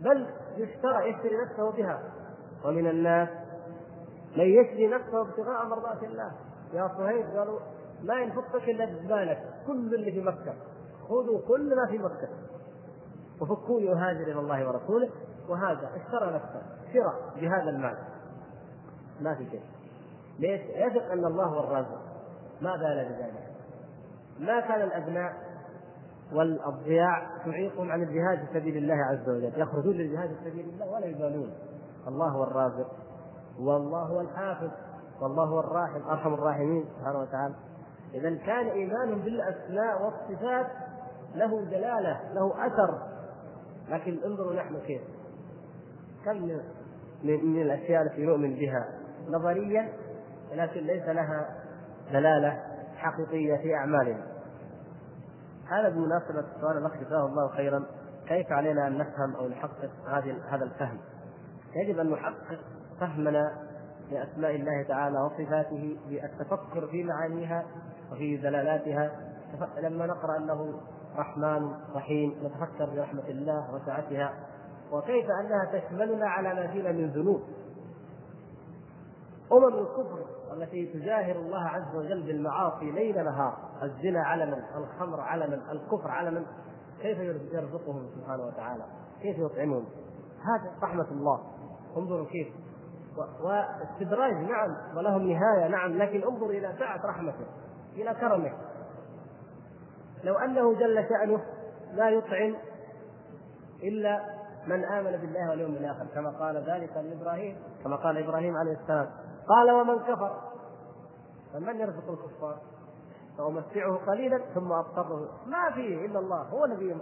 [0.00, 0.26] بل
[0.56, 2.02] يشترى يشتري نفسه بها.
[2.64, 3.28] ومن الناس
[4.36, 6.32] من يشري نفسه ابتغاء مرضات الله.
[6.72, 7.60] يا صهيب قالوا
[8.02, 10.54] ما ينفقك إلا بزبالك كل اللي في مكة.
[11.08, 12.28] خذوا كل ما في مكة.
[13.40, 15.10] وفكوا يهاجر إلى الله ورسوله.
[15.48, 16.62] وهذا اشترى نفسه
[16.92, 17.96] شراء بهذا المال.
[19.20, 19.62] ما في شيء.
[20.38, 22.00] ليش؟ يثق أن الله هو الرازق.
[22.60, 23.52] ما بال بذلك.
[24.40, 25.32] ما كان الأبناء
[26.32, 29.52] والأضياع تعيقهم عن الجهاد في سبيل الله عز وجل.
[29.60, 31.52] يخرجون للجهاد في سبيل الله ولا يبالون.
[32.08, 32.90] الله هو الرازق.
[33.58, 34.70] والله هو الحافظ.
[35.20, 36.08] والله هو الراحم.
[36.08, 36.84] أرحم الراحمين.
[36.98, 37.54] سبحانه وتعالى.
[38.14, 40.66] اذا كان ايمانهم بالأسماء والصفات
[41.34, 42.98] له دلاله له أثر.
[43.88, 45.02] لكن انظروا نحن كيف.
[46.24, 46.60] كم
[47.24, 48.88] من, الأشياء التي نؤمن بها؟
[49.28, 49.92] نظريا
[50.52, 51.48] لكن ليس لها
[52.12, 52.62] دلالة
[52.96, 54.26] حقيقية في أعمالنا.
[55.70, 57.84] هذا بمناسبة السؤال الأخ جزاه الله خيرا
[58.28, 60.98] كيف علينا أن نفهم أو نحقق هذه هذا الفهم؟
[61.76, 62.58] يجب أن نحقق
[63.00, 63.52] فهمنا
[64.10, 67.64] لأسماء الله تعالى وصفاته بالتفكر في معانيها
[68.12, 69.10] وفي دلالاتها.
[69.82, 70.80] لما نقرأ أنه
[71.16, 74.32] رحمن رحيم نتفكر برحمة الله وسعتها
[74.92, 77.42] وكيف أنها تشملنا على ما فينا من ذنوب؟
[79.52, 86.10] أمم الكفر التي تجاهر الله عز وجل بالمعاصي ليل نهار الزنا علنا الخمر علنا الكفر
[86.10, 86.44] علنا
[87.02, 87.18] كيف
[87.52, 88.84] يرزقهم سبحانه وتعالى؟
[89.22, 89.84] كيف يطعمهم؟
[90.42, 91.40] هذا رحمة الله.
[91.96, 92.48] انظروا كيف.
[93.16, 97.46] واستدراج نعم ولهم نهاية نعم لكن انظر إلى سعة رحمته
[97.94, 98.52] إلى كرمه.
[100.24, 101.42] لو أنه جل شأنه
[101.92, 102.56] لا يطعم
[103.82, 109.10] إلا من آمن بالله واليوم الآخر كما قال ذلك لإبراهيم كما قال إبراهيم عليه السلام.
[109.48, 110.40] قال ومن كفر
[111.52, 112.58] فمن يرزق الكفار؟
[113.38, 116.96] فأمتعه قليلا ثم أضطره ما فيه إلا الله هو الذي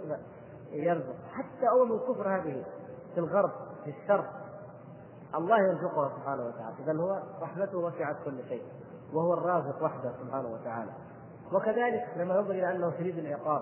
[0.71, 1.15] يرزق.
[1.31, 2.63] حتى أول الكفر هذه
[3.13, 3.51] في الغرب
[3.83, 4.29] في الشرق
[5.35, 6.75] الله يرزقها سبحانه وتعالى.
[6.79, 8.63] إذا هو رحمته وسعت كل شيء
[9.13, 10.91] وهو الرازق وحده سبحانه وتعالى.
[11.53, 13.61] وكذلك لما ينظر إلى أنه شديد العقاب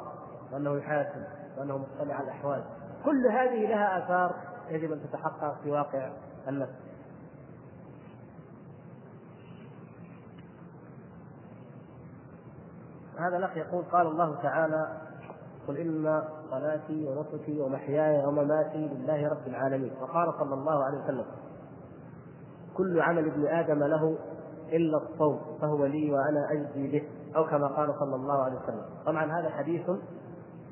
[0.52, 1.24] وأنه يحاسب
[1.58, 2.64] وأنه مطلع على الأحوال
[3.06, 4.36] كل هذه لها آثار
[4.70, 6.12] يجب أن تتحقق في واقع
[6.48, 6.74] النفس.
[13.20, 14.98] هذا الأخ يقول قال الله تعالى
[15.68, 19.92] قل إن صلاتي ونسكي ومحياي ومماتي لله رب العالمين.
[20.02, 21.26] وقال صلى الله عليه وسلم
[22.78, 24.18] كل عمل ابن آدم له
[24.72, 27.10] إلا الصوم فهو لي وأنا أجزي به.
[27.36, 28.86] أو كما قال صلى الله عليه وسلم.
[29.06, 29.90] طبعا هذا حديث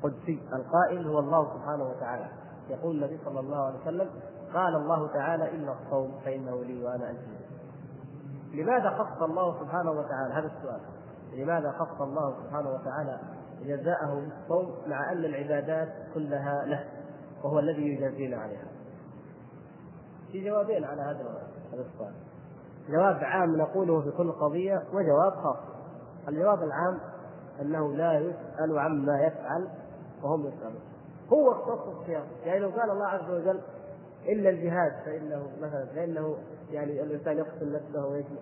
[0.02, 2.28] قدسي القائل هو الله سبحانه وتعالى
[2.70, 4.10] يقول النبي صلى الله عليه وسلم
[4.54, 10.34] قال الله تعالى إلا الصوم فإنه لي وأنا اجزي به لماذا خص الله سبحانه وتعالى
[10.34, 10.80] هذا السؤال
[11.32, 13.18] لماذا خص الله سبحانه وتعالى
[13.62, 16.84] جزاءه بالصوم مع أن العبادات كلها له
[17.44, 18.66] وهو الذي يجازينا عليها.
[20.32, 21.20] في جوابين على هذا
[21.72, 22.12] السؤال.
[22.88, 25.56] جواب عام نقوله في كل قضية وجواب خاص.
[26.28, 26.98] الجواب العام
[27.60, 29.68] أنه لا يسأل عما يفعل
[30.22, 30.80] وهم يسألون.
[31.32, 33.60] هو اختص الصيام، يعني لو قال الله عز وجل
[34.28, 36.36] إلا الجهاد فإنه مثلا فإنه
[36.70, 38.40] يعني الإنسان يقتل نفسه ويجمع.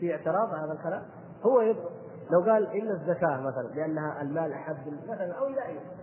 [0.00, 1.02] في اعتراض على هذا الكلام؟
[1.42, 1.90] هو يبغى.
[2.30, 4.76] لو قال إلا الزكاة مثلا لأنها المال احب
[5.08, 5.62] مثلا أو لا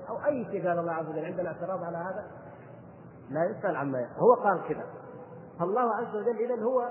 [0.09, 2.27] أو أي شيء قال الله عز وجل عندنا اعتراض على هذا؟
[3.29, 4.85] لا يسأل عما يفعل هو قال كذا.
[5.59, 6.89] فالله عز وجل اذا هو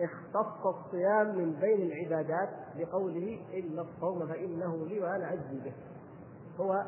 [0.00, 5.72] اختص الصيام من بين العبادات بقوله الا الصوم فإنه لي وأنا أجزي به.
[6.60, 6.84] هو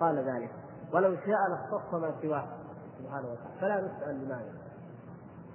[0.00, 0.50] قال ذلك.
[0.92, 2.48] ولو شاء لاختص ما سواه.
[2.98, 3.60] سبحانه وتعالى.
[3.60, 4.52] فلا نسأل لماذا؟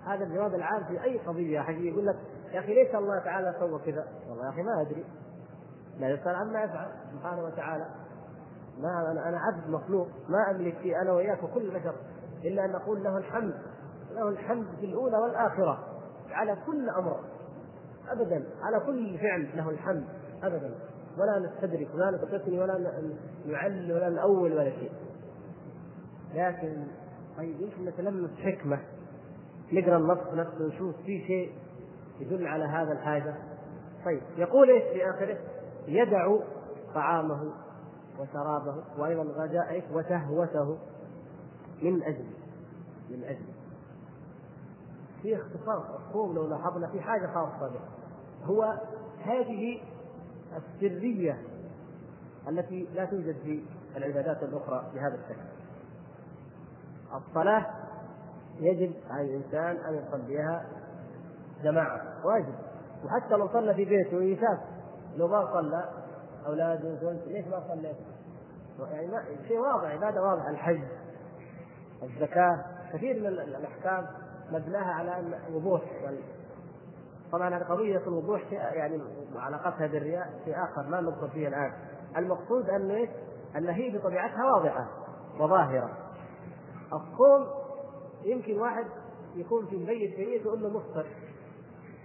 [0.05, 2.15] هذا الجواب العام في أي قضية حقيقي يقول لك
[2.51, 5.05] يا أخي ليس الله تعالى سوى كذا؟ والله يا أخي ما أدري.
[5.99, 6.91] لا يسأل عما يفعل.
[7.13, 7.85] سبحانه وتعالى.
[8.79, 10.07] ما أنا أنا عبد مخلوق.
[10.29, 11.95] ما أملك فيه أنا وإياك وكل بشر
[12.43, 13.53] إلا أن نقول له الحمد.
[14.11, 15.79] له الحمد في الأولى والآخرة.
[16.31, 17.19] على كل أمر.
[18.09, 18.45] ابدا.
[18.61, 20.05] على كل فعل له الحمد.
[20.43, 20.75] ابدا.
[21.17, 22.95] ولا نستدرك ولا نستثني ولا
[23.45, 24.91] نعلل ولا نأول ولا شيء.
[26.33, 26.87] لكن
[27.37, 28.79] طيب يمكن نتلمس حكمة
[29.73, 31.51] نقرأ النص نفسه ونشوف في شيء
[32.19, 33.35] يدل على هذا الحاجة.
[34.05, 35.37] طيب يقول إيش في آخره؟
[35.87, 36.37] يدع
[36.95, 37.53] طعامه
[38.19, 40.77] وشرابه وأيضا غداء وشهوته.
[41.81, 42.25] من أجل
[43.09, 43.45] من أجل.
[45.21, 47.79] في اختصاص مفهوم لو لاحظنا في حاجة خاصة به.
[48.45, 48.79] هو
[49.23, 49.81] هذه
[50.57, 51.41] السرية
[52.49, 53.63] التي لا توجد في
[53.97, 55.41] العبادات الأخرى بهذا الشكل.
[57.15, 57.65] الصلاة
[58.59, 60.65] يجب على الإنسان أن يصليها
[61.63, 62.55] جماعة واجب.
[63.05, 64.59] وحتى لو صلى في بيته ويشاف
[65.17, 65.89] لو ما صلى
[66.45, 67.95] أولاده وزوجته ليش ما صليت؟
[68.91, 70.49] يعني شيء واضح عبادة واضحة.
[70.49, 70.81] الحج
[72.03, 74.07] الزكاة كثير من الأحكام
[74.51, 75.81] مبناها على الوضوح
[77.31, 79.01] طبعا قضية الوضوح يعني
[79.37, 81.73] علاقتها بالرياء في آخر ما ندخل فيه الآن.
[82.17, 83.09] المقصود إيش؟
[83.55, 84.87] أن هي بطبيعتها واضحة
[85.39, 85.89] وظاهرة.
[86.93, 87.47] الصوم
[88.23, 88.85] يمكن واحد
[89.35, 91.05] يكون في مبيت في يقول له مفطر.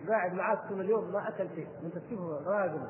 [0.09, 1.69] قاعد معاك طول اليوم ما أكل شيء.
[1.85, 2.81] أنت تشوفه راقب.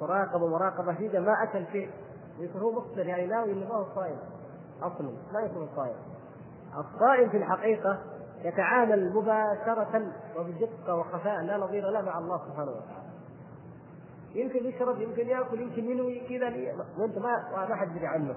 [0.00, 1.90] مراقبة مراقبة شديدة ما أكل شيء.
[2.38, 4.18] يكون هو مفطر يعني ناوي إنه ما هو صايم.
[4.82, 5.96] أصلا ما يكون صايم.
[6.78, 7.98] الصائم في الحقيقة
[8.42, 13.07] يتعامل مباشرة وبدقة وخفاء لا نظير له مع الله سبحانه وتعالى.
[14.34, 16.46] يمكن يشرب يمكن يأكل يمكن ينوي كذا
[16.98, 18.34] وأنت ما ما حد يدري عنه.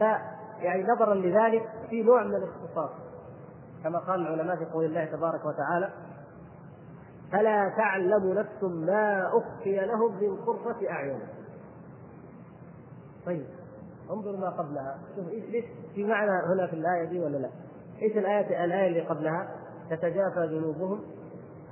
[0.00, 0.02] ف
[0.62, 2.90] يعني نظرا لذلك في نوع من الاختصاص
[3.84, 5.90] كما قال العلماء في قول الله تبارك وتعالى
[7.32, 11.20] فلا تعلم نفس ما أخفي لهم من قرة أعين
[13.26, 13.46] طيب
[14.10, 15.64] انظروا ما قبلها شوف إيش ليش
[15.94, 17.50] في معنى هنا في الآية دي ولا لا؟
[18.02, 19.56] إيش الآية الآية اللي قبلها؟
[19.90, 21.00] تتجافى جنوبهم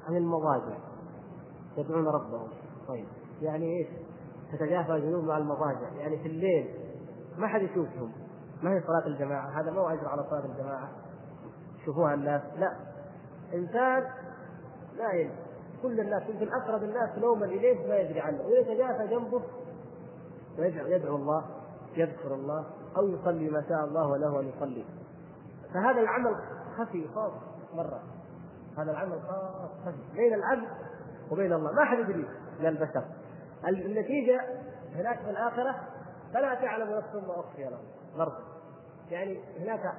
[0.09, 0.77] عن المضاجع
[1.77, 2.49] يدعون ربهم
[2.89, 3.05] طيب
[3.43, 3.89] يعني إيش؟
[4.53, 5.93] تتجافى جنوبهم عن المضاجع.
[5.99, 6.75] يعني في الليل
[7.39, 8.13] ما حد يشوفهم.
[8.63, 10.89] ما هي صلاة الجماعة؟ هذا ما هو أجر على صلاة الجماعة.
[11.83, 12.43] يشوفوها الناس.
[12.59, 12.77] لا.
[13.55, 14.05] إنسان
[14.99, 15.31] نايم
[15.83, 18.43] كل الناس يمكن أقرب الناس نوما إليه ما يدري عنه.
[18.43, 19.43] ويتجافى جنبه
[20.59, 21.45] ويدعو يدعو الله
[21.97, 24.85] يذكر الله أو يصلي ما شاء الله له أن يصلي.
[25.75, 26.37] فهذا العمل
[26.79, 27.33] خفي خاص
[27.75, 28.03] مرة.
[28.79, 30.17] هذا العمل خاص خفي.
[30.17, 30.69] بين العبد
[31.31, 31.73] وبين الله.
[31.73, 32.29] ما حد يدري.
[32.61, 33.05] من البشر.
[33.69, 34.41] النتيجة
[34.95, 35.75] هناك في الآخرة
[36.35, 37.85] فلا تعلم نفس ما أخفي لهم.
[38.19, 38.39] برضه
[39.11, 39.95] يعني هناك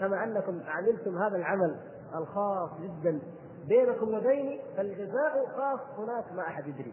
[0.00, 1.80] كما أنكم عملتم هذا العمل
[2.14, 3.20] الخاص جدا
[3.68, 6.92] بينكم وبيني فالجزاء خاص هناك ما أحد يدري.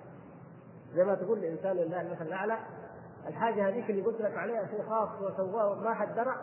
[0.94, 2.58] زي ما تقول الإنسان لله المثل الأعلى.
[3.28, 6.36] الحاجة هذيك اللي قلت لك عليها شيء خاص وسواه ما حد درى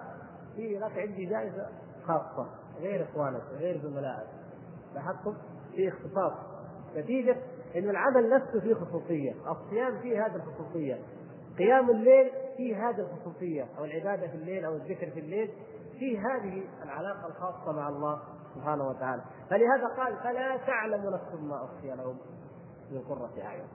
[0.56, 1.66] في لك عندي جائزة
[2.04, 2.48] خاصة.
[2.80, 4.28] غير إخوانك غير زملائك.
[4.94, 5.34] لاحظتم؟
[5.74, 6.32] في اختصاص.
[6.96, 7.36] نتيجة
[7.76, 10.98] إن العمل نفسه فيه خصوصية الصيام فيه هذه الخصوصية
[11.58, 15.50] قيام الليل فيه هذه الخصوصية أو العبادة في الليل أو الذكر في الليل
[15.98, 18.18] فيه هذه العلاقة الخاصة مع الله
[18.54, 19.22] سبحانه وتعالى.
[19.50, 22.16] فلهذا قال فلا تعلم نفس ما أخفي لهم
[22.90, 23.66] من قرة أعين.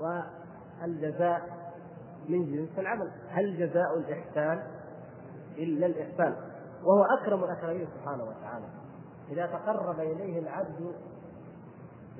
[0.00, 1.72] والجزاء
[2.28, 3.10] من جنس العمل.
[3.28, 4.62] هل جزاء الإحسان
[5.58, 6.36] إلا الإحسان؟
[6.82, 8.66] وهو أكرم الأكرمين سبحانه وتعالى.
[9.30, 10.94] إذا تقرب إليه العبد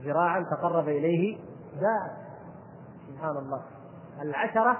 [0.00, 1.38] ذراعا تقرب إليه
[1.74, 2.16] ذات.
[3.08, 3.62] سبحان الله.
[4.22, 4.76] العشرة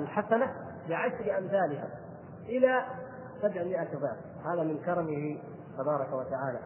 [0.00, 0.52] الحسنة
[0.88, 1.88] بعشر أمثالها
[2.48, 2.84] إلى
[3.42, 4.46] سبعمائة ضعف.
[4.46, 5.38] هذا من كرمه
[5.78, 6.58] تبارك وتعالى.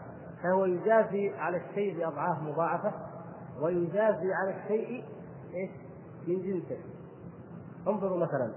[0.42, 2.92] فهو يجازي على الشيء بأضعاف مضاعفة
[3.62, 5.05] ويجازي على الشيء
[5.55, 5.70] إيش؟
[6.28, 6.78] من جنسه.
[7.88, 8.52] انظروا مثلا.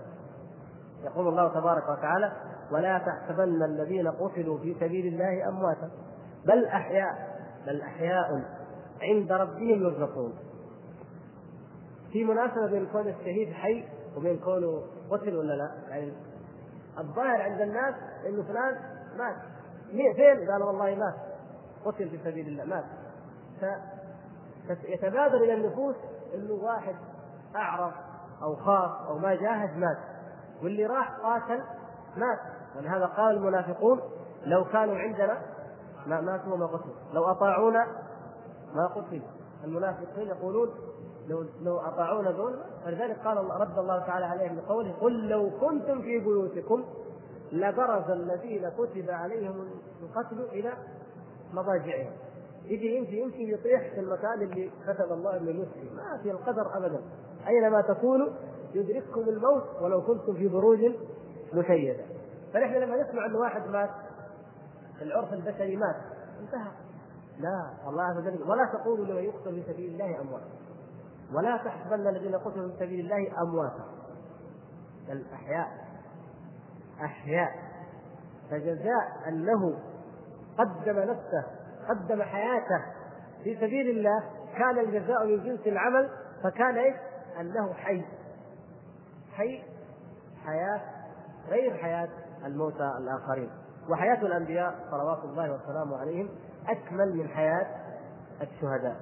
[1.03, 2.31] يقول الله تبارك وتعالى
[2.71, 5.89] ولا تحسبن الذين قتلوا في سبيل الله أمواتا
[6.47, 7.37] بل أحياء
[7.67, 8.27] بل أحياء
[9.03, 10.33] عند ربهم يرزقون.
[12.11, 13.85] في مناسبة بين كون الشهيد حي
[14.17, 16.13] وبين كونه قتل ولا لا؟ يعني
[16.99, 17.95] الظاهر عند الناس
[18.27, 18.79] إنه فلان
[19.17, 19.35] مات.
[20.15, 21.15] فين؟ قال والله مات.
[21.85, 22.85] قتل في سبيل الله مات.
[24.67, 25.95] فيتبادر إلى النفوس
[26.35, 26.95] إنه واحد
[27.55, 27.93] أعرف
[28.43, 29.97] أو خاف أو ما جاهد مات.
[30.63, 31.63] واللي راح قاتل
[32.17, 32.39] مات.
[32.77, 34.01] ولهذا قال المنافقون
[34.45, 35.41] لو كانوا عندنا
[36.07, 36.95] ما ماتوا وما قتلوا.
[37.13, 37.87] لو أطاعونا
[38.75, 39.27] ما قتلوا
[39.63, 40.69] المنافقين يقولون
[41.27, 42.53] لو لو أطاعونا دون
[42.85, 46.83] ولذلك قال الله رد الله تعالى عليهم بقوله قل لو كنتم في بيوتكم
[47.51, 49.67] لبرز الذين كتب عليهم
[50.03, 50.73] القتل إلى
[51.53, 52.11] مضاجعهم.
[52.65, 55.95] يجي يمشي يمشي يطيح في المكان اللي كتب الله إنه يمشي.
[55.95, 57.01] ما في القدر ابدا.
[57.47, 58.29] أينما تكونوا
[58.73, 60.79] يدرككم الموت ولو كنتم في بروج
[61.53, 62.03] مشيدة.
[62.53, 63.89] فنحن لما نسمع أن واحد مات
[65.01, 65.95] العرف البشري مات
[66.39, 66.71] انتهى.
[67.39, 70.43] لا الله عز وجل ولا تقولوا لمن يقتل في سبيل الله اموات
[71.33, 73.85] ولا تحسبن الذين قتلوا في سبيل الله أمواتا.
[75.07, 75.67] بل أحياء.
[77.03, 77.51] أحياء.
[78.51, 79.79] فجزاء أنه
[80.57, 81.45] قدم نفسه
[81.89, 82.85] قدم حياته
[83.43, 84.23] في سبيل الله
[84.57, 86.09] كان الجزاء من جنس العمل
[86.43, 86.95] فكان إيش؟
[87.39, 88.05] أنه حي.
[89.31, 89.63] حي
[90.45, 90.81] حياة
[91.49, 92.09] غير حياة
[92.45, 93.49] الموتى الآخرين.
[93.89, 96.29] وحياة الأنبياء صلوات الله وسلامه عليهم
[96.67, 97.67] أكمل من حياة
[98.41, 98.95] الشهداء.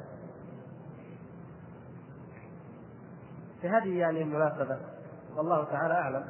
[3.62, 4.78] في هذه يعني المناسبة
[5.38, 6.26] والله تعالى أعلم.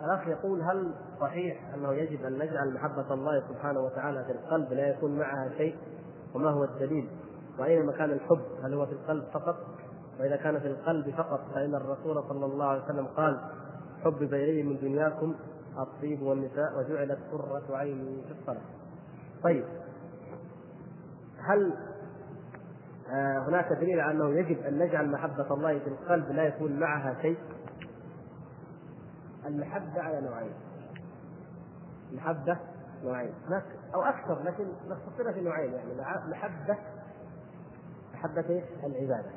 [0.00, 4.88] الأخ يقول هل صحيح أنه يجب أن نجعل محبة الله سبحانه وتعالى في القلب؟ لا
[4.88, 5.76] يكون معها شيء
[6.34, 7.08] وما هو الدليل؟
[7.58, 9.56] وأين مكان الحب؟ هل هو في القلب فقط؟
[10.20, 13.40] وإذا كان في القلب فقط فإن الرسول صلى الله عليه وسلم قال
[14.04, 15.34] حبب إلي من دنياكم
[15.78, 18.62] الطيب والنساء وجعلت قرة عيني في الصلاة.
[19.42, 19.64] طيب
[21.38, 21.74] هل
[23.10, 27.22] آه، هناك دليل على أنه يجب أن نجعل محبة الله في القلب لا يكون معها
[27.22, 27.38] شيء؟
[29.46, 30.54] المحبة على نوعين.
[32.12, 32.58] محبة
[33.04, 33.34] نوعين.
[33.94, 35.94] أو أكثر لكن نختصرها في نوعين يعني
[36.30, 36.78] محبة
[38.14, 39.30] محبة إيش؟ العبادة.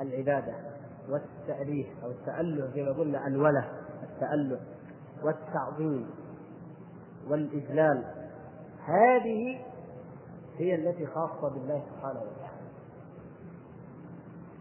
[0.00, 0.54] العبادة
[1.08, 3.87] والتأليه أو التأله زي ما قلنا الولة.
[4.02, 4.60] التأله
[5.22, 6.10] والتعظيم
[7.28, 8.04] والإجلال.
[8.84, 9.60] هذه
[10.56, 12.58] هي التي خاصة بالله سبحانه وتعالى.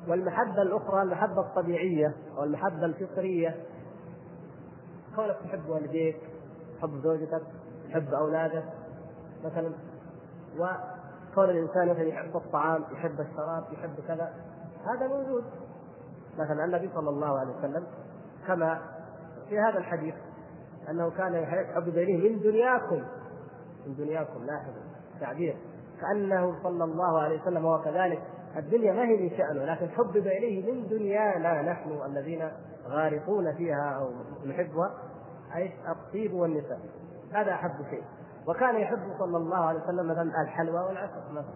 [0.08, 3.56] والمحبة الأخرى المحبة الطبيعية أو المحبة الفطرية.
[5.16, 6.18] كونك تحب والديك
[6.78, 7.42] تحب زوجتك
[7.90, 8.66] تحب أولادك
[9.46, 9.72] مثلا.
[10.58, 14.34] وكون الإنسان مثلا يحب الطعام يحب الشراب يحب كذا.
[14.86, 15.44] هذا موجود.
[16.38, 17.88] مثلا النبي صلى الله عليه وسلم
[18.48, 18.97] كما
[19.49, 20.15] في هذا الحديث
[20.90, 23.03] أنه كان يحب اليه من دنياكم.
[23.88, 24.82] من دنياكم لاحظوا
[25.19, 25.57] تعبير
[26.02, 28.22] كأنه صلى الله عليه وسلم هو كذلك
[28.57, 32.52] الدنيا ما هي من شأنه لكن حبب إليه من دنيانا نحن الذين
[32.88, 34.11] غارقون فيها أو
[34.45, 34.94] نحبها.
[35.56, 36.80] أي الطيب والنساء.
[37.34, 38.03] هذا أحب شيء.
[38.48, 41.32] وكان يحب صلى الله عليه وسلم مثلا الحلوى والعسل.
[41.32, 41.53] مثلا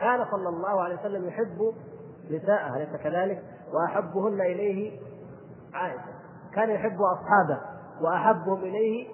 [0.00, 1.74] كان صلى الله عليه وسلم يحب
[2.30, 3.42] نساءه أليس كذلك؟
[3.72, 5.00] وأحبهن إليه
[5.74, 6.17] عائشة.
[6.54, 7.60] كان يحب أصحابه
[8.00, 9.08] وأحبهم إليه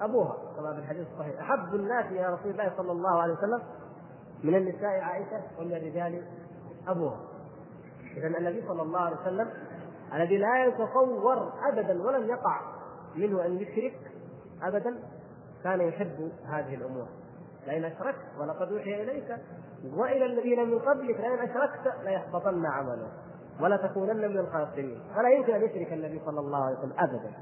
[0.00, 1.40] أبوها كما في الحديث الصحيح.
[1.40, 3.62] أحب الناس إلى رسول الله صلى الله عليه وسلم
[4.44, 6.22] من النساء عائشة ومن الرجال
[6.88, 7.20] أبوها.
[8.16, 9.50] إذا النبي صلى الله عليه وسلم
[10.14, 12.60] الذي لا يتصور أبدا ولم يقع
[13.16, 13.98] منه أن يشرك
[14.62, 14.98] أبدا
[15.64, 17.06] كان يحب هذه الأمور.
[17.66, 19.36] لئن أشركت ولقد أوحي إليك
[19.96, 23.12] وإلى الذين من قبلك لئن أشركت ليحبطن عملك.
[23.60, 25.02] ولا تكونن من الخاسرين.
[25.14, 27.32] فلا يمكن أن يشرك النبي صلى الله عليه وسلم أبدا.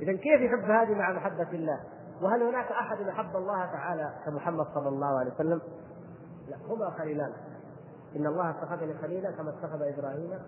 [0.00, 1.80] إذا كيف يحب هذه مع محبة الله؟
[2.22, 5.60] وهل هناك أحد أحب الله تعالى كمحمد صلى الله عليه وسلم؟
[6.48, 7.32] لا هما خليلان.
[8.16, 10.38] إن الله اتخذني خليلا كما اتخذ إبراهيم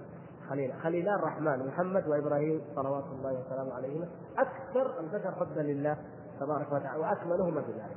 [0.49, 0.75] خليلا.
[0.83, 4.09] خليلا الرحمن محمد وإبراهيم صلوات الله وسلامه عليهما.
[4.39, 5.97] أكثر البشر حبا لله
[6.41, 7.97] تبارك وتعالى وأكملهما بذلك.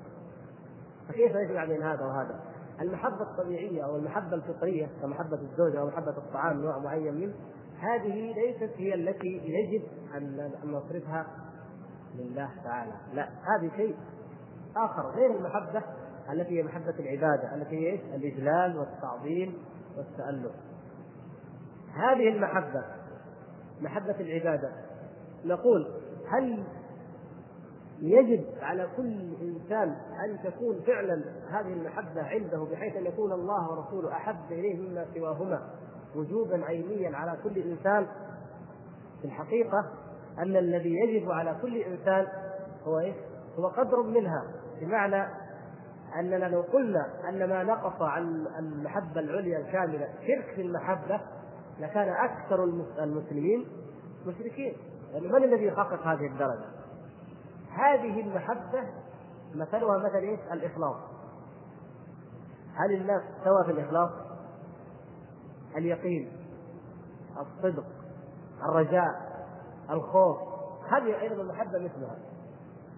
[1.10, 2.40] فكيف يجمع بين هذا وهذا؟
[2.82, 7.34] المحبة الطبيعية أو المحبة الفطرية كمحبة الزوجة أو محبة الطعام نوع معين منه
[7.80, 9.84] هذه ليست هي التي يجب
[10.16, 11.28] أن نصرفها
[12.16, 13.96] لله تعالى، لا هذه شيء
[14.76, 15.84] آخر غير المحبة
[16.32, 19.58] التي هي محبة العبادة التي هي إيش؟ الإجلال والتعظيم
[19.98, 20.56] والتألق.
[21.94, 22.84] هذه المحبة
[23.82, 24.72] محبة العبادة
[25.46, 25.88] نقول
[26.28, 26.64] هل
[28.02, 29.96] يجب على كل إنسان
[30.26, 35.70] أن تكون فعلا هذه المحبة عنده بحيث أن يكون الله ورسوله أحب إليه مما سواهما
[36.16, 38.08] وجوبا عينيا على كل إنسان
[39.22, 39.86] في الحقيقة
[40.40, 42.28] أن الذي يجب على كل إنسان
[42.84, 43.16] هو إيش؟
[43.60, 44.44] هو قدر منها
[44.82, 45.28] بمعنى
[46.20, 51.22] أننا لو قلنا أن ما نقص عن المحبة العليا الكاملة شرك في المحبة
[51.80, 52.64] لكان أكثر
[53.00, 53.68] المسلمين
[54.28, 54.74] مشركين
[55.14, 56.81] يعني من الذي يحقق هذه الدرجة؟
[57.74, 58.84] هذه المحبة
[59.56, 60.96] مثلها مثل إيش؟ الإخلاص.
[62.76, 64.12] هل الناس سوى في الإخلاص؟
[65.78, 66.32] اليقين
[67.38, 67.86] الصدق
[68.64, 69.32] الرجاء
[69.90, 70.38] الخوف.
[70.90, 72.16] هذه أيضا المحبة مثلها؟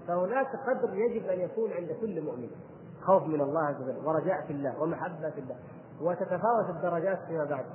[0.07, 2.49] فهناك قدر يجب أن يكون عند كل مؤمن.
[3.01, 5.55] خوف من الله عز وجل ورجاء في الله ومحبة في الله
[6.01, 7.65] وتتفاوت الدرجات فيما بعد.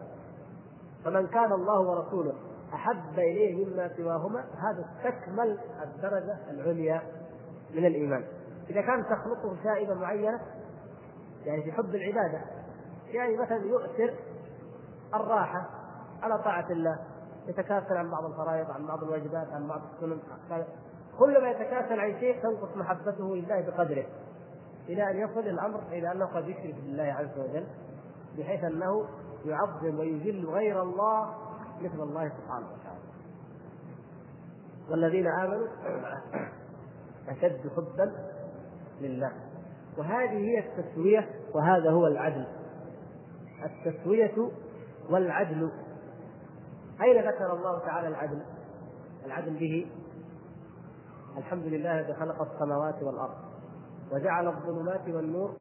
[1.04, 2.34] فمن كان الله ورسوله
[2.74, 4.40] أحب إليه مما سواهما.
[4.40, 7.02] هذا استكمل الدرجة العليا
[7.74, 8.24] من الإيمان.
[8.70, 10.40] إذا كان تخلقه شائبة معينة
[11.44, 12.40] يعني في حب العبادة
[13.12, 14.14] يعني مثلا يؤثر
[15.14, 15.68] الراحة
[16.22, 16.98] على طاعة الله
[17.48, 20.18] يتكاسل عن بعض الفرائض عن بعض الواجبات عن بعض السنن.
[21.18, 24.04] كلما يتكاسل عن شيء تنقص محبته لله بقدره
[24.88, 27.66] إلى أن يصل الأمر إلى أنه قد يشرك بالله عز وجل
[28.38, 29.04] بحيث أنه
[29.44, 31.34] يعظم ويجل غير الله
[31.82, 33.00] مثل الله سبحانه وتعالى.
[34.90, 35.66] والذين آمنوا
[37.28, 38.12] أشد حبا
[39.00, 39.32] لله.
[39.98, 42.46] وهذه هي التسوية وهذا هو العدل.
[43.64, 44.50] التسوية
[45.10, 45.70] والعدل.
[47.02, 48.42] أين ذكر الله تعالى العدل؟
[49.26, 49.86] العدل به
[51.38, 53.34] الحمد لله الذي خلق السماوات والأرض
[54.12, 55.56] وجعل الظلمات والنور